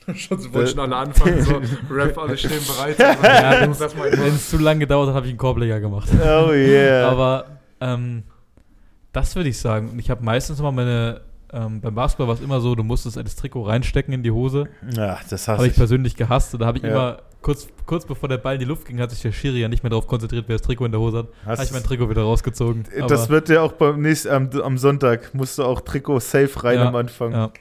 schon, 0.16 0.40
so 0.40 0.54
wollten 0.54 0.70
schon 0.70 0.80
alle 0.80 0.96
anfangen, 0.96 1.42
so 1.42 1.62
Rap, 1.90 2.16
alle 2.18 2.38
stehen 2.38 2.62
bereit. 2.68 2.98
Ja, 3.24 3.66
musst 3.68 3.82
erstmal 3.82 4.12
Wenn 4.12 4.36
es 4.36 4.50
zu 4.50 4.60
lange 4.60 4.82
gedauert 4.82 5.10
hat, 5.10 5.16
habe 5.16 5.26
ich 5.26 5.32
einen 5.32 5.40
Korbleger 5.40 5.80
gemacht. 5.80 6.10
Oh 6.14 6.52
yeah. 6.52 7.10
Aber 7.10 7.60
ähm, 7.82 8.22
das 9.12 9.36
würde 9.36 9.50
ich 9.50 9.58
sagen. 9.58 9.90
Und 9.90 10.00
ich 10.00 10.12
habe 10.12 10.24
meistens 10.24 10.60
immer 10.60 10.72
meine, 10.72 11.22
ähm, 11.56 11.80
beim 11.82 11.96
Basketball 11.96 12.28
war 12.28 12.36
es 12.36 12.42
immer 12.42 12.60
so, 12.62 12.76
du 12.76 12.84
musstest 12.84 13.16
das 13.18 13.36
Trikot 13.36 13.64
reinstecken 13.64 14.14
in 14.14 14.22
die 14.24 14.32
Hose. 14.32 14.66
ja, 14.92 15.18
das 15.30 15.48
Habe 15.48 15.58
hasse 15.60 15.68
ich 15.68 15.72
ich. 15.74 15.78
persönlich 15.78 16.16
gehasst. 16.16 16.54
Und 16.54 16.60
da 16.60 16.66
habe 16.68 16.78
ich 16.78 16.84
Ja. 16.84 16.90
immer, 16.92 17.18
kurz, 17.42 17.68
kurz 17.86 18.06
bevor 18.06 18.28
der 18.30 18.38
Ball 18.38 18.56
in 18.56 18.60
die 18.60 18.66
Luft 18.66 18.86
ging, 18.88 19.00
hat 19.00 19.10
sich 19.12 19.22
der 19.22 19.32
Schiri 19.32 19.60
ja 19.62 19.68
nicht 19.70 19.82
mehr 19.84 19.90
darauf 19.90 20.06
konzentriert, 20.08 20.46
wer 20.48 20.56
das 20.58 20.62
Trikot 20.64 20.86
in 20.86 20.92
der 20.92 21.00
Hose 21.02 21.20
hat. 21.20 21.28
Habe 21.46 21.64
ich 21.64 21.72
mein 21.72 21.84
Trikot 21.84 22.10
wieder 22.10 22.24
rausgezogen. 22.24 22.84
das 23.08 23.22
Aber- 23.24 23.30
wird 23.30 23.50
ja 23.50 23.62
auch 23.62 23.72
beim 23.72 24.02
nächsten, 24.02 24.30
am, 24.30 24.50
am 24.62 24.78
Sonntag, 24.78 25.34
musst 25.34 25.58
du 25.58 25.64
auch 25.64 25.82
Trikot 25.82 26.20
safe 26.20 26.64
rein 26.64 26.78
Ja, 26.80 26.88
am 26.88 26.96
Anfang. 26.96 27.32
Ja. 27.32 27.52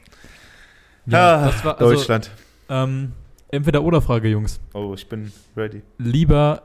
Ah, 1.11 1.47
das 1.47 1.65
war 1.65 1.79
also, 1.81 1.95
Deutschland. 1.95 2.31
ähm, 2.69 3.13
entweder 3.51 3.83
oder 3.83 4.01
Frage, 4.01 4.29
Jungs. 4.29 4.59
Oh, 4.73 4.93
ich 4.95 5.09
bin 5.09 5.31
ready. 5.57 5.83
Lieber 5.99 6.63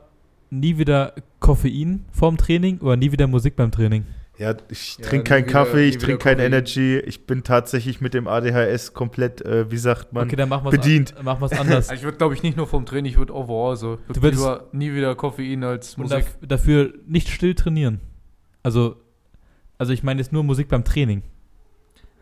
nie 0.50 0.78
wieder 0.78 1.12
Koffein 1.38 2.06
vorm 2.10 2.36
Training 2.36 2.78
oder 2.78 2.96
nie 2.96 3.12
wieder 3.12 3.26
Musik 3.26 3.54
beim 3.56 3.70
Training? 3.70 4.04
Ja, 4.40 4.54
ich 4.70 4.96
Ja, 4.96 5.04
trinke 5.06 5.24
keinen 5.28 5.44
wieder- 5.48 5.52
Kaffee, 5.52 5.84
ich 5.88 5.98
trinke 5.98 6.16
kein 6.16 6.36
Koffein. 6.38 6.46
Energy. 6.52 6.96
Ich 6.98 7.26
bin 7.26 7.42
tatsächlich 7.42 8.00
mit 8.00 8.14
dem 8.14 8.26
ADHS 8.26 8.94
komplett, 8.94 9.42
äh, 9.44 9.70
wie 9.70 9.76
sagt 9.76 10.14
man, 10.14 10.26
okay, 10.26 10.36
dann 10.36 10.48
machen 10.48 10.64
wir 10.64 10.70
es 10.72 10.78
bedient. 10.78 11.14
an, 11.18 11.24
machen 11.26 11.42
wir's 11.42 11.52
anders. 11.52 11.90
Ich 11.92 12.02
würde, 12.02 12.16
glaube 12.16 12.32
ich, 12.34 12.42
nicht 12.42 12.56
nur 12.56 12.66
vom 12.66 12.86
Training, 12.86 13.12
ich 13.12 13.18
würde 13.18 13.34
overall 13.34 13.76
so. 13.76 13.96
Du 14.08 14.14
würd 14.14 14.22
würdest- 14.22 14.42
lieber 14.42 14.68
nie 14.72 14.94
wieder 14.94 15.14
Koffein 15.14 15.62
als 15.62 15.98
Musik. 15.98 16.20
daf 16.24 16.38
dafür 16.40 16.94
nicht 17.06 17.28
still 17.28 17.54
trainieren. 17.54 18.00
Also, 18.62 18.96
also 19.76 19.92
ich 19.92 20.02
meine 20.02 20.20
jetzt 20.22 20.32
nur 20.32 20.42
Musik 20.42 20.68
beim 20.68 20.84
Training. 20.84 21.22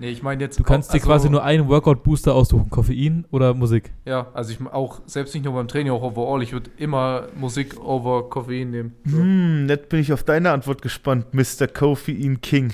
Nee, 0.00 0.10
ich 0.10 0.22
meine 0.22 0.42
jetzt. 0.44 0.58
Du 0.58 0.62
kannst 0.62 0.90
dir 0.90 0.94
also, 0.94 1.06
quasi 1.06 1.28
nur 1.30 1.42
einen 1.42 1.68
Workout-Booster 1.68 2.32
aussuchen, 2.34 2.70
Koffein 2.70 3.24
oder 3.32 3.52
Musik. 3.54 3.90
Ja, 4.04 4.28
also 4.32 4.52
ich 4.52 4.58
auch, 4.66 5.00
selbst 5.06 5.34
nicht 5.34 5.44
nur 5.44 5.54
beim 5.54 5.66
Training, 5.66 5.92
auch 5.92 6.02
overall. 6.02 6.42
Ich 6.42 6.52
würde 6.52 6.70
immer 6.76 7.24
Musik 7.34 7.80
over 7.84 8.28
Koffein 8.28 8.70
nehmen. 8.70 8.94
So. 9.04 9.16
Hm, 9.16 9.66
nett 9.66 9.88
bin 9.88 9.98
ich 10.00 10.12
auf 10.12 10.22
deine 10.22 10.52
Antwort 10.52 10.82
gespannt, 10.82 11.34
Mr. 11.34 11.66
Koffein 11.66 12.40
King. 12.40 12.72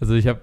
Also 0.00 0.14
ich 0.14 0.26
habe 0.26 0.40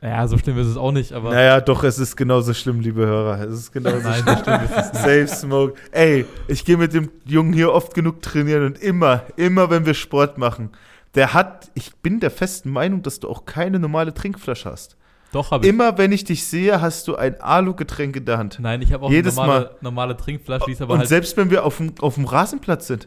Ja, 0.00 0.26
so 0.28 0.38
schlimm 0.38 0.56
ist 0.58 0.68
es 0.68 0.76
auch 0.76 0.92
nicht, 0.92 1.12
aber. 1.12 1.30
Naja, 1.30 1.60
doch, 1.60 1.82
es 1.82 1.98
ist 1.98 2.14
genauso 2.14 2.54
schlimm, 2.54 2.78
liebe 2.78 3.04
Hörer. 3.04 3.40
Es 3.40 3.54
ist 3.54 3.72
genauso 3.72 4.08
Nein, 4.08 4.22
schlimm. 4.22 4.38
schlimm 4.44 4.60
ist 4.62 4.70
es 4.70 4.92
nicht. 4.92 5.02
Safe 5.02 5.26
Smoke. 5.26 5.74
Ey, 5.90 6.26
ich 6.46 6.64
gehe 6.64 6.76
mit 6.76 6.94
dem 6.94 7.10
Jungen 7.24 7.52
hier 7.52 7.72
oft 7.72 7.92
genug 7.92 8.22
trainieren 8.22 8.64
und 8.64 8.78
immer, 8.78 9.22
immer 9.34 9.68
wenn 9.68 9.84
wir 9.84 9.94
Sport 9.94 10.38
machen, 10.38 10.70
der 11.16 11.34
hat, 11.34 11.72
ich 11.74 11.96
bin 11.96 12.20
der 12.20 12.30
festen 12.30 12.70
Meinung, 12.70 13.02
dass 13.02 13.18
du 13.18 13.28
auch 13.28 13.46
keine 13.46 13.80
normale 13.80 14.14
Trinkflasche 14.14 14.70
hast. 14.70 14.96
Doch, 15.32 15.50
habe 15.50 15.66
ich. 15.66 15.72
Immer 15.72 15.98
wenn 15.98 16.12
ich 16.12 16.24
dich 16.24 16.46
sehe, 16.46 16.80
hast 16.80 17.06
du 17.08 17.16
ein 17.16 17.40
Alu-Getränk 17.40 18.16
in 18.16 18.24
der 18.24 18.38
Hand. 18.38 18.58
Nein, 18.60 18.80
ich 18.82 18.92
habe 18.92 19.04
auch 19.04 19.10
Jedes 19.10 19.36
eine 19.36 19.46
normale, 19.46 19.70
normale 19.80 20.16
Trinkflasche, 20.16 20.64
die 20.66 20.72
ist 20.72 20.82
aber 20.82 20.94
und 20.94 21.00
halt. 21.00 21.08
selbst 21.08 21.36
wenn 21.36 21.50
wir 21.50 21.64
auf 21.64 21.76
dem, 21.76 21.92
auf 22.00 22.14
dem 22.14 22.24
Rasenplatz 22.24 22.86
sind. 22.86 23.06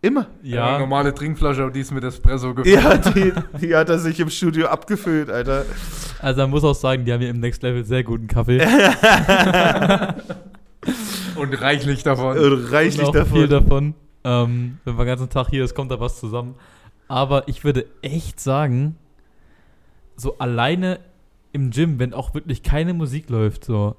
Immer. 0.00 0.26
Ja. 0.42 0.72
Ja, 0.72 0.78
normale 0.78 1.14
Trinkflasche, 1.14 1.62
aber 1.62 1.70
die 1.70 1.80
ist 1.80 1.90
mit 1.90 2.04
Espresso 2.04 2.54
gefüllt. 2.54 2.82
Ja, 2.82 2.96
die, 2.98 3.32
die 3.60 3.74
hat 3.74 3.88
er 3.88 3.98
sich 3.98 4.20
im 4.20 4.28
Studio 4.28 4.66
abgefüllt, 4.66 5.30
Alter. 5.30 5.64
also 6.20 6.42
man 6.42 6.50
muss 6.50 6.62
auch 6.62 6.74
sagen, 6.74 7.06
die 7.06 7.12
haben 7.12 7.20
hier 7.20 7.30
im 7.30 7.40
Next 7.40 7.62
Level 7.62 7.84
sehr 7.84 8.04
guten 8.04 8.26
Kaffee. 8.26 8.60
Und 11.36 11.60
reichlich 11.60 12.02
davon. 12.02 12.38
Und 12.38 12.70
reichlich 12.70 13.08
und 13.08 13.16
auch 13.16 13.26
viel 13.26 13.48
davon. 13.48 13.94
davon. 14.24 14.44
Ähm, 14.46 14.78
wenn 14.84 14.94
man 14.94 15.06
den 15.06 15.16
ganzen 15.16 15.30
Tag 15.30 15.48
hier 15.48 15.64
ist, 15.64 15.74
kommt 15.74 15.90
da 15.90 15.98
was 16.00 16.18
zusammen. 16.20 16.54
Aber 17.08 17.48
ich 17.48 17.64
würde 17.64 17.86
echt 18.02 18.40
sagen, 18.40 18.96
so 20.16 20.38
alleine 20.38 21.00
im 21.54 21.70
Gym, 21.70 21.98
wenn 21.98 22.12
auch 22.12 22.34
wirklich 22.34 22.62
keine 22.62 22.92
Musik 22.92 23.30
läuft, 23.30 23.64
so, 23.64 23.96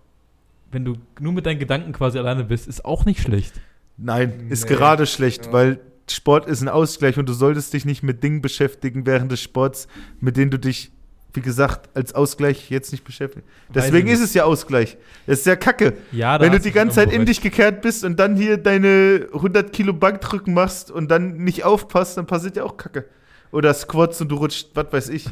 wenn 0.72 0.86
du 0.86 0.98
nur 1.20 1.34
mit 1.34 1.46
deinen 1.46 1.58
Gedanken 1.60 1.94
quasi 1.94 2.20
alleine 2.20 2.44
bist, 2.44 2.68
ist 2.68 2.86
auch 2.86 3.06
nicht 3.06 3.22
schlecht. 3.22 3.54
Nein, 3.98 4.48
ist 4.50 4.70
Nee. 4.70 4.76
gerade 4.76 5.06
schlecht, 5.08 5.48
Ja. 5.48 5.54
weil 5.54 5.80
Sport 6.10 6.48
ist 6.48 6.62
ein 6.62 6.70
Ausgleich 6.70 7.18
und 7.18 7.28
du 7.28 7.34
solltest 7.34 7.74
dich 7.74 7.86
nicht 7.86 8.04
mit 8.04 8.22
Dingen 8.24 8.42
beschäftigen 8.42 9.06
während 9.08 9.32
des 9.32 9.42
Sports, 9.42 9.88
mit 10.20 10.38
denen 10.38 10.52
du 10.52 10.60
dich, 10.60 10.92
wie 11.34 11.42
gesagt, 11.42 11.90
als 11.96 12.14
Ausgleich 12.14 12.70
jetzt 12.70 12.92
nicht 12.92 13.04
beschäftigst. 13.06 13.48
Deswegen 13.74 14.08
ist 14.10 14.22
es 14.22 14.34
ja 14.34 14.44
Ausgleich. 14.44 14.98
Das 15.26 15.40
ist 15.40 15.46
ja 15.46 15.56
kacke. 15.56 15.94
Ja, 16.12 16.40
Wenn 16.40 16.52
du 16.52 16.60
die 16.60 16.72
ganze 16.72 16.96
Zeit 16.98 17.10
in 17.12 17.20
recht. 17.22 17.30
dich 17.30 17.42
gekehrt 17.42 17.82
bist 17.82 18.04
und 18.04 18.20
dann 18.20 18.36
hier 18.36 18.58
deine 18.58 19.28
100 19.34 19.74
Kilo 19.74 19.94
Bankdrücken 19.94 20.54
machst 20.54 20.92
und 20.92 21.10
dann 21.10 21.38
nicht 21.38 21.64
aufpasst, 21.64 22.18
dann 22.18 22.28
passiert 22.28 22.58
ja 22.58 22.64
auch 22.66 22.78
Kacke. 22.78 23.06
Oder 23.56 23.74
Squats 23.74 24.20
und 24.22 24.30
du 24.30 24.36
rutscht, 24.36 24.68
was 24.74 24.92
weiß 24.92 25.10
ich. 25.10 25.26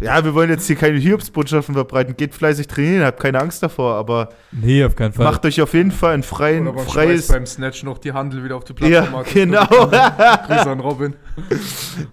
Ja, 0.00 0.24
wir 0.24 0.32
wollen 0.32 0.48
jetzt 0.48 0.66
hier 0.68 0.76
keine 0.76 0.96
Hiobsbotschaften 0.98 1.74
verbreiten. 1.74 2.16
Geht 2.16 2.32
fleißig 2.32 2.68
trainieren, 2.68 3.04
habt 3.04 3.18
keine 3.20 3.40
Angst 3.40 3.62
davor, 3.64 3.94
aber 3.96 4.28
Nee, 4.52 4.84
auf 4.84 4.94
keinen 4.94 5.12
Fall. 5.12 5.24
macht 5.24 5.44
euch 5.44 5.60
auf 5.60 5.74
jeden 5.74 5.90
Fall 5.90 6.14
ein 6.14 6.22
freien, 6.22 6.68
Oder 6.68 6.78
freies. 6.84 7.26
beim 7.26 7.46
Snatch 7.46 7.82
noch 7.82 7.98
die 7.98 8.12
Handel 8.12 8.44
wieder 8.44 8.54
auf 8.56 8.62
die 8.64 8.74
Ja, 8.88 9.02
Plattform. 9.02 9.24
genau. 9.34 9.66
Grüße 9.66 10.70
an 10.70 10.78
Robin. 10.80 11.16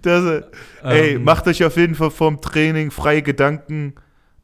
Das, 0.02 0.24
äh, 0.24 0.42
ey, 0.82 1.14
Ähm, 1.14 1.22
macht 1.24 1.46
euch 1.46 1.64
auf 1.64 1.76
jeden 1.76 1.94
Fall 1.94 2.10
vorm 2.10 2.40
Training 2.40 2.90
freie 2.90 3.22
Gedanken 3.22 3.94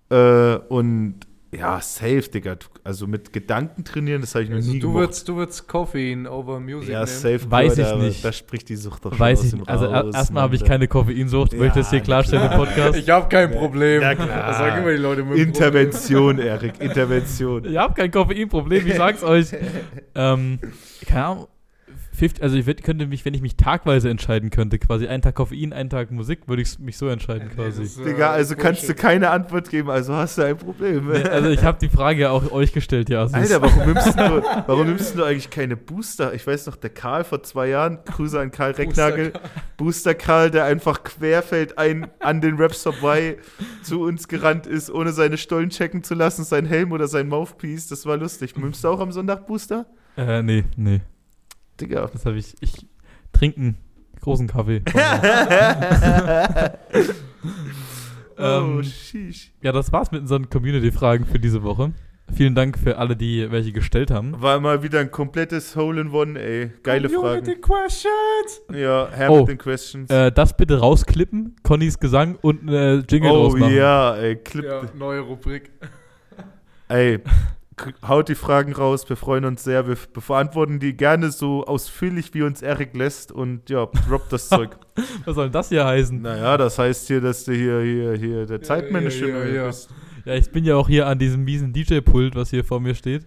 äh, 0.08 0.54
und 0.68 1.16
ja, 1.54 1.80
safe, 1.82 2.22
Digga. 2.22 2.56
Also 2.82 3.06
mit 3.06 3.30
Gedanken 3.30 3.84
trainieren, 3.84 4.22
das 4.22 4.34
habe 4.34 4.44
ich 4.44 4.50
noch 4.50 4.56
Also 4.56 4.72
nie 4.72 4.78
du 4.78 4.88
gemacht. 4.88 5.02
würdest, 5.02 5.28
du 5.28 5.36
würdest 5.36 5.68
Koffein 5.68 6.26
over 6.26 6.58
Music 6.58 6.88
ja, 6.88 7.00
nehmen. 7.00 7.06
safe. 7.06 7.50
Weiß 7.50 7.74
Bruder, 7.74 7.96
ich 7.96 8.02
nicht. 8.02 8.24
Da 8.24 8.32
spricht 8.32 8.70
die 8.70 8.76
Sucht 8.76 9.04
doch 9.04 9.10
schon 9.10 9.20
Weiß 9.20 9.44
ich 9.44 9.52
nicht. 9.52 9.68
Also 9.68 9.84
raus, 9.84 10.14
erstmal 10.14 10.44
habe 10.44 10.54
ich 10.56 10.64
keine 10.64 10.88
Koffeinsucht, 10.88 11.52
möchte 11.52 11.80
es 11.80 11.90
hier 11.90 11.98
Ja, 11.98 12.04
klarstellen 12.04 12.50
im 12.50 12.58
Podcast. 12.58 12.96
Ich 12.98 13.10
habe 13.10 13.28
kein 13.28 13.50
Problem. 13.50 14.00
Ja, 14.00 14.14
klar. 14.14 14.46
Das 14.48 14.58
sagen 14.58 14.82
immer 14.82 14.92
die 14.92 14.96
Leute 14.96 15.24
mit 15.24 15.36
dem 15.38 15.46
Intervention, 15.48 16.38
Erik, 16.38 16.80
Intervention. 16.80 17.64
Ich 17.66 17.76
habe 17.76 17.92
kein 17.94 18.10
Koffeinproblem, 18.10 18.86
ich 18.86 18.94
sag's 18.94 19.22
euch. 19.22 19.48
ähm, 20.14 20.58
keine 21.06 21.24
Ahnung. 21.26 21.48
50, 22.14 22.42
also 22.42 22.56
ich 22.56 22.66
würd, 22.66 22.82
könnte 22.82 23.06
mich, 23.06 23.24
wenn 23.24 23.32
ich 23.32 23.40
mich 23.40 23.56
tagweise 23.56 24.10
entscheiden 24.10 24.50
könnte, 24.50 24.78
quasi 24.78 25.06
einen 25.08 25.22
Tag 25.22 25.34
Koffein, 25.34 25.72
einen 25.72 25.88
Tag 25.88 26.10
Musik, 26.10 26.40
würde 26.46 26.60
ich 26.62 26.78
mich 26.78 26.98
so 26.98 27.08
entscheiden 27.08 27.48
Nee, 27.48 27.54
quasi. 27.54 27.82
ist, 27.84 27.98
äh, 27.98 28.04
Digga, 28.04 28.30
also 28.30 28.54
kannst 28.54 28.82
du 28.82 28.88
Bullshit. 28.88 29.02
keine 29.02 29.30
Antwort 29.30 29.70
geben, 29.70 29.88
also 29.90 30.14
hast 30.14 30.36
du 30.36 30.42
ein 30.42 30.56
Problem. 30.56 31.08
Nee, 31.10 31.22
also 31.22 31.48
ich 31.48 31.62
habe 31.62 31.78
die 31.80 31.88
Frage 31.88 32.20
ja 32.22 32.30
auch 32.30 32.52
euch 32.52 32.72
gestellt, 32.72 33.08
ja. 33.08 33.22
Also 33.22 33.36
Alter, 33.36 33.62
warum 33.62 33.86
nimmst, 33.86 34.18
du, 34.18 34.42
warum 34.66 34.86
nimmst 34.86 35.16
du 35.18 35.24
eigentlich 35.24 35.48
keine 35.50 35.76
Booster? 35.76 36.34
Ich 36.34 36.46
weiß 36.46 36.66
noch, 36.66 36.76
der 36.76 36.90
Karl 36.90 37.24
vor 37.24 37.42
zwei 37.42 37.68
Jahren, 37.68 37.98
Grüße 38.04 38.38
an 38.38 38.50
Karl 38.50 38.72
Recknagel, 38.72 39.32
Booster 39.78 40.14
Karl, 40.14 40.50
der 40.50 40.64
einfach 40.64 41.04
querfeld 41.04 41.78
ein 41.78 42.06
an 42.20 42.40
den 42.42 42.56
Raps 42.56 42.82
vorbei 42.82 43.38
zu 43.82 44.02
uns 44.02 44.28
gerannt 44.28 44.66
ist, 44.66 44.90
ohne 44.90 45.12
seine 45.12 45.38
Stollen 45.38 45.70
checken 45.70 46.02
zu 46.02 46.14
lassen, 46.14 46.44
sein 46.44 46.66
Helm 46.66 46.92
oder 46.92 47.08
sein 47.08 47.28
Mouthpiece. 47.28 47.88
Das 47.88 48.04
war 48.04 48.16
lustig. 48.18 48.56
Nimmst 48.56 48.84
du 48.84 48.88
auch 48.88 49.00
am 49.00 49.12
Sonntag 49.12 49.46
Booster? 49.46 49.86
Äh, 50.16 50.42
nee, 50.42 50.64
nee. 50.76 51.00
Digga. 51.80 52.08
Das 52.12 52.26
habe 52.26 52.36
ich. 52.38 52.54
Ich 52.60 52.86
trinke 53.32 53.58
einen 53.58 53.76
großen 54.20 54.46
Kaffee. 54.46 54.82
oh, 58.38 58.42
ähm, 58.42 58.82
sheesh. 58.82 59.52
ja, 59.62 59.72
das 59.72 59.92
war's 59.92 60.12
mit 60.12 60.22
unseren 60.22 60.48
Community-Fragen 60.48 61.24
für 61.26 61.38
diese 61.38 61.62
Woche. 61.62 61.92
Vielen 62.34 62.54
Dank 62.54 62.78
für 62.78 62.96
alle, 62.98 63.14
die 63.14 63.50
welche 63.50 63.72
gestellt 63.72 64.10
haben. 64.10 64.40
War 64.40 64.58
mal 64.58 64.82
wieder 64.82 65.00
ein 65.00 65.10
komplettes 65.10 65.76
Hole 65.76 66.00
in 66.00 66.12
One, 66.12 66.40
ey. 66.40 66.70
Geile 66.82 67.10
Community 67.10 67.56
Fragen. 67.56 67.60
questions. 67.60 68.62
Ja, 68.72 69.10
her 69.10 69.30
Oh, 69.30 69.40
mit 69.40 69.48
den 69.48 69.58
Questions. 69.58 70.10
Äh, 70.10 70.32
das 70.32 70.56
bitte 70.56 70.78
rausklippen, 70.78 71.56
Connys 71.62 71.98
Gesang 71.98 72.36
und 72.40 72.68
äh, 72.68 73.00
Jingle 73.00 73.32
oh 73.32 73.48
draus 73.48 73.56
machen. 73.58 73.74
ja, 73.74 74.16
ey. 74.16 74.36
Clip, 74.36 74.64
Ja, 74.64 74.82
neue 74.94 75.20
Rubrik. 75.20 75.72
Ey, 76.88 77.18
haut 78.06 78.28
die 78.28 78.34
Fragen 78.34 78.72
raus, 78.72 79.08
wir 79.08 79.16
freuen 79.16 79.44
uns 79.44 79.64
sehr. 79.64 79.86
Wir 79.86 79.96
beantworten 80.26 80.80
die 80.80 80.96
gerne 80.96 81.30
so 81.30 81.64
ausführlich, 81.64 82.34
wie 82.34 82.42
uns 82.42 82.62
Erik 82.62 82.94
lässt 82.94 83.32
und 83.32 83.68
ja, 83.70 83.86
droppt 84.08 84.32
das 84.32 84.48
Zeug. 84.50 84.76
Was 85.24 85.34
soll 85.34 85.46
denn 85.46 85.52
das 85.52 85.68
hier 85.68 85.84
heißen? 85.84 86.20
Naja, 86.22 86.56
das 86.56 86.78
heißt 86.78 87.06
hier, 87.08 87.20
dass 87.20 87.44
du 87.44 87.52
hier, 87.52 87.80
hier, 87.80 88.14
hier 88.14 88.46
der 88.46 88.62
Zeitmanager 88.62 89.28
ja, 89.28 89.44
ja. 89.46 89.66
bist. 89.66 89.90
Ja, 90.24 90.34
ich 90.34 90.50
bin 90.50 90.64
ja 90.64 90.76
auch 90.76 90.88
hier 90.88 91.06
an 91.06 91.18
diesem 91.18 91.44
miesen 91.44 91.72
DJ-Pult, 91.72 92.34
was 92.34 92.50
hier 92.50 92.64
vor 92.64 92.80
mir 92.80 92.94
steht. 92.94 93.26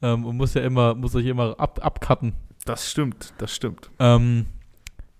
Ähm, 0.00 0.24
und 0.24 0.36
muss 0.36 0.54
ja 0.54 0.62
immer, 0.62 0.94
muss 0.94 1.14
euch 1.14 1.26
immer 1.26 1.58
ab, 1.58 1.80
abcutten. 1.82 2.34
Das 2.64 2.90
stimmt, 2.90 3.32
das 3.38 3.54
stimmt. 3.54 3.90
Ähm, 3.98 4.46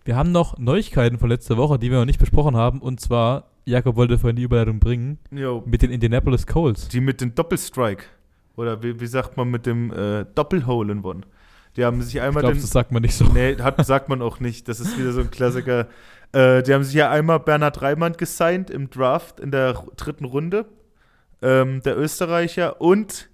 wir 0.05 0.17
haben 0.17 0.33
noch 0.33 0.59
Neuigkeiten 0.59 1.19
von 1.19 1.29
letzter 1.29 1.57
Woche, 1.57 1.79
die 1.79 1.91
wir 1.91 1.99
noch 1.99 2.05
nicht 2.05 2.21
besprochen 2.21 2.57
haben. 2.57 2.81
Und 2.81 3.01
zwar, 3.01 3.51
Jakob 3.64 3.97
wollte 3.97 4.19
vorhin 4.19 4.37
die 4.37 4.43
Überleitung 4.43 4.79
bringen, 4.79 5.19
Jo, 5.31 5.62
mit 5.67 5.83
den 5.83 5.91
Indianapolis 5.91 6.47
Colts. 6.47 6.88
die 6.88 7.01
mit 7.01 7.21
dem 7.21 7.35
Doppelstrike. 7.35 8.05
Oder 8.59 8.83
wie, 8.83 8.99
wie 8.99 9.07
sagt 9.07 9.37
man 9.37 9.51
mit 9.53 9.66
dem 9.66 9.92
äh, 9.92 10.25
Doppelhole 10.35 10.92
in 10.92 11.05
One? 11.05 11.21
Die 11.77 11.85
haben 11.85 12.03
sich 12.03 12.16
Ich 12.16 12.21
einmal 12.21 12.42
glaube, 12.42 12.57
den. 12.57 12.61
das 12.62 12.71
sagt 12.71 12.90
man 12.90 13.03
nicht 13.03 13.14
so. 13.14 13.25
Nee, 13.27 13.57
hat, 13.59 13.87
sagt 13.87 14.09
man 14.09 14.21
auch 14.21 14.40
nicht. 14.40 14.66
Das 14.66 14.81
ist 14.81 14.99
wieder 14.99 15.12
so 15.12 15.21
ein 15.21 15.31
Klassiker. 15.31 15.87
Äh, 16.33 16.64
die 16.64 16.75
haben 16.75 16.83
sich 16.83 16.94
ja 16.94 17.09
einmal 17.09 17.38
Bernhard 17.38 17.81
Reimann 17.83 18.14
gesigned 18.14 18.68
im 18.68 18.90
Draft 18.90 19.38
in 19.38 19.53
der 19.53 19.75
dritten 19.97 20.25
Runde. 20.25 20.66
Ähm, 21.40 21.83
der 21.85 21.97
Österreicher. 21.97 22.81
Und 22.81 23.31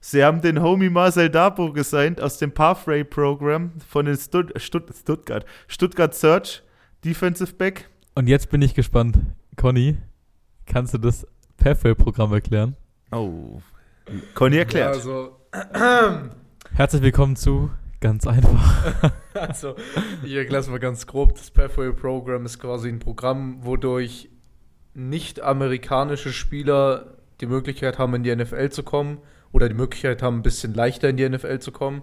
sie 0.00 0.24
haben 0.24 0.40
den 0.40 0.60
Homie 0.60 0.90
Marcel 0.90 1.30
Dabo 1.30 1.72
gesigned 1.72 2.20
aus 2.20 2.38
dem 2.38 2.50
Pathway-Programm 2.50 3.74
von 3.88 4.06
den 4.06 4.16
Stud 4.16 4.60
Stutt 4.60 4.92
Stuttgart. 4.92 5.46
Stuttgart 5.68 6.16
Search, 6.16 6.64
Defensive 7.04 7.54
Back. 7.54 7.88
Und 8.16 8.26
jetzt 8.26 8.50
bin 8.50 8.60
ich 8.60 8.74
gespannt. 8.74 9.18
Conny, 9.56 9.98
kannst 10.66 10.94
du 10.94 10.98
das 10.98 11.24
Pathway-Programm 11.58 12.32
erklären? 12.32 12.74
Oh. 13.12 13.60
Conny 14.34 14.56
erklärt. 14.56 14.96
Ja, 14.96 15.00
also, 15.00 16.30
Herzlich 16.74 17.02
willkommen 17.02 17.36
zu 17.36 17.70
Ganz 18.04 18.26
einfach. 18.26 19.12
also, 19.32 19.76
ich 20.22 20.34
erkläre 20.34 20.60
es 20.60 20.68
mal 20.68 20.78
ganz 20.78 21.06
grob. 21.06 21.36
Das 21.36 21.50
Pathway 21.50 21.90
Program 21.90 22.44
ist 22.44 22.58
quasi 22.58 22.90
ein 22.90 22.98
Programm, 22.98 23.64
wodurch 23.64 24.28
nicht-amerikanische 24.92 26.30
Spieler 26.30 27.14
die 27.40 27.46
Möglichkeit 27.46 27.98
haben, 27.98 28.14
in 28.14 28.22
die 28.22 28.36
NFL 28.36 28.68
zu 28.68 28.82
kommen 28.82 29.22
oder 29.52 29.70
die 29.70 29.74
Möglichkeit 29.74 30.22
haben, 30.22 30.40
ein 30.40 30.42
bisschen 30.42 30.74
leichter 30.74 31.08
in 31.08 31.16
die 31.16 31.26
NFL 31.26 31.60
zu 31.60 31.72
kommen. 31.72 32.02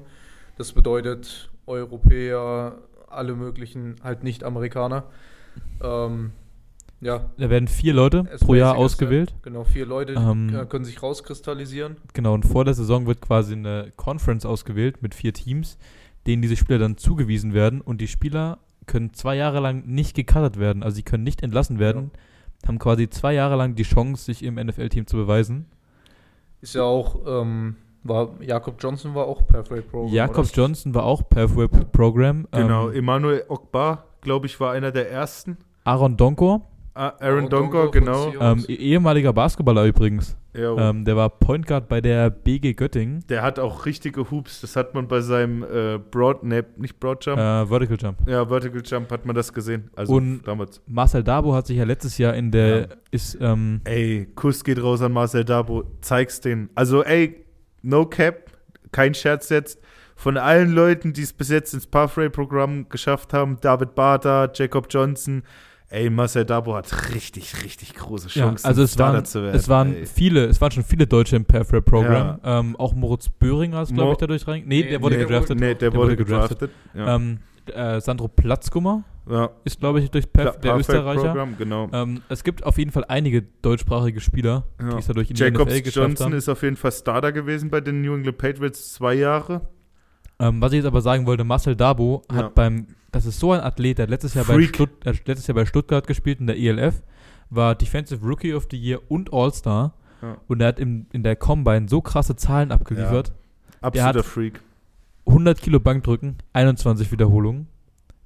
Das 0.57 0.71
bedeutet 0.71 1.51
Europäer, 1.67 2.79
alle 3.07 3.35
möglichen, 3.35 3.97
halt 4.03 4.23
Nicht-Amerikaner. 4.23 5.03
Ähm, 5.83 6.31
ja. 7.01 7.31
Da 7.37 7.49
werden 7.49 7.67
vier 7.67 7.93
Leute 7.93 8.23
pro 8.39 8.53
Jahr 8.53 8.77
ausgewählt. 8.77 9.31
that. 9.31 9.43
Genau, 9.43 9.63
vier 9.63 9.85
Leute 9.85 10.13
Ähm, 10.13 10.55
äh, 10.55 10.65
können 10.65 10.85
sich 10.85 11.01
rauskristallisieren. 11.01 11.97
Genau, 12.13 12.33
und 12.33 12.45
vor 12.45 12.63
der 12.63 12.73
Saison 12.73 13.07
wird 13.07 13.21
quasi 13.21 13.53
eine 13.53 13.91
Conference 13.97 14.45
ausgewählt 14.45 15.01
mit 15.01 15.15
vier 15.15 15.33
Teams, 15.33 15.77
denen 16.27 16.41
diese 16.41 16.55
Spieler 16.55 16.79
dann 16.79 16.97
zugewiesen 16.97 17.53
werden. 17.53 17.81
Und 17.81 18.01
die 18.01 18.07
Spieler 18.07 18.59
können 18.85 19.13
zwei 19.13 19.35
Jahre 19.35 19.59
lang 19.59 19.85
nicht 19.87 20.15
gecuttet 20.15 20.59
werden. 20.59 20.83
Also 20.83 20.95
sie 20.95 21.03
können 21.03 21.23
nicht 21.23 21.41
entlassen 21.43 21.79
werden. 21.79 22.11
Haben 22.67 22.77
quasi 22.77 23.09
zwei 23.09 23.33
Jahre 23.33 23.55
lang 23.55 23.73
die 23.75 23.83
Chance, 23.83 24.25
sich 24.25 24.43
im 24.43 24.55
NFL-Team 24.55 25.07
zu 25.07 25.17
beweisen. 25.17 25.65
Ist 26.61 26.75
ja 26.75 26.83
auch, 26.83 27.21
ähm, 27.25 27.75
war 28.03 28.35
Jakob 28.41 28.75
Johnson 28.79 29.15
war 29.15 29.25
auch 29.25 29.47
Pathway 29.47 29.81
Program. 29.81 30.13
Jakob 30.13 30.45
oder? 30.45 30.53
Johnson 30.53 30.93
war 30.93 31.03
auch 31.05 31.27
Pathway-Programm. 31.27 32.47
Genau. 32.51 32.89
Ähm, 32.89 32.95
Emmanuel 32.95 33.43
Ogbar, 33.49 34.05
glaube 34.21 34.45
ich, 34.45 34.59
war 34.59 34.71
einer 34.73 34.91
der 34.91 35.09
ersten. 35.11 35.57
Aaron 35.83 36.17
Donkor, 36.17 36.61
Ah, 36.93 37.13
Aaron 37.21 37.47
Donkor, 37.47 37.89
genau. 37.91 38.33
Ähm, 38.39 38.65
eh- 38.67 38.73
ehemaliger 38.73 39.31
Basketballer 39.31 39.85
übrigens. 39.85 40.35
Ja, 40.53 40.89
Ähm, 40.89 41.05
der 41.05 41.15
war 41.15 41.29
Point 41.29 41.65
Guard 41.65 41.87
bei 41.87 42.01
der 42.01 42.29
BG 42.29 42.73
Göttingen. 42.73 43.23
der 43.29 43.41
hat 43.41 43.57
auch 43.59 43.85
richtige 43.85 44.29
Hoops. 44.29 44.59
Das 44.59 44.75
hat 44.75 44.93
man 44.93 45.07
bei 45.07 45.21
seinem 45.21 45.63
äh, 45.63 45.97
Broad, 45.97 46.43
ne, 46.43 46.65
nicht 46.75 46.99
Broad 46.99 47.25
Jump. 47.25 47.37
Äh, 47.39 47.65
Vertical 47.67 47.97
Jump. 47.97 48.17
Ja, 48.27 48.45
Vertical 48.45 48.81
Jump 48.85 49.09
hat 49.11 49.25
man 49.25 49.33
das 49.33 49.53
gesehen. 49.53 49.89
Also 49.95 50.15
Und- 50.15 50.41
damals. 50.45 50.81
Marcel 50.87 51.23
Dabo 51.23 51.53
hat 51.53 51.67
sich 51.67 51.77
ja 51.77 51.85
letztes 51.85 52.17
Jahr 52.17 52.33
in 52.33 52.51
der, 52.51 52.79
Ja. 52.81 52.87
ist, 53.11 53.37
ähm, 53.39 53.79
Ey, 53.85 54.27
Kuss 54.35 54.61
geht 54.65 54.83
raus 54.83 55.01
an 55.01 55.13
Marcel 55.13 55.45
Dabo. 55.45 55.85
Zeig's 56.01 56.41
denen. 56.41 56.69
Also, 56.75 57.03
ey, 57.05 57.45
no 57.83 58.05
cap, 58.05 58.51
kein 58.91 59.13
Scherz 59.13 59.47
jetzt. 59.47 59.79
Von 60.17 60.35
allen 60.37 60.73
Leuten, 60.73 61.13
die 61.13 61.21
es 61.21 61.31
bis 61.31 61.47
jetzt 61.49 61.73
ins 61.73 61.87
Pathway-Programm 61.87 62.89
geschafft 62.89 63.33
haben, 63.33 63.57
David 63.61 63.95
Barter, 63.95 64.51
Jacob 64.53 64.87
Johnson, 64.89 65.43
ey, 65.91 66.09
Marcel 66.09 66.45
Dabo 66.45 66.75
hat 66.75 67.13
richtig, 67.13 67.63
richtig 67.63 67.93
große 67.95 68.27
ja, 68.33 68.45
Chancen, 68.45 68.65
also 68.65 68.81
es 68.83 68.93
Starter 68.93 69.13
waren, 69.17 69.25
zu 69.25 69.43
werden. 69.43 69.55
es 69.55 69.69
waren 69.69 69.95
ey. 69.95 70.05
viele, 70.05 70.45
es 70.45 70.59
waren 70.59 70.71
schon 70.71 70.83
viele 70.83 71.05
Deutsche 71.05 71.35
im 71.35 71.45
Pathway-Programm. 71.45 72.39
Ähm, 72.43 72.75
auch 72.77 72.93
Moritz 72.93 73.29
Böhringer 73.29 73.81
ist, 73.83 73.93
glaube 73.93 74.13
ich, 74.13 74.17
dadurch 74.17 74.47
rein. 74.47 74.63
Nee, 74.65 74.83
Nee, 74.83 74.89
der 74.89 75.01
wurde 75.01 75.17
nee, 75.17 75.23
gedraftet. 75.25 75.59
Nee, 75.59 75.65
der, 75.67 75.75
Der 75.75 75.93
wurde 75.93 76.03
wurde 76.13 76.17
gedraftet. 76.17 76.59
gedraftet. 76.59 76.77
Ja. 76.95 77.15
Ähm, 77.15 77.39
äh, 77.73 78.01
Sandro 78.01 78.27
Platzkummer 78.27 79.03
ja. 79.29 79.49
ist, 79.63 79.79
glaube 79.79 79.99
ich, 79.99 80.09
durch 80.09 80.31
Path, 80.33 80.63
der 80.63 80.77
Österreicher. 80.77 81.21
Programm, 81.21 81.55
genau. 81.57 81.87
Ähm, 81.93 82.21
es 82.27 82.43
gibt 82.43 82.63
auf 82.65 82.77
jeden 82.79 82.91
Fall 82.91 83.05
einige 83.07 83.43
deutschsprachige 83.61 84.19
Spieler, 84.19 84.63
Ja. 84.81 84.89
die 84.89 84.95
es 84.97 85.07
dadurch 85.07 85.29
in 85.29 85.35
die 85.35 85.41
Jacobs 85.43 85.71
NFL 85.71 85.81
geschafft 85.81 86.07
Johnson 86.07 86.25
haben. 86.27 86.33
ist 86.37 86.49
auf 86.49 86.63
jeden 86.63 86.75
Fall 86.77 86.91
Starter 86.91 87.31
gewesen 87.31 87.69
bei 87.69 87.79
den 87.81 88.01
New 88.01 88.15
England 88.15 88.37
Patriots 88.39 88.93
zwei 88.93 89.13
Jahre. 89.13 89.61
Ähm, 90.39 90.59
was 90.59 90.71
ich 90.71 90.77
jetzt 90.77 90.85
aber 90.87 91.01
sagen 91.01 91.27
wollte, 91.27 91.43
Marcel 91.43 91.75
Dabo 91.75 92.23
hat 92.31 92.41
Ja. 92.41 92.49
beim, 92.49 92.87
das 93.11 93.25
ist 93.25 93.39
so 93.39 93.51
ein 93.51 93.59
Athlet, 93.61 93.97
der 93.97 94.03
hat 94.03 94.09
letztes 94.09 94.33
Jahr, 94.33 94.45
bei. 94.45 94.61
Stutt, 94.63 94.89
hat 95.05 95.27
letztes 95.27 95.47
Jahr 95.47 95.55
bei 95.55 95.65
Stuttgart 95.65 96.07
gespielt 96.07 96.39
in 96.39 96.47
der 96.47 96.57
ELF, 96.57 97.01
war 97.49 97.75
Defensive 97.75 98.25
Rookie 98.25 98.53
of 98.53 98.67
the 98.71 98.77
Year 98.77 98.99
und 99.09 99.33
All-Star 99.33 99.93
Ja. 100.21 100.37
und 100.47 100.61
er 100.61 100.67
hat 100.69 100.79
im, 100.79 101.05
in 101.11 101.23
der 101.23 101.35
Combine 101.35 101.87
so 101.89 102.01
krasse 102.01 102.35
Zahlen 102.35 102.71
abgeliefert. 102.71 103.33
Absoluter 103.81 104.19
hat- 104.19 104.25
Freak. 104.25 104.61
100 105.27 105.61
Kilo 105.61 105.79
Bankdrücken, 105.79 106.37
21 106.53 107.11
Wiederholungen, 107.11 107.67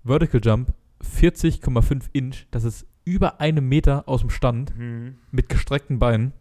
Vertical 0.04 0.40
Jump 0.44 0.74
40,5 1.04 2.04
Inch, 2.14 2.46
das 2.52 2.64
ist 2.64 2.86
über 3.04 3.40
einen 3.40 3.68
Meter 3.68 4.04
aus 4.08 4.22
dem 4.22 4.30
Stand 4.30 4.78
Mhm. 4.78 5.16
mit 5.32 5.50
gestreckten 5.50 6.00
Beinen. 6.00 6.34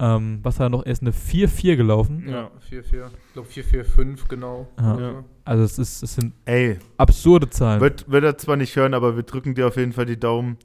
Ähm, 0.00 0.40
was 0.42 0.60
hat 0.60 0.66
er 0.66 0.70
noch? 0.70 0.84
Er 0.86 0.92
ist 0.92 1.02
eine 1.02 1.12
4-4 1.12 1.76
gelaufen. 1.76 2.24
Ja, 2.28 2.50
4-4. 2.70 3.06
Ich 3.26 3.32
glaube 3.32 3.48
4-4-5, 3.48 4.28
genau. 4.28 4.68
Ja. 4.78 5.24
Also 5.48 5.64
es, 5.64 5.78
ist, 5.78 6.02
es 6.02 6.14
sind 6.14 6.34
Ey, 6.44 6.78
absurde 6.98 7.48
Zahlen. 7.48 7.80
wird, 7.80 8.10
wird 8.10 8.22
er 8.22 8.36
zwar 8.36 8.56
nicht 8.56 8.76
hören, 8.76 8.92
aber 8.92 9.16
wir 9.16 9.22
drücken 9.22 9.54
dir 9.54 9.66
auf 9.66 9.78
jeden 9.78 9.94
Fall 9.94 10.04
die 10.04 10.20
Daumen. 10.20 10.58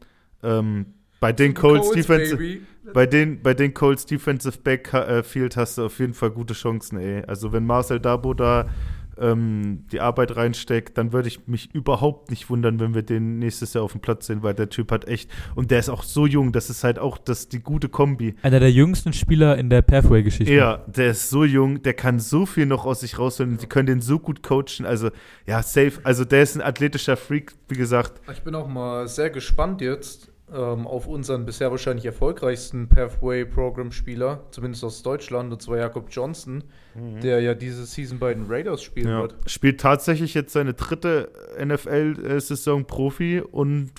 Ähm, 0.43 0.87
bei 1.21 1.31
den 1.31 1.53
Colts, 1.53 1.91
Defensive, 1.91 2.35
Baby. 2.35 2.61
bei 2.93 3.05
den, 3.05 3.41
bei 3.41 3.53
den 3.53 3.73
Colts 3.73 4.05
Defensive 4.05 4.57
Backfield 4.61 5.55
hast 5.55 5.77
du 5.77 5.85
auf 5.85 5.99
jeden 5.99 6.13
Fall 6.13 6.31
gute 6.31 6.53
Chancen, 6.53 6.97
ey. 6.99 7.23
Also 7.25 7.53
wenn 7.53 7.65
Marcel 7.65 8.01
Dabo 8.01 8.33
da 8.33 8.65
ähm, 9.19 9.85
die 9.91 9.99
Arbeit 9.99 10.35
reinsteckt, 10.35 10.97
dann 10.97 11.13
würde 11.13 11.27
ich 11.27 11.47
mich 11.47 11.73
überhaupt 11.73 12.29
nicht 12.29 12.49
wundern, 12.49 12.79
wenn 12.79 12.93
wir 12.93 13.03
den 13.03 13.39
nächstes 13.39 13.73
Jahr 13.73 13.83
auf 13.83 13.91
dem 13.91 14.01
Platz 14.01 14.27
sehen, 14.27 14.43
weil 14.43 14.53
der 14.53 14.69
Typ 14.69 14.91
hat 14.91 15.07
echt, 15.07 15.29
und 15.55 15.71
der 15.71 15.79
ist 15.79 15.89
auch 15.89 16.03
so 16.03 16.25
jung, 16.25 16.51
das 16.51 16.69
ist 16.69 16.83
halt 16.83 16.99
auch 16.99 17.17
das, 17.17 17.49
die 17.49 17.59
gute 17.59 17.89
Kombi. 17.89 18.35
Einer 18.41 18.59
der 18.59 18.71
jüngsten 18.71 19.13
Spieler 19.13 19.57
in 19.57 19.69
der 19.69 19.81
Pathway-Geschichte. 19.81 20.53
Ja, 20.53 20.77
der 20.87 21.11
ist 21.11 21.29
so 21.29 21.43
jung, 21.43 21.81
der 21.83 21.93
kann 21.93 22.19
so 22.19 22.45
viel 22.45 22.65
noch 22.65 22.85
aus 22.85 23.01
sich 23.01 23.19
rausholen 23.19 23.53
und 23.53 23.61
die 23.61 23.67
können 23.67 23.87
den 23.87 24.01
so 24.01 24.19
gut 24.19 24.43
coachen. 24.43 24.85
Also, 24.85 25.09
ja, 25.45 25.61
safe. 25.61 25.93
Also, 26.03 26.25
der 26.25 26.43
ist 26.43 26.55
ein 26.55 26.61
athletischer 26.61 27.17
Freak, 27.17 27.53
wie 27.69 27.75
gesagt. 27.75 28.21
Ich 28.31 28.41
bin 28.41 28.55
auch 28.55 28.67
mal 28.67 29.07
sehr 29.07 29.29
gespannt 29.29 29.81
jetzt 29.81 30.32
ähm, 30.53 30.85
auf 30.87 31.07
unseren 31.07 31.45
bisher 31.45 31.71
wahrscheinlich 31.71 32.05
erfolgreichsten 32.05 32.87
Pathway-Programm-Spieler, 32.89 34.43
zumindest 34.51 34.83
aus 34.83 35.01
Deutschland, 35.03 35.51
und 35.51 35.61
zwar 35.61 35.77
Jakob 35.77 36.07
Johnson, 36.11 36.63
der 36.95 37.41
ja 37.41 37.53
diese 37.55 37.85
Season 37.85 38.19
bei 38.19 38.33
den 38.33 38.45
Raiders 38.47 38.83
spielen 38.83 39.07
Ja. 39.09 39.21
wird. 39.21 39.35
Spielt 39.47 39.81
tatsächlich 39.81 40.33
jetzt 40.33 40.53
seine 40.53 40.73
dritte 40.73 41.31
NFL-Saison 41.59 42.85
Profi 42.85 43.41
und 43.41 43.91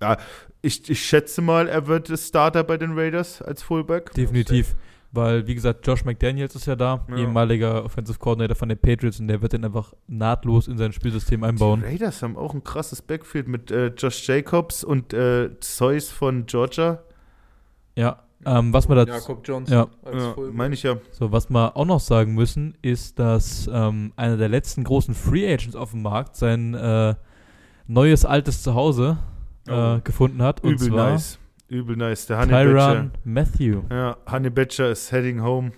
ja, 0.00 0.16
ich, 0.62 0.88
ich 0.88 1.04
schätze 1.04 1.42
mal, 1.42 1.68
er 1.68 1.86
wird 1.86 2.08
Starter 2.18 2.64
bei 2.64 2.76
den 2.78 2.96
Raiders 2.98 3.42
als 3.42 3.62
Fullback. 3.62 4.12
Definitiv. 4.14 4.74
Weil, 5.10 5.46
wie 5.46 5.54
gesagt, 5.54 5.86
Josh 5.86 6.04
McDaniels 6.04 6.54
ist 6.54 6.66
ja 6.66 6.76
da, 6.76 7.06
Ja. 7.08 7.16
ehemaliger 7.16 7.82
Offensive 7.84 8.18
Coordinator 8.18 8.54
von 8.56 8.68
den 8.68 8.76
Patriots 8.76 9.18
und 9.20 9.28
der 9.28 9.40
wird 9.40 9.54
den 9.54 9.64
einfach 9.64 9.94
nahtlos 10.06 10.68
in 10.68 10.76
sein 10.76 10.92
Spielsystem 10.92 11.42
einbauen. 11.44 11.80
Die 11.80 11.86
Raiders 11.86 12.22
haben 12.22 12.36
auch 12.36 12.52
ein 12.52 12.62
krasses 12.62 13.00
Backfield 13.00 13.48
mit 13.48 13.70
äh, 13.70 13.86
Josh 13.86 14.28
Jacobs 14.28 14.84
und 14.84 15.14
äh, 15.14 15.58
Zeus 15.60 16.10
von 16.10 16.44
Georgia. 16.44 16.98
Ja. 17.96 18.18
Ähm, 18.46 18.72
was 18.72 18.88
wir 18.88 18.94
dazu, 18.94 19.10
Jakob 19.12 19.40
Johnson 19.48 19.74
Ja. 19.74 19.88
Ja, 20.12 20.34
meine 20.52 20.74
ich 20.74 20.84
ja. 20.84 20.96
so, 21.10 21.32
was 21.32 21.50
wir 21.50 21.76
auch 21.76 21.84
noch 21.86 21.98
sagen 22.00 22.34
müssen, 22.34 22.74
ist, 22.82 23.18
dass 23.18 23.68
ähm, 23.72 24.12
einer 24.14 24.36
der 24.36 24.48
letzten 24.48 24.84
großen 24.84 25.14
Free 25.14 25.52
Agents 25.52 25.74
auf 25.74 25.90
dem 25.90 26.02
Markt 26.02 26.36
sein 26.36 26.74
äh, 26.74 27.14
neues 27.88 28.24
altes 28.24 28.62
Zuhause 28.62 29.16
äh, 29.66 29.72
Oh. 29.72 30.00
gefunden 30.04 30.40
hat. 30.42 30.62
Und 30.62 30.74
Übel 30.74 30.88
zwar 30.88 31.10
nice. 31.12 31.38
Übel 31.68 31.96
nice. 31.96 32.26
Der 32.26 32.38
Honey 32.38 32.50
Badger. 32.50 32.72
Tyron 32.72 33.10
Matthew. 33.24 33.82
Ja, 33.90 34.16
Honey 34.30 34.50
Badger 34.50 34.90
ist 34.90 35.12
heading 35.12 35.42
home. 35.42 35.72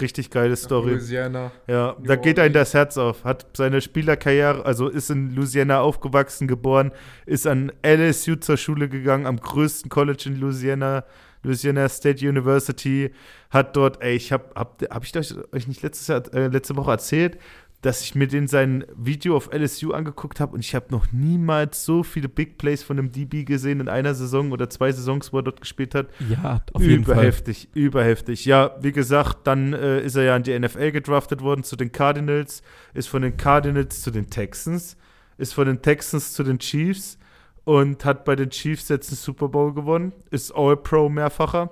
Richtig 0.00 0.30
geile 0.30 0.54
Story. 0.54 0.92
Louisiana. 0.92 1.50
Ja, 1.66 1.96
New 1.98 2.06
da 2.06 2.16
geht 2.16 2.38
einem 2.38 2.52
das 2.52 2.74
Herz 2.74 2.96
auf. 2.96 3.24
Hat 3.24 3.46
seine 3.56 3.80
Spielerkarriere, 3.80 4.64
also 4.64 4.88
ist 4.88 5.10
in 5.10 5.34
Louisiana 5.34 5.80
aufgewachsen, 5.80 6.46
geboren, 6.46 6.92
ist 7.26 7.46
an 7.46 7.72
LSU 7.84 8.36
zur 8.36 8.56
Schule 8.56 8.88
gegangen, 8.88 9.26
am 9.26 9.38
größten 9.38 9.88
College 9.88 10.24
in 10.26 10.36
Louisiana, 10.38 11.04
Louisiana 11.42 11.88
State 11.88 12.26
University, 12.28 13.12
hat 13.50 13.74
dort, 13.74 14.00
ey, 14.00 14.14
ich 14.14 14.32
hab, 14.32 14.54
hab, 14.54 14.80
hab 14.88 15.04
ich 15.04 15.16
euch, 15.16 15.34
euch 15.52 15.66
nicht 15.66 15.82
letztes 15.82 16.06
Jahr, 16.06 16.22
äh, 16.34 16.46
letzte 16.46 16.76
Woche 16.76 16.92
erzählt, 16.92 17.38
dass 17.82 18.02
ich 18.02 18.14
mir 18.14 18.26
den 18.26 18.46
sein 18.46 18.84
Video 18.94 19.36
auf 19.36 19.50
LSU 19.52 19.92
angeguckt 19.92 20.38
habe 20.38 20.52
und 20.54 20.60
ich 20.60 20.74
habe 20.74 20.86
noch 20.90 21.12
niemals 21.12 21.84
so 21.84 22.02
viele 22.02 22.28
Big 22.28 22.58
Plays 22.58 22.82
von 22.82 22.98
einem 22.98 23.10
DB 23.10 23.44
gesehen 23.44 23.80
in 23.80 23.88
einer 23.88 24.14
Saison 24.14 24.52
oder 24.52 24.68
zwei 24.68 24.92
Saisons, 24.92 25.32
wo 25.32 25.38
er 25.38 25.44
dort 25.44 25.60
gespielt 25.60 25.94
hat. 25.94 26.08
Ja, 26.28 26.60
auf 26.74 26.82
jeden 26.82 27.04
Fall. 27.04 27.14
Überheftig, 27.14 27.68
überheftig. 27.72 28.44
Ja, 28.44 28.76
wie 28.80 28.92
gesagt, 28.92 29.46
dann 29.46 29.72
äh, 29.72 30.00
ist 30.00 30.16
er 30.16 30.24
ja 30.24 30.36
in 30.36 30.42
die 30.42 30.58
NFL 30.58 30.92
gedraftet 30.92 31.40
worden 31.40 31.64
zu 31.64 31.76
den 31.76 31.90
Cardinals, 31.90 32.62
ist 32.92 33.08
von 33.08 33.22
den 33.22 33.36
Cardinals 33.38 34.02
zu 34.02 34.10
den 34.10 34.28
Texans, 34.28 34.98
ist 35.38 35.54
von 35.54 35.66
den 35.66 35.80
Texans 35.80 36.34
zu 36.34 36.42
den 36.42 36.58
Chiefs 36.58 37.18
und 37.64 38.04
hat 38.04 38.26
bei 38.26 38.36
den 38.36 38.50
Chiefs 38.50 38.90
jetzt 38.90 39.08
einen 39.08 39.16
Super 39.16 39.48
Bowl 39.48 39.72
gewonnen, 39.72 40.12
ist 40.30 40.52
All-Pro 40.52 41.08
mehrfacher 41.08 41.70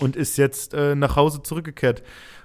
und 0.00 0.16
ist 0.16 0.36
jetzt 0.36 0.74
äh, 0.74 0.94
nach 0.94 1.16
Hause 1.16 1.42
zurückgekehrt. 1.42 2.02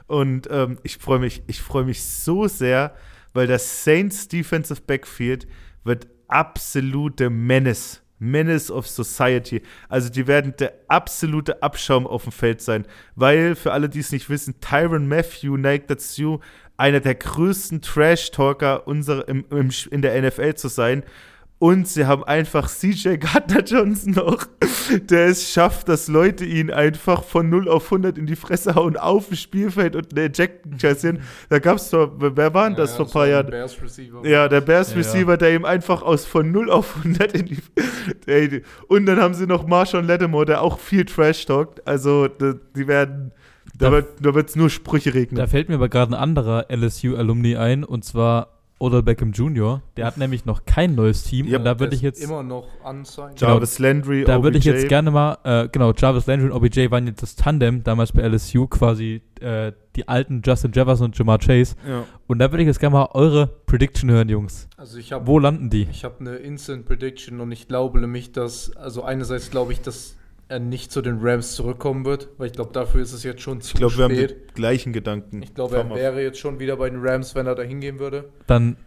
Und 0.07 0.47
ähm, 0.51 0.77
ich 0.83 0.97
freue 0.97 1.19
mich, 1.19 1.43
ich 1.47 1.61
freue 1.61 1.85
mich 1.85 2.03
so 2.03 2.47
sehr, 2.47 2.95
weil 3.33 3.47
das 3.47 3.83
Saints 3.83 4.27
Defensive 4.27 4.81
Backfield 4.81 5.47
wird 5.83 6.07
absolute 6.27 7.29
Menace. 7.29 8.01
Menace 8.19 8.69
of 8.69 8.87
Society. 8.87 9.63
Also 9.89 10.09
die 10.09 10.27
werden 10.27 10.53
der 10.59 10.73
absolute 10.87 11.63
Abschaum 11.63 12.05
auf 12.05 12.23
dem 12.23 12.31
Feld 12.31 12.61
sein. 12.61 12.85
Weil, 13.15 13.55
für 13.55 13.73
alle, 13.73 13.89
die 13.89 13.99
es 13.99 14.11
nicht 14.11 14.29
wissen, 14.29 14.61
Tyron 14.61 15.07
Matthew 15.07 15.57
neigt 15.57 15.89
dazu, 15.89 16.39
einer 16.77 16.99
der 16.99 17.15
größten 17.15 17.81
Trash-Talker 17.81 18.87
unserer, 18.87 19.27
im, 19.27 19.45
im, 19.49 19.71
in 19.89 20.01
der 20.03 20.21
NFL 20.21 20.53
zu 20.53 20.67
sein. 20.67 21.03
Und 21.61 21.87
sie 21.87 22.07
haben 22.07 22.23
einfach 22.23 22.67
CJ 22.67 23.17
Gardner 23.17 23.63
Johnson 23.63 24.13
noch, 24.13 24.47
der 25.03 25.27
es 25.27 25.53
schafft, 25.53 25.89
dass 25.89 26.07
Leute 26.07 26.43
ihn 26.43 26.71
einfach 26.71 27.23
von 27.23 27.49
0 27.51 27.69
auf 27.69 27.85
100 27.85 28.17
in 28.17 28.25
die 28.25 28.35
Fresse 28.35 28.73
hauen 28.73 28.97
auf 28.97 29.27
dem 29.27 29.37
Spielfeld 29.37 29.95
und 29.95 30.11
eine 30.11 30.21
Ejection 30.25 30.77
kassieren. 30.79 31.19
Da 31.49 31.59
gab 31.59 31.77
es 31.77 31.91
doch, 31.91 32.13
wer 32.17 32.51
war 32.55 32.65
denn 32.67 32.75
das 32.77 32.95
vor 32.95 33.05
ein 33.05 33.11
paar 33.11 33.27
Jahren? 33.27 33.45
Bears 33.51 33.79
Receiver. 33.79 34.27
Ja, 34.27 34.47
der 34.47 34.61
Bears 34.61 34.89
Ja, 34.89 34.93
ja. 34.95 34.97
Receiver, 35.03 35.37
der 35.37 35.53
ihm 35.53 35.63
einfach 35.63 36.01
aus 36.01 36.25
von 36.25 36.51
0 36.51 36.71
auf 36.71 36.95
100 36.97 37.31
in 37.33 37.45
die. 37.45 37.57
Ey, 38.25 38.63
und 38.87 39.05
dann 39.05 39.19
haben 39.21 39.35
sie 39.35 39.45
noch 39.45 39.67
Marshawn 39.67 40.07
Lattimore, 40.07 40.45
der 40.45 40.63
auch 40.63 40.79
viel 40.79 41.05
Trash 41.05 41.45
talkt. 41.45 41.87
Also, 41.87 42.27
die, 42.27 42.87
werden. 42.87 43.33
Da, 43.77 43.85
Da- 43.85 43.91
wird 43.91 44.07
da 44.19 44.33
wird's 44.33 44.55
nur 44.55 44.71
Sprüche 44.71 45.11
Da 45.11 45.19
regnen. 45.19 45.47
fällt 45.47 45.69
mir 45.69 45.75
aber 45.75 45.89
gerade 45.89 46.11
ein 46.11 46.19
anderer 46.19 46.65
LSU-Alumni 46.71 47.55
ein, 47.55 47.83
und 47.83 48.03
zwar 48.03 48.60
Odell 48.81 49.03
Beckham 49.03 49.31
Jr. 49.31 49.81
Der 49.95 50.05
hat 50.05 50.17
nämlich 50.17 50.45
noch 50.45 50.65
kein 50.65 50.95
neues 50.95 51.23
Team. 51.23 51.47
Ja, 51.47 51.59
und 51.59 51.65
da 51.65 51.79
würde 51.79 51.95
ich 51.95 52.01
jetzt, 52.01 52.21
immer 52.21 52.43
noch 52.43 52.67
unsigned. 52.83 53.39
Genau. 53.39 53.51
Jarvis 53.51 53.79
Landry, 53.79 54.23
da 54.23 54.43
würde 54.43 54.57
ich 54.57 54.65
jetzt 54.65 54.89
gerne 54.89 55.11
mal, 55.11 55.37
äh, 55.43 55.69
genau, 55.69 55.93
Jarvis 55.93 56.25
Landry 56.25 56.49
und 56.49 56.53
OBJ 56.53 56.89
waren 56.89 57.07
jetzt 57.07 57.21
das 57.21 57.35
Tandem 57.35 57.83
damals 57.83 58.11
bei 58.11 58.27
LSU, 58.27 58.67
quasi 58.67 59.21
äh, 59.39 59.71
die 59.95 60.07
alten 60.07 60.41
Justin 60.43 60.71
Jefferson 60.73 61.07
und 61.07 61.17
Jamar 61.17 61.39
Chase. 61.39 61.75
Ja. 61.87 62.05
Und 62.27 62.39
da 62.39 62.51
würde 62.51 62.63
ich 62.63 62.67
jetzt 62.67 62.79
gerne 62.79 62.93
mal 62.95 63.09
eure 63.13 63.47
Prediction 63.47 64.09
hören, 64.09 64.29
Jungs. 64.29 64.67
Also 64.77 64.97
ich 64.97 65.11
habe 65.11 65.27
Wo 65.27 65.37
landen 65.37 65.69
die? 65.69 65.87
ich 65.91 66.03
habe 66.03 66.15
eine 66.19 66.35
Instant 66.37 66.85
Prediction 66.85 67.39
und 67.39 67.51
ich 67.51 67.67
glaube 67.67 67.99
nämlich, 67.99 68.31
dass 68.31 68.75
also 68.75 69.03
einerseits 69.03 69.51
glaube 69.51 69.73
ich, 69.73 69.81
dass 69.81 70.17
er 70.51 70.59
nicht 70.59 70.91
zu 70.91 71.01
den 71.01 71.17
Rams 71.21 71.53
zurückkommen 71.55 72.05
wird, 72.05 72.29
weil 72.37 72.47
ich 72.47 72.53
glaube, 72.53 72.71
dafür 72.73 73.01
ist 73.01 73.13
es 73.13 73.23
jetzt 73.23 73.41
schon 73.41 73.61
zu 73.61 73.69
Ich 73.69 73.73
glaube, 73.79 73.97
wir 73.97 74.03
haben 74.03 74.15
spät. 74.15 74.35
die 74.49 74.53
gleichen 74.53 74.93
Gedanken. 74.93 75.41
ich 75.41 75.55
glaube, 75.55 75.77
er 75.77 75.89
wäre 75.95 76.21
jetzt 76.21 76.37
schon 76.39 76.59
wieder 76.59 76.77
bei 76.77 76.89
den 76.89 76.99
Rams, 77.01 77.33
wenn 77.35 77.47
er 77.47 77.55
da 77.55 77.63
hingehen 77.63 77.97
würde. 77.99 78.29
Dann 78.47 78.77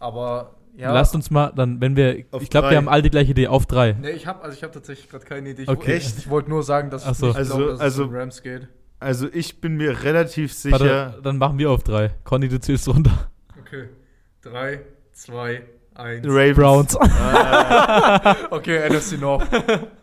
Aber 0.00 0.54
ja. 0.76 0.92
lasst 0.92 1.14
uns 1.14 1.30
mal, 1.30 1.52
dann, 1.56 1.80
wenn 1.80 1.96
wir, 1.96 2.24
Auf 2.30 2.42
ich 2.42 2.50
glaube, 2.50 2.66
drei. 2.66 2.70
wir 2.72 2.76
haben 2.78 2.88
alle 2.88 3.02
die 3.02 3.10
gleiche 3.10 3.30
Idee, 3.30 3.48
auf 3.48 3.66
drei. 3.66 3.92
Nee, 4.00 4.10
ich 4.10 4.26
habe 4.26 4.42
also 4.42 4.56
ich 4.56 4.62
habe 4.62 4.72
tatsächlich 4.72 5.08
gerade 5.08 5.24
keine 5.24 5.48
Idee. 5.50 5.62
Ich, 5.62 5.68
Okay. 5.68 5.92
wollte- 5.94 6.18
Ich 6.18 6.30
wollte 6.30 6.50
nur 6.50 6.62
sagen, 6.62 6.90
dass 6.90 7.04
so. 7.04 7.10
ich 7.10 7.20
nicht 7.22 7.36
Also- 7.36 7.56
glaube, 7.56 7.70
dass 7.72 7.80
also- 7.80 8.02
es 8.02 8.06
zu 8.08 8.12
den 8.12 8.20
Rams 8.20 8.42
geht. 8.42 8.68
Also 9.00 9.28
ich 9.32 9.60
bin 9.60 9.76
mir 9.76 10.02
relativ 10.02 10.52
sicher. 10.52 10.80
Warte, 10.80 11.20
dann 11.22 11.38
machen 11.38 11.58
wir 11.58 11.70
auf 11.70 11.84
drei. 11.84 12.10
Conny, 12.24 12.48
du 12.48 12.58
zählst 12.60 12.88
runter. 12.88 13.30
Okay. 13.60 13.88
3, 14.42 14.80
2, 15.12 15.62
1. 15.94 16.26
Ravens. 16.28 16.56
Browns. 16.56 16.96
Ah, 17.00 18.36
Okay, 18.50 18.88
NFC 18.88 19.18
North. 19.20 19.46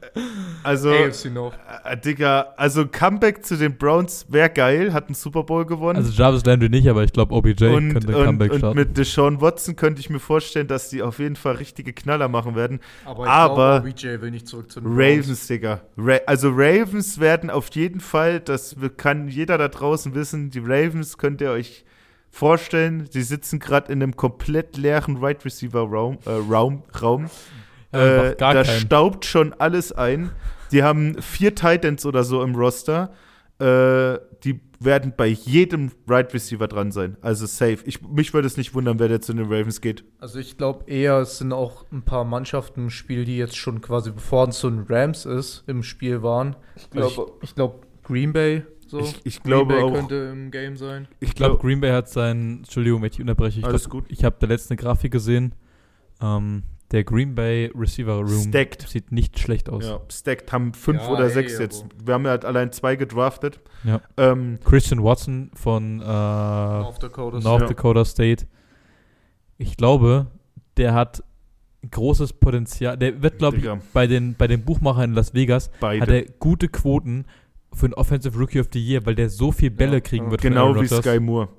also, 0.64 0.90
AFC 0.92 1.26
North. 1.32 1.54
äh, 1.84 1.98
Digga, 1.98 2.54
also 2.58 2.86
Comeback 2.88 3.46
zu 3.46 3.58
den 3.58 3.78
Browns 3.78 4.26
wäre 4.30 4.50
geil, 4.50 4.94
hat 4.94 5.08
einen 5.08 5.16
Super 5.16 5.44
Bowl 5.44 5.66
gewonnen. 5.66 5.98
Also 5.98 6.12
Jarvis 6.12 6.46
Landry 6.46 6.70
nicht, 6.70 6.88
aber 6.88 7.04
ich 7.04 7.14
glaube 7.14 7.34
OBJ 7.34 7.66
und, 7.66 7.94
könnte 7.94 8.08
ein 8.10 8.16
und, 8.16 8.26
Comeback 8.26 8.52
und 8.54 8.58
starten. 8.60 8.78
mit 8.78 8.98
Deshaun 8.98 9.42
Watson 9.42 9.76
könnte 9.76 10.00
ich 10.00 10.10
mir 10.10 10.20
vorstellen, 10.20 10.68
dass 10.68 10.90
die 10.90 11.02
auf 11.02 11.20
jeden 11.20 11.36
Fall 11.36 11.56
richtige 11.56 11.94
Knaller 11.94 12.28
machen 12.28 12.56
werden. 12.56 12.80
Aber 13.06 13.24
ich 13.26 13.30
Aber- 13.30 13.80
glaube, 13.82 13.90
OBJ 13.90 14.22
will 14.22 14.32
nicht 14.32 14.48
zurück 14.48 14.72
zu 14.72 14.82
den 14.82 14.92
Ravens, 14.92 15.48
Digga. 15.48 15.82
Ra 15.98 16.20
also 16.26 16.50
Ravens 16.52 17.20
werden 17.20 17.50
auf 17.50 17.70
jeden 17.76 18.00
Fall, 18.00 18.40
das 18.40 18.76
kann 18.98 19.28
jeder 19.28 19.58
da 19.58 19.68
draußen 19.68 20.16
wissen, 20.16 20.50
die 20.50 20.60
Ravens 20.60 21.18
könnt 21.18 21.42
ihr 21.42 21.52
euch 21.52 21.86
vorstellen, 22.30 23.08
sie 23.10 23.22
sitzen 23.22 23.60
gerade 23.60 23.92
in 23.94 24.04
einem 24.04 24.16
komplett 24.18 24.76
leeren 24.78 25.22
Wide 25.22 25.46
Receiver 25.46 25.80
Raum, 25.82 26.18
äh, 26.26 26.32
Raum, 26.32 26.84
Raum. 27.02 27.30
Äh, 28.00 28.36
gar 28.38 28.54
da 28.54 28.64
keinen. 28.64 28.80
staubt 28.80 29.26
schon 29.26 29.54
alles 29.54 29.92
ein. 29.92 30.32
Die 30.72 30.84
haben 30.84 31.22
vier 31.22 31.54
Titans 31.56 32.06
oder 32.06 32.24
so 32.24 32.42
im 32.44 32.56
Roster. 32.56 33.12
Äh, 33.60 34.20
die 34.44 34.60
werden 34.82 35.14
bei 35.16 35.28
jedem 35.28 35.92
Wide 36.06 36.34
Receiver 36.34 36.68
dran 36.68 36.92
sein. 36.92 37.16
Also 37.22 37.46
safe. 37.46 37.78
Ich, 37.86 38.02
mich 38.02 38.34
würde 38.34 38.48
es 38.48 38.58
nicht 38.58 38.74
wundern, 38.74 39.00
wer 39.00 39.08
der 39.08 39.22
zu 39.22 39.34
den 39.34 39.46
Ravens 39.46 39.80
geht. 39.80 40.04
Also 40.20 40.38
ich 40.40 40.58
glaube 40.58 40.84
eher, 40.92 41.20
es 41.20 41.38
sind 41.38 41.54
auch 41.54 41.86
ein 41.92 42.02
paar 42.02 42.26
Mannschaften 42.26 42.82
im 42.82 42.90
Spiel, 42.90 43.24
die 43.24 43.38
jetzt 43.38 43.56
schon 43.56 43.80
quasi 43.82 44.12
bevor 44.12 44.50
es 44.50 44.60
zu 44.60 44.70
den 44.70 44.86
Rams 44.90 45.26
ist, 45.26 45.64
im 45.68 45.82
Spiel 45.84 46.22
waren. 46.24 46.58
Ich 46.76 46.90
glaube- 46.90 47.14
glaube, 47.16 47.32
ich, 47.42 47.56
glaub, 47.56 47.86
Green 48.04 48.34
Bay 48.34 48.64
so. 48.88 49.00
Ich- 49.00 49.22
ich 49.24 49.42
Green 49.42 49.52
glaube 49.52 49.74
Bay 49.74 49.84
auch- 49.84 49.94
könnte 49.94 50.16
im 50.34 50.52
Game 50.52 50.76
sein. 50.76 51.08
Ich 51.22 51.34
glaube, 51.34 51.58
Green 51.58 51.80
Bay 51.80 51.92
hat 51.92 52.10
sein. 52.10 52.58
Entschuldigung, 52.58 53.02
wenn 53.02 53.10
ich 53.12 53.22
unterbreche. 53.22 53.60
Ich 53.60 53.66
Alles 53.66 53.90
glaub, 53.90 54.04
gut. 54.04 54.12
Ich 54.12 54.26
habe 54.26 54.36
der 54.42 54.50
letzte 54.50 54.76
Grafik 54.76 55.12
gesehen. 55.14 55.56
Ähm, 56.22 56.64
der 56.92 57.04
Green 57.04 57.34
Bay 57.36 57.72
Receiver 57.76 58.18
Room 58.20 58.44
Stacked. 58.50 58.88
sieht 58.88 59.12
nicht 59.12 59.40
schlecht 59.40 59.70
aus. 59.70 59.86
Ja, 59.86 60.02
stacked 60.12 60.52
haben 60.52 60.74
fünf 60.74 61.02
Ja, 61.02 61.10
oder 61.10 61.24
ey, 61.26 61.30
sechs 61.32 61.58
jetzt. 61.58 61.86
Wir 62.04 62.14
haben 62.14 62.26
ja 62.26 62.32
halt 62.32 62.46
allein 62.46 62.72
zwei 62.72 62.96
gedraftet. 62.96 63.60
Ja. 63.84 64.02
Ähm, 64.18 64.60
Christian 64.64 65.04
Watson 65.04 65.52
von 65.56 66.00
äh, 66.00 66.04
North 66.06 67.02
Dakota. 67.02 67.40
North 67.40 67.62
Ja. 67.62 67.68
Dakota 67.68 68.06
State. 68.06 68.46
Ich 69.58 69.78
glaube, 69.78 70.28
der 70.78 70.94
hat 70.94 71.24
großes 71.90 72.34
Potenzial. 72.34 72.98
Der 72.98 73.22
wird, 73.22 73.38
glaube 73.40 73.58
ich, 73.58 73.66
bei 73.94 74.08
den, 74.08 74.36
bei 74.36 74.48
den 74.48 74.64
Buchmachern 74.64 75.12
in 75.12 75.14
Las 75.16 75.34
Vegas 75.34 75.72
beide. 75.80 76.02
hat 76.02 76.10
er 76.10 76.26
gute 76.40 76.68
Quoten 76.68 77.26
für 77.74 77.86
einen 77.88 77.94
Offensive 77.94 78.38
Rookie 78.38 78.60
of 78.60 78.68
the 78.74 78.80
Year, 78.80 79.06
weil 79.06 79.16
der 79.16 79.30
so 79.30 79.52
viel 79.52 79.70
Bälle 79.72 79.96
Ja, 79.96 80.00
kriegen 80.02 80.26
ja. 80.26 80.32
wird. 80.32 80.42
Genau 80.42 80.76
wie. 80.80 80.88
Sky 80.88 81.20
Moore. 81.20 81.50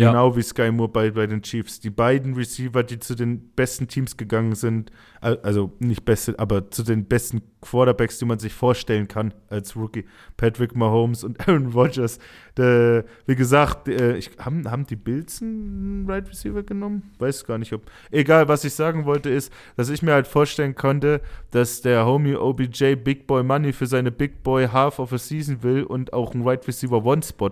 Ja. 0.00 0.10
Genau 0.10 0.34
wie 0.36 0.42
Sky 0.42 0.70
Moore 0.70 0.88
bei, 0.90 1.10
bei 1.10 1.26
den 1.26 1.42
Chiefs. 1.42 1.80
Die 1.80 1.90
beiden 1.90 2.34
Receiver, 2.34 2.82
die 2.82 2.98
zu 2.98 3.14
den 3.14 3.50
besten 3.54 3.86
Teams 3.88 4.16
gegangen 4.16 4.54
sind, 4.54 4.90
al- 5.20 5.38
also 5.42 5.72
nicht 5.78 6.04
beste, 6.04 6.38
aber 6.38 6.70
zu 6.70 6.82
den 6.82 7.04
besten 7.04 7.42
Quarterbacks, 7.60 8.18
die 8.18 8.24
man 8.24 8.38
sich 8.38 8.54
vorstellen 8.54 9.06
kann 9.08 9.34
als 9.48 9.76
Rookie. 9.76 10.06
Patrick 10.38 10.74
Mahomes 10.74 11.24
und 11.24 11.40
Aaron 11.48 11.66
Rodgers. 11.72 12.18
Der, 12.56 13.04
wie 13.26 13.36
gesagt, 13.36 13.88
äh, 13.88 14.16
ich, 14.16 14.30
haben, 14.38 14.70
haben 14.70 14.86
die 14.86 14.96
Bills 14.96 15.40
einen 15.42 16.04
Right 16.08 16.28
Receiver 16.28 16.62
genommen? 16.62 17.10
Weiß 17.18 17.44
gar 17.44 17.58
nicht, 17.58 17.72
ob. 17.72 17.82
Egal, 18.10 18.48
was 18.48 18.64
ich 18.64 18.72
sagen 18.74 19.04
wollte, 19.04 19.28
ist, 19.30 19.52
dass 19.76 19.88
ich 19.90 20.02
mir 20.02 20.12
halt 20.14 20.26
vorstellen 20.26 20.74
konnte, 20.74 21.20
dass 21.50 21.80
der 21.82 22.06
Homie 22.06 22.34
OBJ 22.36 22.94
Big 22.96 23.26
Boy 23.26 23.42
Money 23.42 23.72
für 23.72 23.86
seine 23.86 24.10
Big 24.10 24.42
Boy 24.42 24.68
Half 24.68 24.98
of 24.98 25.12
a 25.12 25.18
Season 25.18 25.62
will 25.62 25.82
und 25.84 26.12
auch 26.12 26.34
einen 26.34 26.46
Right 26.46 26.66
Receiver 26.66 27.04
One 27.04 27.22
Spot. 27.22 27.50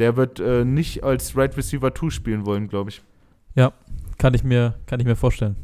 Der 0.00 0.16
wird 0.16 0.40
äh, 0.40 0.64
nicht 0.64 1.04
als 1.04 1.36
Right 1.36 1.56
Receiver 1.56 1.94
2 1.94 2.10
spielen 2.10 2.46
wollen, 2.46 2.66
glaube 2.68 2.90
ich. 2.90 3.02
Kann 4.20 4.34
ich, 4.34 4.44
mir, 4.44 4.74
kann 4.84 5.00
ich 5.00 5.06
mir 5.06 5.16
vorstellen. 5.16 5.56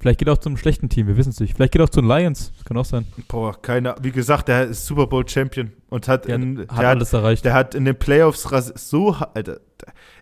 Vielleicht 0.00 0.18
geht 0.20 0.28
er 0.28 0.32
auch 0.32 0.38
zum 0.38 0.56
schlechten 0.56 0.88
Team, 0.88 1.08
wir 1.08 1.18
wissen 1.18 1.28
es 1.28 1.40
nicht. 1.40 1.54
Vielleicht 1.54 1.72
geht 1.72 1.82
er 1.82 1.84
auch 1.84 1.90
zu 1.90 2.00
den 2.00 2.08
Lions, 2.08 2.52
das 2.56 2.64
kann 2.64 2.78
auch 2.78 2.84
sein. 2.86 3.04
Boah, 3.28 3.60
keine 3.60 3.96
Wie 4.00 4.12
gesagt, 4.12 4.48
der 4.48 4.64
ist 4.64 4.86
Super 4.86 5.06
Bowl 5.06 5.28
Champion 5.28 5.72
und 5.90 6.08
hat, 6.08 6.26
Der 6.26 6.36
in, 6.36 6.60
hat 6.60 6.70
der, 6.70 6.76
hat, 6.76 6.84
alles 6.86 7.12
erreicht. 7.12 7.44
der 7.44 7.52
hat 7.52 7.74
in 7.74 7.84
den 7.84 7.98
Playoffs 7.98 8.48
so. 8.76 9.14
Alter, 9.34 9.60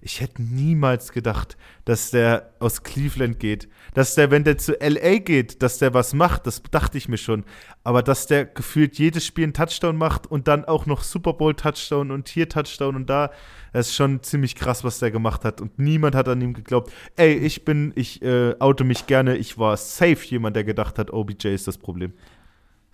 ich 0.00 0.20
hätte 0.20 0.42
niemals 0.42 1.12
gedacht, 1.12 1.56
dass 1.84 2.10
der 2.10 2.54
aus 2.58 2.82
Cleveland 2.82 3.38
geht. 3.38 3.68
Dass 3.94 4.16
der, 4.16 4.32
wenn 4.32 4.42
der 4.42 4.58
zu 4.58 4.72
LA 4.72 5.18
geht, 5.18 5.62
dass 5.62 5.78
der 5.78 5.94
was 5.94 6.12
macht, 6.12 6.46
das 6.48 6.62
dachte 6.70 6.98
ich 6.98 7.08
mir 7.08 7.18
schon. 7.18 7.44
Aber 7.84 8.02
dass 8.02 8.26
der 8.26 8.46
gefühlt 8.46 8.98
jedes 8.98 9.24
Spiel 9.24 9.44
einen 9.44 9.52
Touchdown 9.54 9.96
macht 9.96 10.26
und 10.26 10.48
dann 10.48 10.64
auch 10.64 10.86
noch 10.86 11.02
Super 11.04 11.34
Bowl 11.34 11.54
Touchdown 11.54 12.10
und 12.10 12.28
hier 12.28 12.48
Touchdown 12.48 12.96
und 12.96 13.08
da, 13.08 13.30
das 13.76 13.88
ist 13.88 13.94
schon 13.94 14.22
ziemlich 14.22 14.54
krass, 14.54 14.84
was 14.84 15.00
der 15.00 15.10
gemacht 15.10 15.44
hat. 15.44 15.60
Und 15.60 15.78
niemand 15.78 16.14
hat 16.14 16.28
an 16.28 16.40
ihm 16.40 16.54
geglaubt. 16.54 16.90
Ey, 17.14 17.34
ich 17.34 17.66
bin, 17.66 17.92
ich 17.94 18.22
äh, 18.22 18.54
oute 18.58 18.84
mich 18.84 19.06
gerne, 19.06 19.36
ich 19.36 19.58
war 19.58 19.76
safe 19.76 20.24
jemand, 20.24 20.56
der 20.56 20.64
gedacht 20.64 20.98
hat, 20.98 21.12
OBJ 21.12 21.48
ist 21.48 21.68
das 21.68 21.76
Problem. 21.76 22.14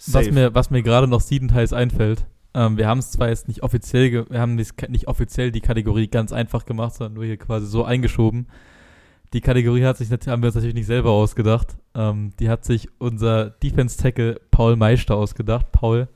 was 0.09 0.29
mir, 0.33 0.57
was 0.57 0.71
mir 0.71 0.83
gerade 0.83 1.07
noch 1.07 1.21
siebenteils 1.21 1.73
einfällt, 1.73 2.27
ähm, 2.53 2.79
wir 2.79 2.89
haben 2.89 2.99
es 2.99 3.13
zwar 3.13 3.29
jetzt 3.29 3.47
nicht 3.47 3.63
offiziell, 3.63 4.29
wir 4.29 4.41
haben 4.41 4.57
nicht 4.57 5.07
offiziell 5.07 5.53
die 5.53 5.61
Kategorie 5.61 6.09
ganz 6.09 6.33
einfach 6.33 6.65
gemacht, 6.65 6.97
sondern 6.97 7.15
nur 7.15 7.25
hier 7.27 7.37
quasi 7.37 7.67
so 7.67 7.85
eingeschoben. 7.85 8.49
Die 9.35 9.41
Kategorie 9.41 9.85
hat 9.85 9.99
sich, 9.99 10.11
haben 10.11 10.43
wir 10.43 10.49
uns 10.49 10.57
natürlich 10.57 10.75
nicht 10.75 10.87
selber 10.87 11.11
ausgedacht. 11.11 11.77
Ähm, 11.95 12.33
die 12.41 12.49
hat 12.49 12.65
sich 12.65 12.89
unser 12.99 13.51
Defense-Tackle 13.51 14.41
Paul 14.51 14.75
Meister 14.75 15.15
ausgedacht. 15.15 15.71
Paul, 15.71 16.09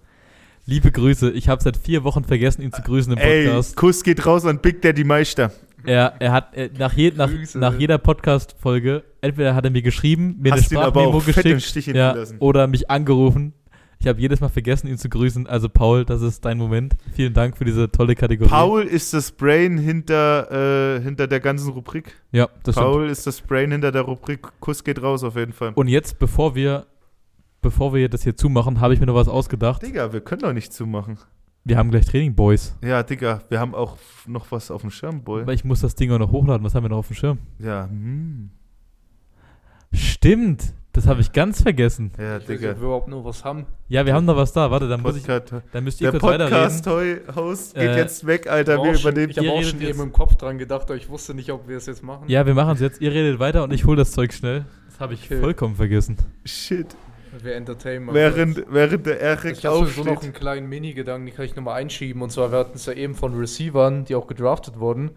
liebe 0.66 0.90
Grüße. 0.90 1.30
Ich 1.30 1.48
habe 1.48 1.62
seit 1.62 1.76
vier 1.76 2.04
Wochen 2.04 2.24
vergessen, 2.24 2.60
ihn 2.60 2.72
zu 2.72 2.82
grüßen 2.82 3.12
im 3.12 3.18
Ey, 3.18 3.44
Podcast. 3.44 3.76
Kuss 3.76 4.02
geht 4.02 4.26
raus 4.26 4.44
an 4.44 4.58
Big 4.58 4.82
Daddy 4.82 5.04
Meister. 5.04 5.52
Er, 5.84 6.14
er 6.18 6.32
hat 6.32 6.54
äh, 6.54 6.68
nach, 6.76 6.92
je, 6.92 7.12
nach, 7.14 7.30
nach 7.54 7.78
jeder 7.78 7.98
Podcast-Folge, 7.98 9.04
entweder 9.20 9.54
hat 9.54 9.64
er 9.64 9.70
mir 9.70 9.82
geschrieben, 9.82 10.36
mir 10.40 10.52
Hast 10.52 10.72
eine 10.72 10.80
Sprachmemo 10.82 11.20
geschickt 11.20 11.62
Stich 11.62 11.86
ja, 11.86 12.16
oder 12.40 12.66
mich 12.66 12.90
angerufen. 12.90 13.54
Ich 13.98 14.08
habe 14.08 14.20
jedes 14.20 14.40
Mal 14.40 14.48
vergessen, 14.48 14.88
ihn 14.88 14.98
zu 14.98 15.08
grüßen. 15.08 15.46
Also 15.46 15.68
Paul, 15.68 16.04
das 16.04 16.20
ist 16.20 16.44
dein 16.44 16.58
Moment. 16.58 16.96
Vielen 17.14 17.32
Dank 17.32 17.56
für 17.56 17.64
diese 17.64 17.90
tolle 17.90 18.14
Kategorie. 18.14 18.50
Paul 18.50 18.82
ist 18.82 19.14
das 19.14 19.30
Brain 19.30 19.78
hinter, 19.78 20.96
äh, 20.96 21.00
hinter 21.00 21.26
der 21.28 21.40
ganzen 21.40 21.70
Rubrik. 21.70 22.20
Ja, 22.32 22.48
das 22.64 22.74
stimmt. 22.74 22.86
Paul 22.86 23.08
ist 23.08 23.26
das 23.26 23.40
Brain 23.40 23.70
hinter 23.70 23.92
der 23.92 24.02
Rubrik. 24.02 24.40
Kuss 24.60 24.84
geht 24.84 25.00
raus 25.00 25.24
auf 25.24 25.36
jeden 25.36 25.52
Fall. 25.52 25.72
Und 25.76 25.88
jetzt, 25.88 26.18
bevor 26.18 26.54
wir, 26.54 26.86
bevor 27.62 27.94
wir 27.94 28.08
das 28.08 28.22
hier 28.22 28.36
zumachen, 28.36 28.80
habe 28.80 28.94
ich 28.94 29.00
mir 29.00 29.06
noch 29.06 29.14
was 29.14 29.28
ausgedacht. 29.28 29.82
Digga, 29.82 30.12
wir 30.12 30.20
können 30.20 30.42
doch 30.42 30.52
nicht 30.52 30.72
zumachen. 30.72 31.18
Wir 31.64 31.76
haben 31.78 31.90
gleich 31.90 32.06
Training, 32.06 32.34
Boys. 32.34 32.76
Ja, 32.82 33.02
Digga, 33.02 33.40
wir 33.48 33.58
haben 33.58 33.74
auch 33.74 33.96
noch 34.26 34.50
was 34.52 34.70
auf 34.70 34.82
dem 34.82 34.90
Schirm, 34.90 35.22
Boy. 35.24 35.42
Aber 35.42 35.52
ich 35.52 35.64
muss 35.64 35.80
das 35.80 35.96
Ding 35.96 36.12
auch 36.12 36.18
noch 36.18 36.30
hochladen. 36.30 36.64
Was 36.64 36.74
haben 36.76 36.84
wir 36.84 36.90
noch 36.90 36.98
auf 36.98 37.08
dem 37.08 37.16
Schirm? 37.16 37.38
Ja, 37.58 37.88
hm. 37.88 38.50
Stimmt, 39.92 40.74
das 40.92 41.06
habe 41.06 41.20
ich 41.20 41.32
ganz 41.32 41.62
vergessen. 41.62 42.10
Ja, 42.18 42.36
Ich 42.36 42.42
weiß 42.42 42.46
Digga. 42.58 42.70
ob 42.72 42.76
wir 42.80 42.84
überhaupt 42.86 43.08
noch 43.08 43.24
was 43.24 43.44
haben. 43.44 43.66
Ja, 43.88 44.04
wir 44.04 44.14
haben 44.14 44.24
noch 44.26 44.36
was 44.36 44.52
da. 44.52 44.70
Warte, 44.70 44.88
dann 44.88 45.00
muss 45.00 45.16
ich, 45.16 45.24
Podcast, 45.26 45.64
dann 45.72 45.84
müsst 45.84 46.00
ihr 46.00 46.10
der 46.10 46.20
kurz 46.20 46.32
weiterreden. 46.34 46.82
Podcast-Host 46.82 47.74
geht 47.74 47.82
Äh, 47.82 47.96
jetzt 47.96 48.26
weg, 48.26 48.46
Alter. 48.50 48.82
Wir 48.82 48.94
schon- 48.94 49.10
übernehmen. 49.12 49.30
ich 49.30 49.38
habe 49.38 49.50
auch 49.50 49.62
schon 49.62 49.80
eben 49.80 50.00
im 50.00 50.12
Kopf 50.12 50.34
dran 50.36 50.58
gedacht, 50.58 50.82
aber 50.82 50.96
ich 50.96 51.08
wusste 51.08 51.34
nicht, 51.34 51.50
ob 51.50 51.68
wir 51.68 51.76
es 51.78 51.86
jetzt 51.86 52.02
machen. 52.02 52.24
Ja, 52.28 52.44
wir 52.46 52.54
machen 52.54 52.74
es 52.74 52.80
jetzt. 52.80 53.00
Ihr 53.00 53.12
redet 53.12 53.38
weiter 53.38 53.64
und 53.64 53.72
ich 53.72 53.84
hole 53.86 53.96
das 53.96 54.12
Zeug 54.12 54.32
schnell. 54.32 54.66
Das 54.90 55.00
habe 55.00 55.14
ich 55.14 55.24
Okay. 55.24 55.40
vollkommen 55.40 55.76
vergessen. 55.76 56.16
Shit. 56.44 56.94
Wir 57.42 57.54
entertainen 57.54 58.04
mal 58.06 58.14
Während, 58.14 58.56
kurz. 58.56 58.66
während 58.70 59.06
der 59.06 59.20
Eric 59.20 59.58
Ich 59.58 59.64
habe 59.66 59.76
sowieso 59.78 60.02
noch 60.04 60.12
aufsteht. 60.12 60.24
einen 60.24 60.32
kleinen 60.34 60.68
Mini-Gedanken, 60.68 61.26
den 61.26 61.34
kann 61.34 61.44
ich 61.44 61.56
nochmal 61.56 61.80
einschieben. 61.80 62.22
Und 62.22 62.30
zwar, 62.30 62.52
wir 62.52 62.58
hatten 62.58 62.76
es 62.76 62.86
ja 62.86 62.92
eben 62.92 63.14
von 63.14 63.38
Receivern, 63.38 64.04
die 64.04 64.14
auch 64.14 64.26
gedraftet 64.26 64.78
wurden. 64.78 65.10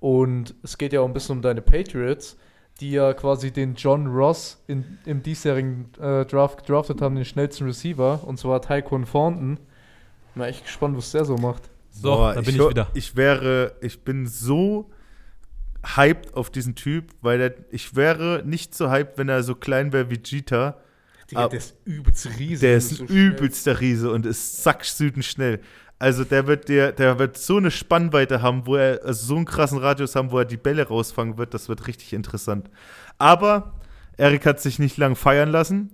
Und 0.00 0.54
es 0.62 0.76
geht 0.78 0.92
ja 0.92 1.00
auch 1.00 1.06
ein 1.06 1.12
bisschen 1.14 1.36
um 1.36 1.42
deine 1.42 1.62
Patriots, 1.62 2.36
die 2.80 2.90
ja 2.92 3.12
quasi 3.14 3.50
den 3.52 3.74
John 3.74 4.06
Ross 4.08 4.62
in, 4.66 4.98
im 5.06 5.22
diesjährigen 5.22 5.86
äh, 6.00 6.24
Draft 6.26 6.58
gedraftet 6.58 7.00
haben, 7.00 7.14
den 7.14 7.24
schnellsten 7.24 7.64
Receiver. 7.66 8.20
Und 8.24 8.38
zwar 8.38 8.60
Tyquan 8.60 9.04
Thornton. 9.06 9.58
Mal 10.34 10.48
echt 10.48 10.64
gespannt, 10.64 10.96
was 10.96 11.12
der 11.12 11.24
so 11.24 11.36
macht. 11.36 11.62
So, 11.90 12.08
Boah, 12.10 12.34
dann 12.34 12.44
bin 12.44 12.56
ich, 12.56 12.60
ho- 12.60 12.70
wieder. 12.70 12.88
Ich 12.94 13.14
wäre, 13.16 13.76
ich 13.80 14.00
bin 14.02 14.26
so 14.26 14.90
hyped 15.96 16.34
auf 16.34 16.50
diesen 16.50 16.74
Typ, 16.74 17.10
weil 17.20 17.38
der, 17.38 17.54
ich 17.70 17.94
wäre 17.94 18.42
nicht 18.44 18.74
so 18.74 18.90
hyped, 18.90 19.18
wenn 19.18 19.28
er 19.28 19.42
so 19.42 19.54
klein 19.54 19.92
wäre 19.92 20.10
wie 20.10 20.20
Jeter. 20.24 20.80
Digga, 21.30 21.44
Ah, 21.44 21.48
der 21.48 21.58
ist 21.58 21.74
übelst 21.84 22.26
riesig. 22.38 22.60
Der 22.60 22.76
ist 22.76 22.90
ein 22.92 22.96
so 23.08 23.12
übelster 23.14 23.80
Riese 23.80 24.10
und 24.10 24.26
ist 24.26 24.62
sacksüden 24.62 25.22
schnell. 25.22 25.60
Also 25.98 26.24
der 26.24 26.46
wird 26.46 26.68
der, 26.68 26.92
der 26.92 27.18
wird 27.18 27.38
so 27.38 27.56
eine 27.56 27.70
Spannweite 27.70 28.42
haben, 28.42 28.66
wo 28.66 28.76
er 28.76 29.00
also 29.04 29.26
so 29.26 29.36
einen 29.36 29.44
krassen 29.46 29.78
Radius 29.78 30.16
haben, 30.16 30.30
wo 30.32 30.38
er 30.38 30.44
die 30.44 30.56
Bälle 30.56 30.86
rausfangen 30.88 31.38
wird. 31.38 31.54
Das 31.54 31.68
wird 31.68 31.86
richtig 31.86 32.12
interessant. 32.12 32.68
Aber 33.16 33.80
Erik 34.16 34.44
hat 34.44 34.60
sich 34.60 34.78
nicht 34.78 34.96
lang 34.98 35.16
feiern 35.16 35.48
lassen. 35.50 35.90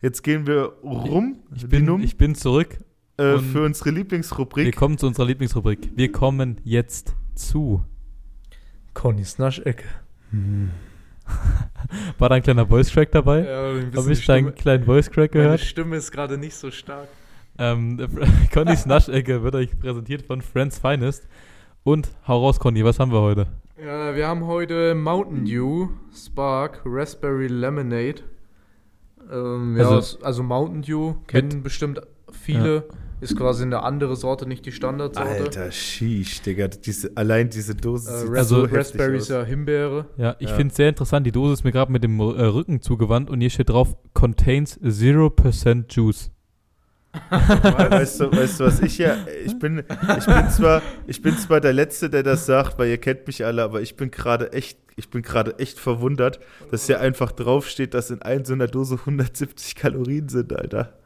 Jetzt 0.00 0.22
gehen 0.22 0.46
wir 0.46 0.72
rum, 0.82 1.38
Ich 1.54 1.66
bin, 1.68 1.80
Linum, 1.80 2.00
ich 2.02 2.16
bin 2.16 2.34
zurück. 2.34 2.78
äh, 3.16 3.38
für 3.38 3.64
unsere 3.64 3.86
Wir 3.86 3.92
Lieblingsrubrik. 3.92 4.74
kommen 4.76 4.98
zu 4.98 5.06
unserer 5.06 5.26
Lieblingsrubrik. 5.26 5.90
Wir 5.94 6.10
kommen 6.12 6.60
jetzt 6.64 7.14
zu. 7.34 7.84
Connys 8.94 9.38
Naschecke. 9.38 9.84
War 12.18 12.28
da 12.28 12.36
ein 12.36 12.42
kleiner 12.42 12.66
Voice-Crack 12.66 13.12
dabei? 13.12 13.44
Ja, 13.44 14.00
Habe 14.00 14.12
ich 14.12 14.26
deinen 14.26 14.54
kleinen 14.54 14.84
Voice-Crack 14.84 15.34
Meine 15.34 15.44
gehört? 15.44 15.60
Stimme 15.60 15.96
ist 15.96 16.10
gerade 16.10 16.38
nicht 16.38 16.54
so 16.54 16.70
stark. 16.70 17.08
Ähm, 17.58 17.98
Connys 18.52 18.86
Naschecke 18.86 19.42
wird 19.42 19.54
euch 19.54 19.78
präsentiert 19.78 20.22
von 20.22 20.42
Friends 20.42 20.78
Finest. 20.78 21.28
Und 21.84 22.08
hau 22.26 22.40
raus, 22.40 22.58
Conny, 22.58 22.84
was 22.84 22.98
haben 22.98 23.12
wir 23.12 23.20
heute? 23.20 23.46
Ja, 23.78 24.14
wir 24.14 24.26
haben 24.26 24.46
heute 24.46 24.94
Mountain 24.94 25.44
Dew, 25.44 25.88
Spark, 26.14 26.80
Raspberry 26.84 27.48
Lemonade. 27.48 28.22
Ähm, 29.30 29.76
ja, 29.76 29.88
also, 29.88 30.18
also 30.24 30.42
Mountain 30.42 30.82
Dew 30.82 31.14
kennen 31.26 31.62
bestimmt 31.62 32.00
viele. 32.34 32.84
Ist 33.20 33.36
quasi 33.38 33.62
eine 33.62 33.82
andere 33.82 34.16
Sorte, 34.16 34.46
nicht 34.46 34.66
die 34.66 34.72
Standardsorte. 34.72 35.30
Alter, 35.30 35.70
sheesh, 35.72 36.42
Digga. 36.42 36.68
Diese, 36.68 37.10
allein 37.16 37.48
diese 37.48 37.74
Dose 37.74 38.10
Äh, 38.12 38.18
sieht 38.26 38.36
Also- 38.36 38.66
so 38.66 38.76
ist 38.76 39.28
ja 39.30 39.42
Himbeere. 39.44 40.06
Ja, 40.18 40.36
ich 40.40 40.50
Ja. 40.50 40.56
finde 40.56 40.72
es 40.72 40.76
sehr 40.76 40.88
interessant. 40.90 41.26
Die 41.26 41.32
Dose 41.32 41.54
ist 41.54 41.64
mir 41.64 41.72
gerade 41.72 41.90
mit 41.90 42.04
dem 42.04 42.20
äh, 42.20 42.22
Rücken 42.24 42.82
zugewandt 42.82 43.30
und 43.30 43.40
hier 43.40 43.48
steht 43.50 43.70
drauf: 43.70 43.96
Contains 44.12 44.78
0% 44.82 45.86
Juice. 45.94 46.32
Weißt 47.30 48.20
du, 48.20 48.32
weißt 48.32 48.60
du, 48.60 48.64
was 48.64 48.80
ich 48.80 48.98
ja, 48.98 49.16
ich 49.46 49.58
bin, 49.58 49.78
ich 50.18 50.26
bin 50.26 50.50
zwar, 50.50 50.82
ich 51.06 51.22
bin 51.22 51.36
zwar 51.38 51.60
der 51.60 51.72
Letzte, 51.72 52.10
der 52.10 52.24
das 52.24 52.44
sagt, 52.46 52.78
weil 52.78 52.88
ihr 52.90 52.98
kennt 52.98 53.26
mich 53.26 53.44
alle, 53.44 53.62
aber 53.62 53.80
ich 53.82 53.96
bin 53.96 54.10
gerade 54.10 54.52
echt, 54.52 54.78
ich 54.96 55.10
bin 55.10 55.22
gerade 55.22 55.58
echt 55.60 55.78
verwundert, 55.78 56.40
dass 56.72 56.86
hier 56.86 57.00
einfach 57.00 57.30
draufsteht, 57.32 57.94
dass 57.94 58.10
in 58.10 58.20
ein 58.22 58.44
so 58.44 58.52
einer 58.52 58.66
Dose 58.66 58.96
170 58.96 59.76
Kalorien 59.76 60.28
sind, 60.28 60.52
Alter. 60.52 60.98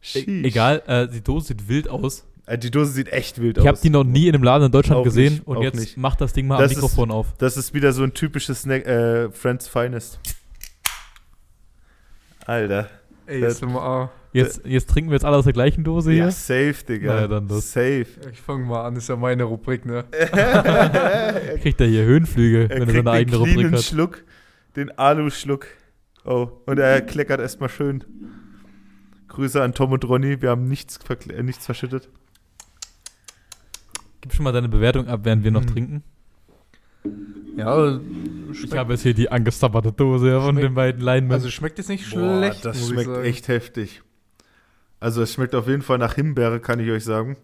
E 0.00 0.04
Sheesh. 0.06 0.44
egal, 0.44 0.82
äh, 0.86 1.08
die 1.08 1.20
Dose 1.22 1.48
sieht 1.48 1.68
wild 1.68 1.88
aus. 1.88 2.24
Äh, 2.46 2.56
Die 2.56 2.70
Dose 2.70 2.92
sieht 2.92 3.08
echt 3.12 3.40
wild 3.40 3.58
Ich 3.58 3.62
aus. 3.62 3.68
habe 3.68 3.78
die 3.82 3.90
noch 3.90 4.04
nie 4.04 4.28
in 4.28 4.34
einem 4.34 4.42
Laden 4.44 4.66
in 4.66 4.72
Deutschland 4.72 5.00
Auch 5.00 5.04
gesehen 5.04 5.34
nicht, 5.34 5.46
und 5.46 5.60
jetzt 5.62 5.78
nicht. 5.78 5.96
macht 5.98 6.20
das 6.20 6.32
Ding 6.32 6.46
mal 6.46 6.56
Das 6.58 6.66
am 6.66 6.70
ist- 6.70 6.76
Mikrofon 6.82 7.10
auf. 7.10 7.34
Das 7.38 7.56
ist 7.56 7.74
wieder 7.74 7.92
so 7.92 8.02
ein 8.04 8.14
typisches 8.14 8.62
Snack, 8.62 8.86
äh, 8.86 9.30
Friends 9.30 9.68
Finest. 9.68 10.18
Alter. 12.46 12.88
Ey, 13.26 13.40
Das- 13.40 13.62
ASMR. 13.62 14.10
Jetzt, 14.32 14.60
jetzt 14.66 14.90
trinken 14.90 15.10
wir 15.10 15.14
jetzt 15.16 15.24
alle 15.24 15.36
aus 15.38 15.44
der 15.44 15.54
gleichen 15.54 15.84
Dose 15.84 16.12
Ja, 16.12 16.24
hier. 16.24 16.30
safe, 16.32 16.84
Digga. 16.86 17.14
Na 17.14 17.20
ja, 17.22 17.28
dann 17.28 17.48
los. 17.48 17.72
Safe. 17.72 18.06
Ich 18.30 18.40
fange 18.40 18.64
mal 18.66 18.84
an, 18.86 18.94
ist 18.96 19.08
ja 19.08 19.16
meine 19.16 19.44
Rubrik, 19.44 19.86
ne? 19.86 20.04
Kriegt 21.62 21.80
er 21.80 21.86
hier 21.86 22.04
Höhenflüge, 22.04 22.64
Er 22.64 22.68
wenn 22.68 22.78
er 22.80 22.84
kriegt 22.86 22.96
seine 22.98 23.10
eigene 23.10 23.38
den 23.38 23.54
Rubrik 23.56 23.72
hat. 23.72 23.82
Schluck, 23.82 24.24
den 24.76 24.96
Alu-Schluck. 24.98 25.66
Oh, 26.24 26.48
und 26.66 26.78
er 26.78 27.00
kleckert 27.00 27.40
erstmal 27.40 27.70
schön. 27.70 28.04
Grüße 29.38 29.62
an 29.62 29.72
Tom 29.72 29.92
und 29.92 30.04
Ronny, 30.04 30.42
wir 30.42 30.50
haben 30.50 30.66
nichts, 30.66 30.98
äh, 31.28 31.42
nichts 31.44 31.64
verschüttet. 31.64 32.08
Gib 34.20 34.34
schon 34.34 34.42
mal 34.42 34.50
deine 34.50 34.68
Bewertung 34.68 35.06
ab, 35.06 35.20
während 35.22 35.44
wir 35.44 35.52
noch 35.52 35.60
Hm. 35.64 35.68
trinken. 35.72 36.02
Ja, 37.56 38.00
Ich 38.52 38.72
habe 38.76 38.94
jetzt 38.94 39.02
hier 39.02 39.14
die 39.14 39.30
angestabberte 39.30 39.92
Dose 39.92 40.40
von 40.40 40.56
den 40.56 40.74
beiden 40.74 41.00
Linemen. 41.00 41.30
also 41.30 41.50
schmeckt 41.50 41.78
jetzt 41.78 41.88
nicht 41.88 42.10
Boah, 42.10 42.38
schlecht. 42.38 42.64
das 42.64 42.78
muss 42.78 42.86
ich 42.88 42.92
schmeckt 42.94 43.06
sagen. 43.10 43.24
echt 43.24 43.46
heftig. 43.46 44.02
Also 44.98 45.22
es 45.22 45.32
schmeckt 45.34 45.54
auf 45.54 45.68
jeden 45.68 45.82
Fall 45.82 45.98
nach 45.98 46.14
Himbeere, 46.14 46.58
kann 46.58 46.80
ich 46.80 46.90
euch 46.90 47.04
sagen. 47.04 47.36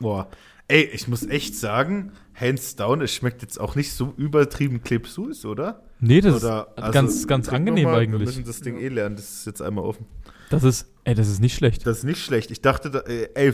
Boah, 0.00 0.28
ey, 0.66 0.82
ich 0.92 1.06
muss 1.06 1.24
echt 1.24 1.54
sagen, 1.54 2.10
hands 2.34 2.74
down, 2.74 3.00
es 3.00 3.14
schmeckt 3.14 3.42
jetzt 3.42 3.60
auch 3.60 3.76
nicht 3.76 3.92
so 3.92 4.12
übertrieben 4.16 4.82
klebsus, 4.82 5.44
oder? 5.44 5.84
nee, 6.00 6.20
das 6.20 6.42
oder 6.42 6.72
ist 6.76 6.92
ganz, 6.92 7.28
ganz 7.28 7.46
trink 7.46 7.60
angenehm 7.60 7.84
mal, 7.84 7.92
Wir 7.92 7.98
eigentlich. 8.00 8.26
müssen 8.26 8.44
das 8.44 8.60
Ding 8.60 8.74
Ja. 8.74 8.82
eh 8.82 8.88
lernen, 8.88 9.14
das 9.14 9.30
ist 9.30 9.46
jetzt 9.46 9.62
einmal 9.62 9.84
offen. 9.84 10.04
Das 10.52 10.64
ist, 10.64 10.86
ey, 11.04 11.14
das 11.14 11.28
ist 11.28 11.40
nicht 11.40 11.54
schlecht. 11.54 11.86
Das 11.86 11.98
ist 11.98 12.04
nicht 12.04 12.20
schlecht. 12.22 12.50
Ich 12.50 12.60
dachte, 12.60 12.90
da, 12.90 13.00
äh, 13.00 13.28
ey, 13.34 13.52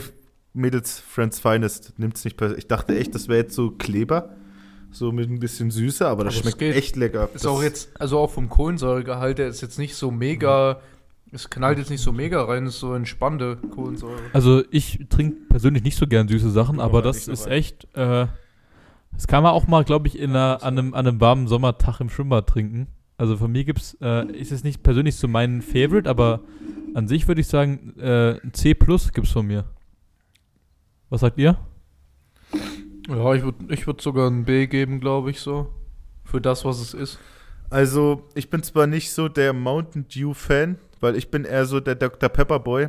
Mädels, 0.53 0.99
Friends 0.99 1.39
Finest, 1.39 1.93
nimmt's 1.97 2.23
nicht 2.25 2.37
persönlich. 2.37 2.63
Ich 2.65 2.67
dachte 2.67 2.97
echt, 2.97 3.13
das 3.15 3.27
wäre 3.27 3.39
jetzt 3.39 3.55
so 3.55 3.71
Kleber, 3.71 4.35
so 4.91 5.11
mit 5.11 5.29
ein 5.29 5.39
bisschen 5.39 5.71
Süße, 5.71 6.07
aber 6.07 6.23
das 6.23 6.35
Aber 6.35 6.43
schmeckt 6.43 6.59
geht. 6.59 6.75
echt 6.75 6.95
lecker. 6.95 7.25
Ist 7.33 7.45
das, 7.45 7.51
auch 7.51 7.61
jetzt, 7.61 7.89
also 7.99 8.17
auch 8.19 8.31
vom 8.31 8.49
Kohlensäuregehalt, 8.49 9.37
der 9.37 9.47
ist 9.47 9.61
jetzt 9.61 9.77
nicht 9.77 9.95
so 9.95 10.09
mega, 10.11 10.81
es 11.31 11.49
knallt 11.49 11.77
jetzt 11.77 11.91
nicht 11.91 12.01
so 12.01 12.11
mega 12.11 12.43
rein, 12.43 12.65
ist 12.65 12.79
so 12.79 12.93
entspannte 12.95 13.57
Kohlensäure. 13.57 14.19
Also 14.33 14.63
ich 14.71 15.05
trinke 15.09 15.37
persönlich 15.49 15.83
nicht 15.83 15.97
so 15.97 16.07
gern 16.07 16.27
süße 16.27 16.49
Sachen, 16.49 16.79
aber 16.79 17.01
das 17.03 17.27
ist 17.27 17.45
rein. 17.45 17.53
echt, 17.53 17.87
äh, 17.95 18.25
das 19.13 19.27
kann 19.27 19.43
man 19.43 19.51
auch 19.51 19.67
mal, 19.67 19.83
glaube 19.83 20.07
ich, 20.07 20.17
in 20.17 20.31
einer, 20.31 20.63
an, 20.63 20.77
einem, 20.77 20.93
an 20.95 21.05
einem 21.07 21.21
warmen 21.21 21.47
Sommertag 21.47 21.99
im 21.99 22.09
Schwimmbad 22.09 22.47
trinken. 22.47 22.87
Also 23.19 23.35
von 23.35 23.51
mir 23.51 23.65
gibt's, 23.65 23.97
äh, 24.01 24.25
ist 24.31 24.53
es 24.53 24.63
nicht 24.63 24.81
persönlich 24.81 25.17
so 25.17 25.27
mein 25.27 25.61
Favorite, 25.61 26.09
aber 26.09 26.39
an 26.93 27.09
sich 27.09 27.27
würde 27.27 27.41
ich 27.41 27.47
sagen, 27.47 27.93
äh, 27.99 28.39
ein 28.41 28.53
C 28.53 28.73
plus 28.73 29.11
gibt's 29.11 29.31
von 29.31 29.45
mir. 29.45 29.65
Was 31.09 31.19
sagt 31.19 31.37
ihr? 31.37 31.57
Ja, 33.09 33.33
ich 33.33 33.43
würde 33.43 33.73
ich 33.73 33.85
würd 33.85 33.99
sogar 33.99 34.29
ein 34.29 34.45
B 34.45 34.67
geben, 34.67 35.01
glaube 35.01 35.31
ich, 35.31 35.41
so. 35.41 35.67
Für 36.23 36.39
das, 36.39 36.63
was 36.63 36.79
es 36.79 36.93
ist. 36.93 37.19
Also, 37.69 38.23
ich 38.35 38.49
bin 38.49 38.63
zwar 38.63 38.87
nicht 38.87 39.11
so 39.11 39.27
der 39.27 39.51
Mountain 39.51 40.07
Dew 40.07 40.33
Fan, 40.33 40.77
weil 41.01 41.17
ich 41.17 41.29
bin 41.29 41.43
eher 41.43 41.65
so 41.65 41.81
der 41.81 41.95
Dr. 41.95 42.29
Pepper 42.29 42.59
Boy. 42.59 42.87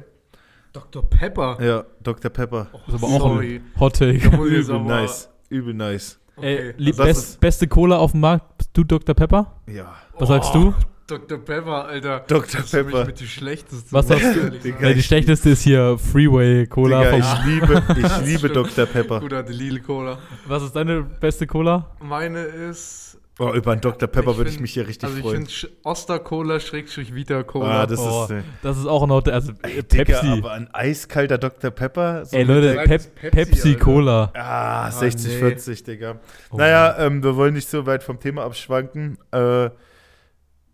Dr. 0.72 1.02
Pepper. 1.10 1.58
Ja, 1.60 1.84
Dr. 2.04 2.30
Pepper. 2.30 2.68
ist 2.86 2.94
aber 2.94 3.06
auch 3.08 3.20
sorry. 3.20 3.56
ein 3.56 3.80
Hot 3.80 3.96
Take. 3.96 4.28
Übel 4.28 4.62
nice. 4.84 5.28
Übel 5.48 5.74
nice. 5.74 6.20
Ey, 6.40 6.54
Okay. 6.70 6.74
lieb, 6.78 6.96
das 6.96 7.06
best, 7.06 7.40
beste 7.40 7.68
Cola 7.68 7.96
auf 7.98 8.12
dem 8.12 8.20
Markt, 8.20 8.58
bist 8.58 8.70
du 8.74 8.84
Dr. 8.84 9.14
Pepper? 9.14 9.60
Ja. 9.66 9.94
Was 10.20 10.28
sagst 10.28 10.54
du? 10.54 10.74
Dr. 11.06 11.38
Pepper, 11.38 11.86
Alter. 11.86 12.20
Dr. 12.28 12.60
Pepper. 12.62 13.04
mit 13.06 13.18
die 13.18 13.26
schlechteste. 13.26 13.90
Was 13.90 14.08
ich 14.10 14.20
du? 14.22 14.50
Digga, 14.50 14.92
die 14.92 15.02
schlechteste 15.02 15.50
ist 15.50 15.62
hier 15.62 15.98
Freeway 15.98 16.66
Cola. 16.68 17.02
Digga, 17.10 17.16
ich 17.18 17.44
liebe, 17.46 17.82
ich 17.96 18.26
liebe. 18.26 18.48
Dr. 18.48 18.86
Pepper. 18.86 19.18
Guter, 19.18 19.42
die 19.42 19.52
Lille 19.52 19.80
Cola. 19.80 20.18
was 20.46 20.62
ist 20.62 20.76
deine 20.76 21.02
beste 21.02 21.46
Cola? 21.48 21.90
Meine 22.00 22.42
ist. 22.42 23.18
Oh, 23.40 23.52
über 23.54 23.72
einen 23.72 23.80
Dr. 23.80 24.06
Pepper 24.06 24.32
ich 24.32 24.36
würde 24.36 24.50
ich 24.50 24.60
mich 24.60 24.74
hier 24.74 24.86
richtig 24.86 25.04
Also 25.08 25.16
ich 25.16 25.22
freuen. 25.24 25.46
finde 25.46 25.68
Oster-Cola 25.82 26.60
schrägstrich 26.60 27.14
Vita 27.14 27.42
Cola. 27.42 27.82
Ah, 27.82 27.86
das 27.86 27.98
Oh, 27.98 28.24
ist. 28.24 28.30
Äh, 28.32 28.42
Das 28.62 28.76
ist 28.76 28.84
auch 28.86 29.02
ein 29.02 29.10
Hot 29.10 29.30
Also 29.30 29.52
ey, 29.62 29.78
äh, 29.78 29.82
Digga, 29.82 30.04
Pepsi. 30.04 30.26
aber 30.28 30.52
ein 30.52 30.68
eiskalter 30.74 31.38
Dr. 31.38 31.70
Pepper. 31.70 32.26
so 32.26 32.36
Ey 32.36 32.42
Leute, 32.44 32.74
der- 32.74 32.82
Pep 32.82 33.14
Pepsi, 33.14 33.30
Pepsi, 33.30 33.68
Alter. 33.70 33.80
Cola. 33.84 34.30
Ah, 34.34 34.90
60, 34.90 35.32
nee. 35.32 35.38
40, 35.38 35.82
Digga. 35.84 36.16
Oh 36.50 36.58
naja, 36.58 36.96
ähm, 36.98 37.22
wir 37.24 37.34
wollen 37.34 37.54
nicht 37.54 37.68
so 37.70 37.86
weit 37.86 38.02
vom 38.02 38.20
Thema 38.20 38.44
abschwanken. 38.44 39.16
Äh, 39.32 39.70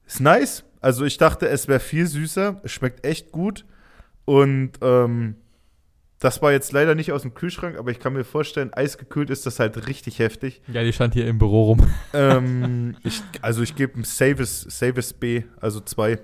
ist 0.06 0.20
nice. 0.20 0.64
Also 0.80 1.04
ich 1.04 1.16
dachte, 1.18 1.48
es 1.48 1.68
wäre 1.68 1.80
viel 1.80 2.06
süßer. 2.06 2.60
Es 2.62 2.72
schmeckt 2.72 3.04
echt 3.04 3.32
gut. 3.32 3.64
Und 4.24 4.72
ähm, 4.82 5.36
das 6.18 6.40
war 6.42 6.52
jetzt 6.52 6.72
leider 6.72 6.94
nicht 6.94 7.12
aus 7.12 7.22
dem 7.22 7.34
Kühlschrank, 7.34 7.76
aber 7.76 7.90
ich 7.90 8.00
kann 8.00 8.12
mir 8.14 8.24
vorstellen, 8.24 8.72
eisgekühlt 8.72 9.30
ist 9.30 9.46
das 9.46 9.58
halt 9.60 9.86
richtig 9.86 10.18
heftig. 10.18 10.62
Ja, 10.72 10.82
die 10.82 10.92
stand 10.92 11.14
hier 11.14 11.26
im 11.26 11.38
Büro 11.38 11.64
rum. 11.64 11.86
ähm, 12.14 12.96
ich, 13.04 13.22
also 13.42 13.62
ich 13.62 13.74
gebe 13.76 14.00
ein 14.00 14.04
Saves, 14.04 14.62
Saves 14.62 15.12
B, 15.12 15.42
also 15.60 15.80
zwei. 15.80 16.18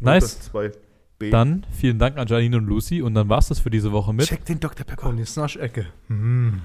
Nice. 0.00 0.40
Zwei 0.40 0.72
B. 1.18 1.30
Dann 1.30 1.64
vielen 1.72 1.98
Dank 1.98 2.16
an 2.18 2.26
Janine 2.28 2.56
und 2.58 2.66
Lucy 2.66 3.02
und 3.02 3.14
dann 3.14 3.28
war's 3.28 3.48
das 3.48 3.58
für 3.60 3.70
diese 3.70 3.92
Woche 3.92 4.12
mit. 4.12 4.26
Check 4.26 4.44
den 4.44 4.60
Dr. 4.60 4.84
Pepper. 4.86 5.02
Conny's 5.02 5.36
Naschecke. 5.36 5.86
Mm. 6.08 6.58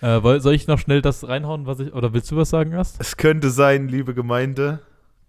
Äh, 0.00 0.22
woll- 0.22 0.40
soll 0.40 0.54
ich 0.54 0.66
noch 0.66 0.78
schnell 0.80 1.00
das 1.02 1.26
reinhauen, 1.26 1.66
was 1.66 1.78
ich. 1.80 1.92
Oder 1.92 2.12
willst 2.12 2.30
du 2.30 2.36
was 2.36 2.50
sagen 2.50 2.72
erst? 2.72 3.00
Es 3.00 3.16
könnte 3.16 3.50
sein, 3.50 3.88
liebe 3.88 4.14
Gemeinde, 4.14 4.80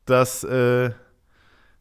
dass 0.06 0.44
äh, 0.44 0.92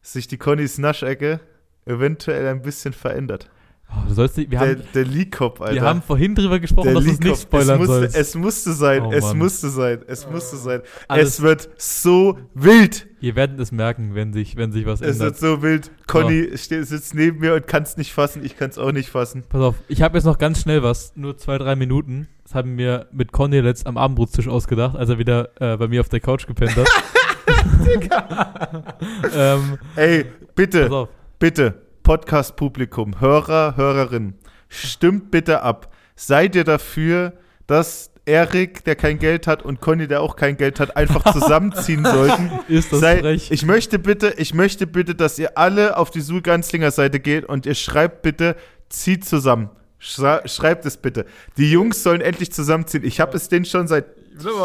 sich 0.01 0.27
die 0.27 0.37
Connys 0.37 0.77
Naschecke 0.77 1.39
eventuell 1.85 2.47
ein 2.47 2.61
bisschen 2.61 2.93
verändert. 2.93 3.49
Oh, 3.95 4.07
du 4.07 4.13
sollst 4.15 4.37
nicht, 4.37 4.49
wir, 4.49 4.57
der, 4.59 4.69
haben, 4.69 4.83
der 4.95 5.05
Leak-Cop, 5.05 5.61
Alter. 5.61 5.75
wir 5.75 5.81
haben 5.83 6.01
vorhin 6.01 6.33
drüber 6.33 6.59
gesprochen, 6.59 6.85
der 6.87 6.93
dass 6.95 7.03
du 7.03 7.11
es 7.11 7.19
nicht 7.19 7.41
spoilern 7.43 7.75
es 7.81 7.87
musste, 7.87 7.99
sollst. 7.99 8.15
es 8.17 8.35
musste 8.35 8.73
sein, 8.73 9.01
Oh, 9.03 9.11
es 9.11 9.33
musste 9.35 9.69
sein, 9.69 10.01
es 10.07 10.27
musste 10.29 10.57
sein. 10.57 10.81
Alles- 11.07 11.27
Es 11.35 11.41
wird 11.43 11.69
so 11.77 12.39
wild. 12.55 13.07
Ihr 13.19 13.35
werdet 13.35 13.59
es 13.59 13.71
merken, 13.71 14.15
wenn 14.15 14.33
sich, 14.33 14.55
wenn 14.55 14.71
sich 14.71 14.87
was 14.87 15.01
Es 15.01 15.19
ändert. 15.19 15.21
wird 15.21 15.37
so 15.37 15.61
wild. 15.61 15.91
Conny 16.07 16.57
steht, 16.57 16.87
sitzt 16.87 17.13
neben 17.13 17.39
mir 17.39 17.53
und 17.53 17.67
kann 17.67 17.83
es 17.83 17.95
nicht 17.95 18.13
fassen. 18.13 18.43
Ich 18.43 18.57
kann 18.57 18.71
es 18.71 18.79
auch 18.79 18.91
nicht 18.91 19.09
fassen. 19.09 19.43
Pass 19.47 19.61
auf, 19.61 19.75
ich 19.87 20.01
habe 20.01 20.17
jetzt 20.17 20.25
noch 20.25 20.39
ganz 20.39 20.61
schnell 20.61 20.81
was, 20.81 21.15
nur 21.15 21.37
zwei, 21.37 21.59
drei 21.59 21.75
Minuten. 21.75 22.27
Das 22.45 22.55
haben 22.55 22.77
wir 22.79 23.05
mit 23.11 23.31
Conny 23.31 23.59
letzt 23.59 23.85
am 23.85 23.97
Abendbrotstisch 23.97 24.47
ausgedacht, 24.47 24.95
als 24.95 25.09
er 25.09 25.19
wieder 25.19 25.49
äh, 25.61 25.77
bei 25.77 25.87
mir 25.87 26.01
auf 26.01 26.09
der 26.09 26.19
Couch 26.19 26.47
gepennt 26.47 26.75
hat. 26.77 26.87
ähm, 29.35 29.77
Ey, 29.95 30.25
bitte. 30.55 31.07
Bitte, 31.39 31.73
Podcast-Publikum, 32.03 33.19
Hörer, 33.19 33.75
Hörerinnen, 33.75 34.35
stimmt 34.69 35.29
bitte 35.31 35.61
ab. 35.61 35.91
Seid 36.15 36.55
ihr 36.55 36.63
dafür, 36.63 37.33
dass 37.67 38.11
Erik, 38.25 38.85
der 38.85 38.95
kein 38.95 39.19
Geld 39.19 39.45
hat, 39.47 39.63
und 39.63 39.81
Conny, 39.81 40.07
der 40.07 40.21
auch 40.21 40.37
kein 40.37 40.55
Geld 40.55 40.79
hat, 40.79 40.95
einfach 40.95 41.33
zusammenziehen 41.33 42.05
sollten? 42.09 42.49
Ist 42.69 42.93
das 42.93 43.01
Sei, 43.01 43.19
frech? 43.19 43.51
ich 43.51 43.65
möchte 43.65 43.99
bitte, 43.99 44.33
ich 44.37 44.53
möchte 44.53 44.87
bitte, 44.87 45.15
dass 45.15 45.37
ihr 45.37 45.57
alle 45.57 45.97
auf 45.97 46.11
die 46.11 46.21
Sul 46.21 46.41
Ganzlinger 46.41 46.91
Seite 46.91 47.19
geht 47.19 47.43
und 47.45 47.65
ihr 47.65 47.75
schreibt 47.75 48.21
bitte, 48.21 48.55
zieht 48.89 49.25
zusammen. 49.25 49.69
Schreibt 49.99 50.85
es 50.85 50.97
bitte. 50.97 51.25
Die 51.57 51.71
Jungs 51.71 52.03
sollen 52.03 52.19
endlich 52.19 52.51
zusammenziehen. 52.51 53.05
Ich 53.05 53.21
habe 53.21 53.37
es 53.37 53.47
denen 53.47 53.63
schon 53.65 53.87
seit, 53.87 54.05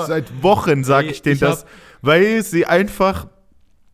seit 0.07 0.43
Wochen, 0.43 0.83
sage 0.83 1.09
ich 1.09 1.23
denen 1.23 1.37
ich 1.37 1.43
hab- 1.45 1.51
das, 1.51 1.67
weil 2.03 2.43
sie 2.43 2.67
einfach 2.67 3.27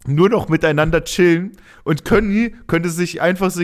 nur 0.06 0.28
noch 0.28 0.48
miteinander 0.48 1.04
chillen 1.04 1.52
und 1.84 2.04
Conny 2.04 2.54
könnte 2.66 2.90
sich 2.90 3.20
einfach 3.20 3.50
so 3.50 3.62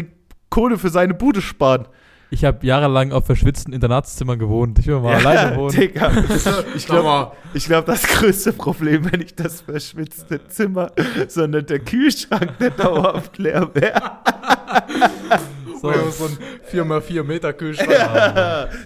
Kohle 0.49 0.79
für 0.79 0.91
seine 0.91 1.15
Bude 1.15 1.43
sparen. 1.43 1.87
Ich 2.33 2.45
habe 2.45 2.65
jahrelang 2.65 3.11
auf 3.11 3.27
verschwitzten 3.27 3.73
Internatszimmern 3.73 4.39
gewohnt. 4.39 4.79
Ich 4.79 4.87
will 4.87 5.01
mal 5.01 5.17
alleine 5.17 5.57
wohnen. 5.57 5.75
Digga. 5.77 6.13
Ich 6.77 6.87
glaube, 6.87 7.33
ich 7.55 7.65
glaub, 7.65 7.87
das 7.87 8.05
größte 8.05 8.53
Problem, 8.53 9.11
wenn 9.11 9.21
ich 9.21 9.35
das 9.35 9.63
verschwitzte 9.63 10.47
Zimmer, 10.47 10.93
sondern 11.27 11.67
der 11.67 11.81
Kühlschrank, 11.81 12.57
der 12.61 12.71
dauerhaft 12.71 13.37
leer 13.39 13.69
wäre. 13.75 14.01
So. 15.81 15.93
So, 15.93 16.11
so 16.11 16.25
ein 16.27 16.39
4x4 16.71 17.23
Meter 17.25 17.53
Kühlschrank. 17.53 17.91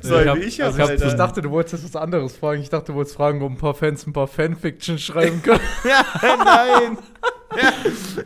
so 0.03 0.21
Ich 0.21 0.29
hab- 0.29 0.37
wie 0.37 0.41
ich 0.43 0.63
also 0.63 0.79
hab, 0.79 0.91
ich 0.95 1.01
hab- 1.03 1.09
Ich 1.09 1.15
dachte, 1.15 1.43
du 1.43 1.51
wolltest 1.51 1.83
jetzt 1.83 1.95
was 1.95 2.01
anderes 2.01 2.37
fragen. 2.37 2.61
Ich 2.63 2.71
dachte, 2.71 2.93
du 2.93 2.95
wolltest 2.95 3.17
fragen, 3.17 3.43
ob 3.43 3.51
ein 3.51 3.57
paar 3.59 3.75
Fans 3.75 4.07
ein 4.07 4.13
paar 4.13 4.29
Fanfiction 4.29 4.99
schreiben 4.99 5.43
können. 5.43 5.61
Nein! 6.45 6.99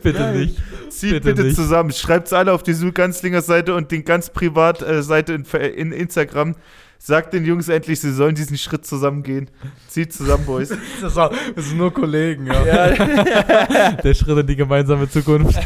Bitte 0.01 0.31
nicht. 0.31 0.57
Zieht 0.89 1.11
Bitte 1.11 1.25
bitte, 1.33 1.43
nicht. 1.43 1.55
zusammen. 1.55 1.91
Schreibt's 1.91 2.33
alle 2.33 2.51
auf 2.53 2.63
die 2.63 2.73
Sul-Ganzlinger 2.73 3.41
Seite 3.41 3.75
und 3.75 3.91
den 3.91 4.03
ganz 4.05 4.29
privat 4.29 4.81
äh, 4.81 5.01
Seite 5.03 5.33
in, 5.33 5.43
in 5.45 5.91
Instagram. 5.91 6.55
Sagt 7.01 7.33
den 7.33 7.45
Jungs 7.45 7.69
endlich, 7.69 7.99
sie 8.01 8.11
sollen 8.11 8.35
diesen 8.35 8.57
Schritt 8.57 8.85
zusammengehen. 8.85 9.49
Zieht 9.87 10.11
zusammen, 10.11 10.45
Boys. 10.45 10.69
Das, 11.01 11.15
war, 11.15 11.31
das 11.55 11.65
sind 11.69 11.77
nur 11.77 11.93
Kollegen, 11.93 12.47
ja. 12.47 12.65
ja. 12.65 13.91
Der 14.03 14.13
Schritt 14.13 14.37
in 14.37 14.47
die 14.47 14.55
gemeinsame 14.57 15.09
Zukunft. 15.09 15.57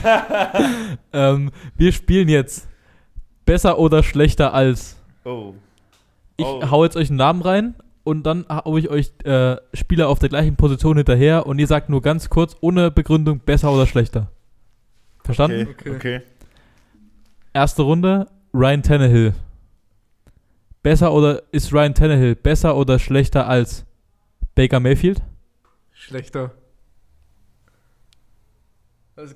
ähm, 1.11 1.51
wir 1.75 1.91
spielen 1.91 2.27
jetzt 2.29 2.67
besser 3.53 3.77
oder 3.77 4.01
schlechter 4.01 4.51
als. 4.51 4.97
Oh. 5.25 5.53
Ich 6.37 6.45
Oh. 6.45 6.71
hau 6.71 6.83
jetzt 6.83 6.97
euch 6.97 7.09
einen 7.09 7.17
Namen 7.17 7.43
rein 7.43 7.75
und 8.03 8.23
dann 8.23 8.45
hau 8.49 8.77
ich 8.77 8.89
euch 8.89 9.11
äh, 9.25 9.57
Spieler 9.75 10.09
auf 10.09 10.17
der 10.17 10.29
gleichen 10.29 10.55
Position 10.55 10.97
hinterher 10.97 11.45
und 11.45 11.59
ihr 11.59 11.67
sagt 11.67 11.87
nur 11.87 12.01
ganz 12.01 12.31
kurz, 12.31 12.55
ohne 12.61 12.89
Begründung, 12.89 13.37
besser 13.39 13.71
oder 13.71 13.85
schlechter. 13.85 14.31
Verstanden? 15.23 15.67
Okay, 15.69 15.89
Okay. 15.91 15.95
okay. 15.95 16.21
Erste 17.53 17.83
Runde, 17.83 18.27
Ryan 18.55 18.81
Tannehill. 18.81 19.33
Besser 20.81 21.13
oder 21.13 21.43
ist 21.51 21.71
Ryan 21.71 21.93
Tannehill 21.93 22.33
besser 22.35 22.75
oder 22.75 22.97
schlechter 22.97 23.47
als 23.47 23.85
Baker 24.55 24.79
Mayfield? 24.79 25.21
Schlechter. 25.91 26.51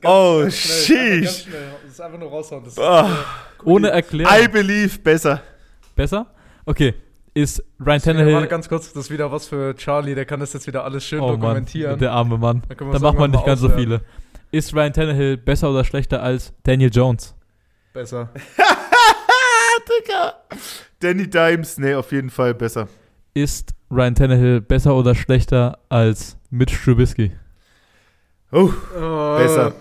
Oh, 0.03 0.49
schnell. 0.49 1.21
Ganz 1.21 1.43
schnell. 1.43 1.71
Das 1.83 1.91
ist 1.91 2.01
einfach 2.01 2.17
nur 2.19 2.29
raushauen. 2.29 2.63
Das 2.63 2.73
ist, 2.73 2.79
Oh. 2.79 2.83
äh, 2.83 3.05
Ohne 3.63 3.87
I 3.89 3.91
Erklärung. 3.91 4.51
believe 4.51 4.97
besser. 4.99 5.41
Besser? 5.95 6.27
Okay. 6.65 6.93
Ist 7.33 7.59
Ryan 7.79 7.85
Warte 7.85 8.03
Tannehill. 8.05 8.47
ganz 8.47 8.67
kurz, 8.67 8.91
das 8.91 9.05
ist 9.05 9.11
wieder 9.11 9.31
was 9.31 9.47
für 9.47 9.75
Charlie, 9.75 10.15
der 10.15 10.25
kann 10.25 10.39
das 10.39 10.53
jetzt 10.53 10.65
wieder 10.65 10.83
alles 10.83 11.03
schön 11.05 11.19
Oh 11.19 11.27
Mann, 11.27 11.39
dokumentieren. 11.41 11.99
der 11.99 12.11
arme 12.11 12.37
Mann. 12.39 12.63
Da 12.67 12.91
es 12.93 13.01
macht 13.01 13.19
man 13.19 13.29
nicht 13.29 13.45
ganz 13.45 13.59
so 13.61 13.69
viele. 13.69 14.01
Ist 14.49 14.73
Ryan 14.73 14.93
Tannehill 14.93 15.37
besser 15.37 15.69
oder 15.69 15.83
schlechter 15.83 16.23
als 16.23 16.53
Daniel 16.63 16.89
Jones? 16.91 17.35
Besser. 17.93 18.29
Digga. 19.87 20.33
Danny 20.99 21.29
Dimes, 21.29 21.77
nee, 21.77 21.93
auf 21.93 22.11
jeden 22.11 22.29
Fall 22.29 22.53
besser. 22.53 22.87
Ist 23.33 23.73
Ryan 23.91 24.15
Tannehill 24.15 24.61
besser 24.61 24.95
oder 24.95 25.13
schlechter 25.13 25.77
als 25.89 26.37
Mitch 26.49 26.75
Trubisky? 26.83 27.31
Oh, 28.51 28.69
Äh, 28.95 29.37
Besser. 29.43 29.73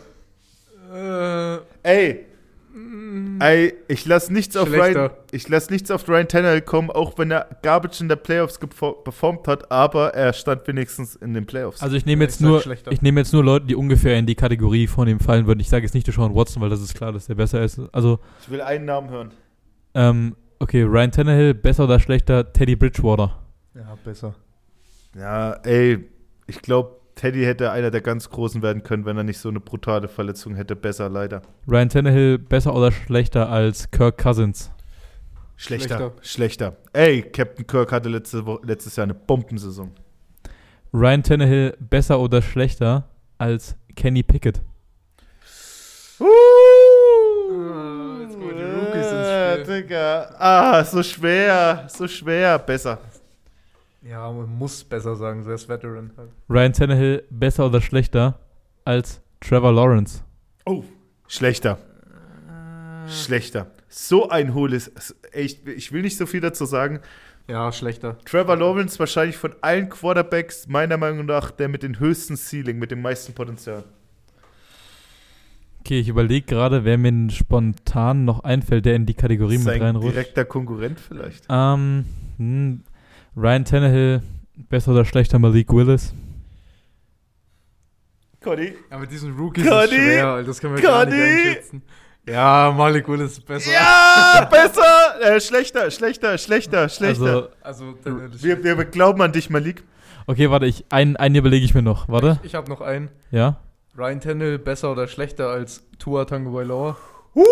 Äh, 0.92 1.58
ey, 1.82 2.26
mm, 2.74 3.40
ey, 3.40 3.74
ich 3.88 4.06
lass 4.06 4.30
nichts 4.30 4.56
auf 4.56 4.68
Ryan, 4.70 4.92
Schlechter. 4.92 5.16
ich 5.30 5.48
lass 5.48 5.70
nichts 5.70 5.90
auf 5.90 6.08
Ryan 6.08 6.26
Tannehill 6.28 6.62
kommen, 6.62 6.90
auch 6.90 7.18
wenn 7.18 7.30
er 7.30 7.46
Garbage 7.62 8.00
in 8.00 8.08
der 8.08 8.16
Playoffs 8.16 8.58
performt 8.58 9.46
hat, 9.46 9.70
aber 9.70 10.14
er 10.14 10.32
stand 10.32 10.66
wenigstens 10.66 11.16
in 11.16 11.34
den 11.34 11.44
Playoffs. 11.46 11.82
Also 11.82 11.96
ich 11.96 12.06
nehme 12.06 12.24
jetzt 12.24 12.40
nur, 12.40 12.64
ich 12.90 13.02
nehme 13.02 13.20
jetzt 13.20 13.32
nur 13.32 13.44
Leute, 13.44 13.66
die 13.66 13.74
ungefähr 13.74 14.18
in 14.18 14.26
die 14.26 14.34
Kategorie 14.36 14.86
von 14.86 15.06
ihm 15.06 15.20
fallen 15.20 15.46
würden. 15.46 15.60
Ich 15.60 15.68
sage 15.68 15.84
jetzt 15.84 15.94
nicht 15.94 16.06
Deshaun 16.06 16.34
Watson, 16.34 16.62
weil 16.62 16.70
das 16.70 16.80
ist 16.80 16.94
klar, 16.94 17.12
dass 17.12 17.26
der 17.26 17.34
besser 17.34 17.62
ist. 17.62 17.80
Also 17.92 18.18
ich 18.42 18.50
will 18.50 18.62
einen 18.62 18.84
Namen 18.86 19.10
hören. 19.10 19.30
ähm, 19.94 20.34
okay, 20.58 20.82
Ryan 20.82 21.10
Tannehill 21.12 21.54
besser 21.54 21.84
oder 21.84 22.00
schlechter 22.00 22.52
Teddy 22.52 22.74
Bridgewater? 22.76 23.38
Ja, 23.74 23.96
besser. 24.04 24.34
Ja, 25.14 25.52
ey, 25.64 26.08
ich 26.46 26.62
glaube, 26.62 26.96
Teddy 27.16 27.44
hätte 27.44 27.70
einer 27.72 27.90
der 27.90 28.02
ganz 28.02 28.28
Großen 28.28 28.60
werden 28.62 28.82
können, 28.82 29.06
wenn 29.06 29.16
er 29.16 29.24
nicht 29.24 29.38
so 29.38 29.48
eine 29.48 29.58
brutale 29.58 30.06
Verletzung 30.06 30.54
hätte. 30.54 30.76
Besser, 30.76 31.08
leider. 31.08 31.40
Ryan 31.66 31.88
Tannehill 31.88 32.38
besser 32.38 32.74
oder 32.74 32.92
schlechter 32.92 33.48
als 33.48 33.90
Kirk 33.90 34.18
Cousins? 34.18 34.70
Schlechter. 35.56 36.12
Schlechter. 36.20 36.76
Ey, 36.92 37.22
Captain 37.22 37.66
Kirk 37.66 37.90
hatte 37.90 38.10
letzte 38.10 38.44
letztes 38.62 38.96
Jahr 38.96 39.04
eine 39.04 39.14
Bombensaison. 39.14 39.92
Ryan 40.92 41.22
Tannehill 41.22 41.74
besser 41.80 42.20
oder 42.20 42.42
schlechter 42.42 43.08
als 43.38 43.76
Kenny 43.94 44.22
Pickett? 44.22 44.60
Ah, 46.20 48.18
jetzt 48.20 48.34
kommen 48.34 48.56
die 48.56 48.62
Rookies 48.62 49.06
ins 49.06 49.26
Äh, 49.26 49.64
Spiel. 49.64 49.82
Digga. 49.82 50.34
Ah, 50.38 50.84
so 50.84 51.02
schwer. 51.02 51.86
So 51.88 52.06
schwer. 52.06 52.58
Besser. 52.58 52.98
Ja, 54.02 54.30
man 54.30 54.48
muss 54.58 54.84
besser 54.84 55.16
sagen, 55.16 55.42
so 55.42 55.50
ist 55.50 55.68
Veteran 55.68 56.12
halt. 56.16 56.30
Ryan 56.48 56.72
Tannehill 56.72 57.24
besser 57.30 57.66
oder 57.66 57.80
schlechter 57.80 58.38
als 58.84 59.20
Trevor 59.40 59.72
Lawrence? 59.72 60.22
Oh. 60.64 60.84
Schlechter. 61.28 61.78
Schlechter. 63.08 63.70
So 63.88 64.28
ein 64.28 64.54
hohles. 64.54 64.92
Ich, 65.32 65.66
ich 65.66 65.92
will 65.92 66.02
nicht 66.02 66.16
so 66.16 66.26
viel 66.26 66.40
dazu 66.40 66.64
sagen. 66.64 67.00
Ja, 67.48 67.70
schlechter. 67.72 68.18
Trevor 68.24 68.56
Lawrence 68.56 68.98
wahrscheinlich 68.98 69.36
von 69.36 69.54
allen 69.60 69.88
Quarterbacks 69.88 70.66
meiner 70.66 70.96
Meinung 70.96 71.26
nach 71.26 71.50
der 71.52 71.68
mit 71.68 71.82
dem 71.82 71.98
höchsten 71.98 72.36
Ceiling, 72.36 72.78
mit 72.78 72.90
dem 72.90 73.02
meisten 73.02 73.34
Potenzial. 73.34 73.84
Okay, 75.80 76.00
ich 76.00 76.08
überlege 76.08 76.44
gerade, 76.46 76.84
wer 76.84 76.98
mir 76.98 77.30
spontan 77.30 78.24
noch 78.24 78.42
einfällt, 78.42 78.86
der 78.86 78.96
in 78.96 79.06
die 79.06 79.14
Kategorie 79.14 79.58
mit 79.58 79.66
Sein 79.66 79.80
reinrutscht. 79.80 80.14
direkter 80.14 80.44
Konkurrent 80.44 80.98
vielleicht. 80.98 81.46
Ähm, 81.48 82.06
hm, 82.38 82.82
Ryan 83.36 83.64
Tannehill 83.64 84.22
besser 84.68 84.92
oder 84.92 85.04
schlechter 85.04 85.38
Malik 85.38 85.72
Willis? 85.72 86.14
Cody. 88.42 88.74
Ja, 88.90 88.98
mit 88.98 89.10
diesen 89.10 89.36
Rookies 89.36 89.66
Cody! 89.66 89.84
ist 89.96 90.02
schwer, 90.02 90.42
das 90.42 90.60
können 90.60 90.76
wir 90.76 90.82
gar 90.82 91.04
nicht 91.04 91.16
Cody! 91.16 91.48
einschätzen. 91.48 91.82
Ja, 92.28 92.74
Malik 92.76 93.08
Willis 93.08 93.32
ist 93.32 93.46
besser. 93.46 93.70
Ja, 93.72 94.48
besser. 94.50 95.20
Äh, 95.20 95.40
schlechter, 95.40 95.90
schlechter, 95.90 96.38
schlechter, 96.38 96.88
schlechter. 96.88 97.50
Also, 97.62 97.94
Also, 98.02 98.42
wir, 98.42 98.62
wir 98.64 98.84
glauben 98.86 99.20
an 99.22 99.32
dich, 99.32 99.48
Malik. 99.50 99.84
okay, 100.26 100.50
warte, 100.50 100.66
ich, 100.66 100.84
einen, 100.90 101.16
einen 101.16 101.34
überlege 101.36 101.64
ich 101.64 101.74
mir 101.74 101.82
noch. 101.82 102.08
Warte, 102.08 102.40
ich 102.42 102.54
habe 102.54 102.68
noch 102.68 102.80
einen. 102.80 103.10
ja? 103.30 103.58
Ryan 103.96 104.20
Tannehill 104.20 104.58
besser 104.58 104.92
oder 104.92 105.06
schlechter 105.08 105.48
als 105.48 105.84
Tua 105.98 106.24
Tagovailoa? 106.26 106.96
Uh, 107.34 107.42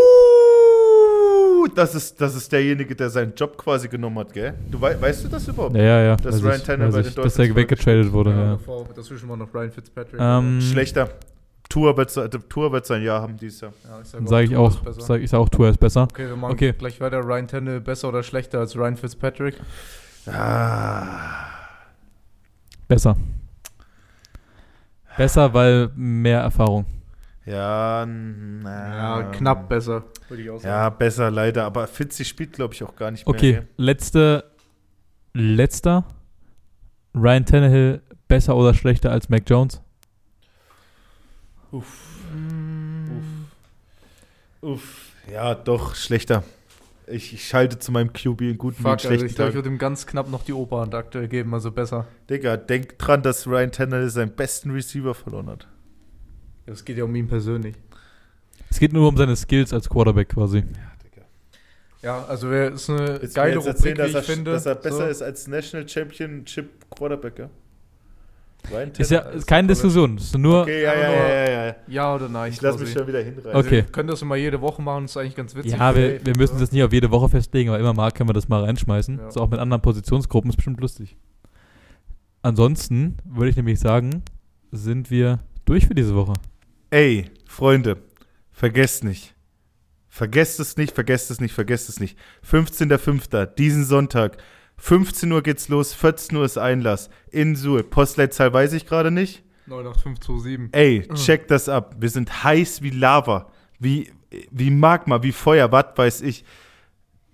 das 1.74 1.94
ist, 1.94 2.20
das 2.20 2.34
ist 2.34 2.50
derjenige, 2.52 2.94
der 2.94 3.10
seinen 3.10 3.34
Job 3.34 3.56
quasi 3.56 3.88
genommen 3.88 4.18
hat, 4.18 4.32
gell? 4.32 4.54
Du 4.70 4.80
wei 4.80 5.00
weißt 5.00 5.24
du 5.24 5.28
das 5.28 5.46
überhaupt? 5.48 5.76
Ja, 5.76 5.82
ja, 5.82 6.00
ja. 6.02 6.16
Dass 6.16 6.42
Ryan 6.42 6.56
ich, 6.56 6.62
Tannehill 6.62 6.88
weiß 6.92 6.94
bei 7.02 7.08
ich, 7.08 7.14
den 7.14 7.22
dass 7.24 7.38
er 7.38 7.54
weggetradet 7.56 8.12
wurde, 8.12 8.30
ja. 8.30 8.50
davor, 8.52 8.86
dazwischen 8.94 9.28
war 9.28 9.36
noch 9.36 9.52
Ryan 9.54 9.70
Fitzpatrick. 9.70 10.20
Ähm, 10.20 10.60
Schlechter. 10.60 11.08
Tour 11.68 11.96
wird, 11.96 12.10
se- 12.10 12.28
Tour 12.48 12.70
wird 12.72 12.84
sein 12.86 13.02
Jahr 13.02 13.22
haben 13.22 13.36
dieses 13.36 13.62
Jahr. 13.62 13.72
ja, 13.88 14.00
ich 14.04 14.10
Dann 14.12 14.26
sage 14.26 14.44
ich 14.44 14.50
Tua 14.50 14.58
auch, 14.60 14.80
sag, 15.00 15.20
ich 15.22 15.30
sag 15.30 15.38
auch, 15.38 15.48
Tour 15.48 15.68
ist 15.70 15.78
besser. 15.80 16.02
Okay, 16.02 16.28
wir 16.28 16.36
machen 16.36 16.52
Okay. 16.52 16.72
gleich 16.76 17.00
weiter. 17.00 17.20
Ryan 17.24 17.48
Tannehill 17.48 17.80
besser 17.80 18.08
oder 18.10 18.22
schlechter 18.22 18.60
als 18.60 18.76
Ryan 18.76 18.96
Fitzpatrick? 18.96 19.56
Ah. 20.26 21.46
Besser. 22.86 23.16
Besser, 25.16 25.54
weil 25.54 25.90
mehr 25.94 26.40
Erfahrung. 26.40 26.86
Ja, 27.46 28.06
na, 28.06 29.20
Ja, 29.20 29.30
knapp 29.30 29.68
besser, 29.68 30.04
würde 30.28 30.42
ich 30.42 30.50
auch 30.50 30.58
sagen. 30.58 30.68
Ja, 30.68 30.88
besser 30.88 31.30
leider, 31.30 31.64
aber 31.64 31.86
Fitzy 31.86 32.24
spielt, 32.24 32.52
glaube 32.54 32.74
ich, 32.74 32.82
auch 32.82 32.96
gar 32.96 33.10
nicht 33.10 33.26
mehr. 33.26 33.34
Okay, 33.34 33.62
letzte, 33.76 34.44
letzter. 35.34 36.04
Ryan 37.14 37.44
Tannehill 37.44 38.02
besser 38.26 38.56
oder 38.56 38.74
schlechter 38.74 39.10
als 39.12 39.28
Mac 39.28 39.44
Jones? 39.46 39.80
Mm, 41.70 41.82
Uff, 44.60 45.12
ja, 45.30 45.54
doch, 45.54 45.94
schlechter. 45.94 46.42
Ich, 47.06 47.34
ich 47.34 47.46
schalte 47.46 47.78
zu 47.78 47.92
meinem 47.92 48.12
QB 48.14 48.40
in 48.40 48.58
guten 48.58 48.82
Fuck, 48.82 48.92
also 48.92 49.08
schlechten 49.08 49.26
ich 49.26 49.34
glaube, 49.34 49.50
ich 49.50 49.54
würde 49.54 49.68
ihm 49.68 49.76
ganz 49.76 50.06
knapp 50.06 50.30
noch 50.30 50.42
die 50.42 50.54
Oberhand 50.54 50.94
aktuell 50.94 51.28
geben, 51.28 51.52
also 51.52 51.70
besser. 51.70 52.06
Digga, 52.30 52.56
denk 52.56 52.98
dran, 52.98 53.22
dass 53.22 53.46
Ryan 53.46 53.70
Tannehill 53.70 54.08
seinen 54.08 54.34
besten 54.34 54.70
Receiver 54.70 55.14
verloren 55.14 55.48
hat. 55.48 55.68
Es 56.66 56.84
geht 56.84 56.96
ja 56.96 57.04
um 57.04 57.14
ihn 57.14 57.28
persönlich. 57.28 57.74
Es 58.70 58.78
geht 58.78 58.92
nur 58.92 59.08
um 59.08 59.16
seine 59.16 59.36
Skills 59.36 59.72
als 59.72 59.88
Quarterback 59.88 60.30
quasi. 60.30 60.58
Ja, 60.58 60.64
Digga. 61.04 61.26
Ja, 62.02 62.24
also 62.24 62.50
wer 62.50 62.72
ist 62.72 62.88
eine 62.90 63.20
Willst 63.20 63.34
geile 63.34 63.54
jetzt 63.54 63.66
erzählen, 63.66 63.96
Rubrik, 63.96 64.08
wie 64.08 64.12
dass 64.12 64.22
ich 64.22 64.28
er, 64.28 64.34
finde. 64.34 64.52
dass 64.52 64.66
er 64.66 64.74
besser 64.74 64.96
so. 64.96 65.04
ist 65.04 65.22
als 65.22 65.46
National 65.46 65.88
Championship 65.88 66.70
Quarterback, 66.90 67.38
ja? 67.38 67.50
Ryan 68.70 68.90
Ist 68.96 69.10
ja 69.10 69.20
ist 69.20 69.46
keine 69.46 69.68
Diskussion. 69.68 70.16
Ist 70.16 70.36
nur. 70.38 70.62
Okay, 70.62 70.82
ja, 70.82 70.94
ja, 70.94 71.06
nur- 71.08 71.16
ja, 71.16 71.50
ja, 71.50 71.66
ja. 71.66 71.76
Ja 71.86 72.14
oder 72.14 72.28
nein? 72.28 72.50
Ich 72.50 72.60
lasse 72.62 72.78
mich 72.78 72.92
schon 72.92 73.06
wieder 73.06 73.20
hinreißen. 73.20 73.54
Okay. 73.54 73.70
Wir 73.70 73.82
können 73.82 74.08
das 74.08 74.22
immer 74.22 74.36
jede 74.36 74.60
Woche 74.60 74.80
machen, 74.80 75.04
das 75.04 75.12
ist 75.12 75.16
eigentlich 75.18 75.36
ganz 75.36 75.54
witzig. 75.54 75.72
Ja, 75.72 75.94
wir, 75.94 76.24
wir 76.24 76.36
müssen 76.36 76.58
das 76.58 76.72
nie 76.72 76.82
auf 76.82 76.92
jede 76.92 77.10
Woche 77.10 77.28
festlegen, 77.28 77.68
aber 77.68 77.78
immer 77.78 77.92
mal 77.92 78.10
können 78.10 78.28
wir 78.28 78.34
das 78.34 78.48
mal 78.48 78.64
reinschmeißen. 78.64 79.18
Ja. 79.18 79.30
So 79.30 79.40
auch 79.40 79.50
mit 79.50 79.60
anderen 79.60 79.82
Positionsgruppen 79.82 80.50
ist 80.50 80.56
bestimmt 80.56 80.80
lustig. 80.80 81.16
Ansonsten 82.42 83.16
würde 83.24 83.50
ich 83.50 83.56
nämlich 83.56 83.80
sagen, 83.80 84.22
sind 84.72 85.10
wir 85.10 85.40
durch 85.64 85.86
für 85.86 85.94
diese 85.94 86.14
Woche. 86.14 86.32
Ey, 86.94 87.28
Freunde, 87.44 87.96
vergesst 88.52 89.02
nicht. 89.02 89.34
Vergesst 90.08 90.60
es 90.60 90.76
nicht, 90.76 90.94
vergesst 90.94 91.28
es 91.32 91.40
nicht, 91.40 91.52
vergesst 91.52 91.88
es 91.88 91.98
nicht. 91.98 92.16
15.05. 92.48 93.46
diesen 93.46 93.84
Sonntag. 93.84 94.36
15 94.76 95.32
Uhr 95.32 95.42
geht's 95.42 95.68
los, 95.68 95.92
14 95.92 96.38
Uhr 96.38 96.44
ist 96.44 96.56
Einlass. 96.56 97.10
In 97.32 97.56
Suhl. 97.56 97.82
Postleitzahl 97.82 98.52
weiß 98.52 98.74
ich 98.74 98.86
gerade 98.86 99.10
nicht. 99.10 99.42
98527. 99.66 100.72
Ey, 100.72 101.08
check 101.16 101.48
das 101.48 101.68
ab. 101.68 101.96
Wir 101.98 102.10
sind 102.10 102.44
heiß 102.44 102.82
wie 102.82 102.90
Lava. 102.90 103.50
Wie, 103.80 104.12
wie 104.52 104.70
Magma, 104.70 105.20
wie 105.24 105.32
Feuer, 105.32 105.72
was 105.72 105.86
weiß 105.96 106.20
ich. 106.20 106.44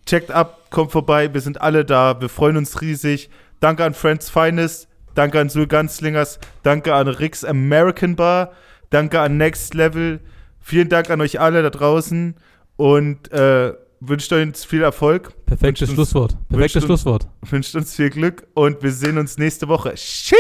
Checkt 0.06 0.30
ab, 0.30 0.70
kommt 0.70 0.90
vorbei, 0.90 1.34
wir 1.34 1.42
sind 1.42 1.60
alle 1.60 1.84
da, 1.84 2.18
wir 2.18 2.30
freuen 2.30 2.56
uns 2.56 2.80
riesig. 2.80 3.28
Danke 3.60 3.84
an 3.84 3.92
Friends 3.92 4.30
Finest, 4.30 4.88
danke 5.14 5.38
an 5.38 5.50
Sul 5.50 5.66
Ganzlingers, 5.66 6.40
danke 6.62 6.94
an 6.94 7.08
Rix 7.08 7.44
American 7.44 8.16
Bar, 8.16 8.52
danke 8.90 9.20
an 9.20 9.36
Next 9.36 9.74
Level. 9.74 10.20
Vielen 10.60 10.88
Dank 10.88 11.10
an 11.10 11.20
euch 11.20 11.40
alle 11.40 11.62
da 11.62 11.70
draußen 11.70 12.34
und 12.76 13.32
äh, 13.32 13.72
wünscht 14.00 14.32
euch 14.32 14.42
viel 14.64 14.82
Erfolg, 14.82 15.32
Perfektes 15.46 15.88
uns- 15.88 15.96
Schlusswort. 15.96 16.36
Perfektes 16.48 16.50
wünscht 16.58 16.76
uns- 16.76 16.84
Schlusswort. 16.84 17.28
wünscht 17.50 17.74
uns 17.76 17.94
viel 17.94 18.10
Glück 18.10 18.46
und 18.54 18.82
wir 18.82 18.92
sehen 18.92 19.18
uns 19.18 19.38
nächste 19.38 19.68
Woche. 19.68 19.94
Tschüss! 19.94 20.36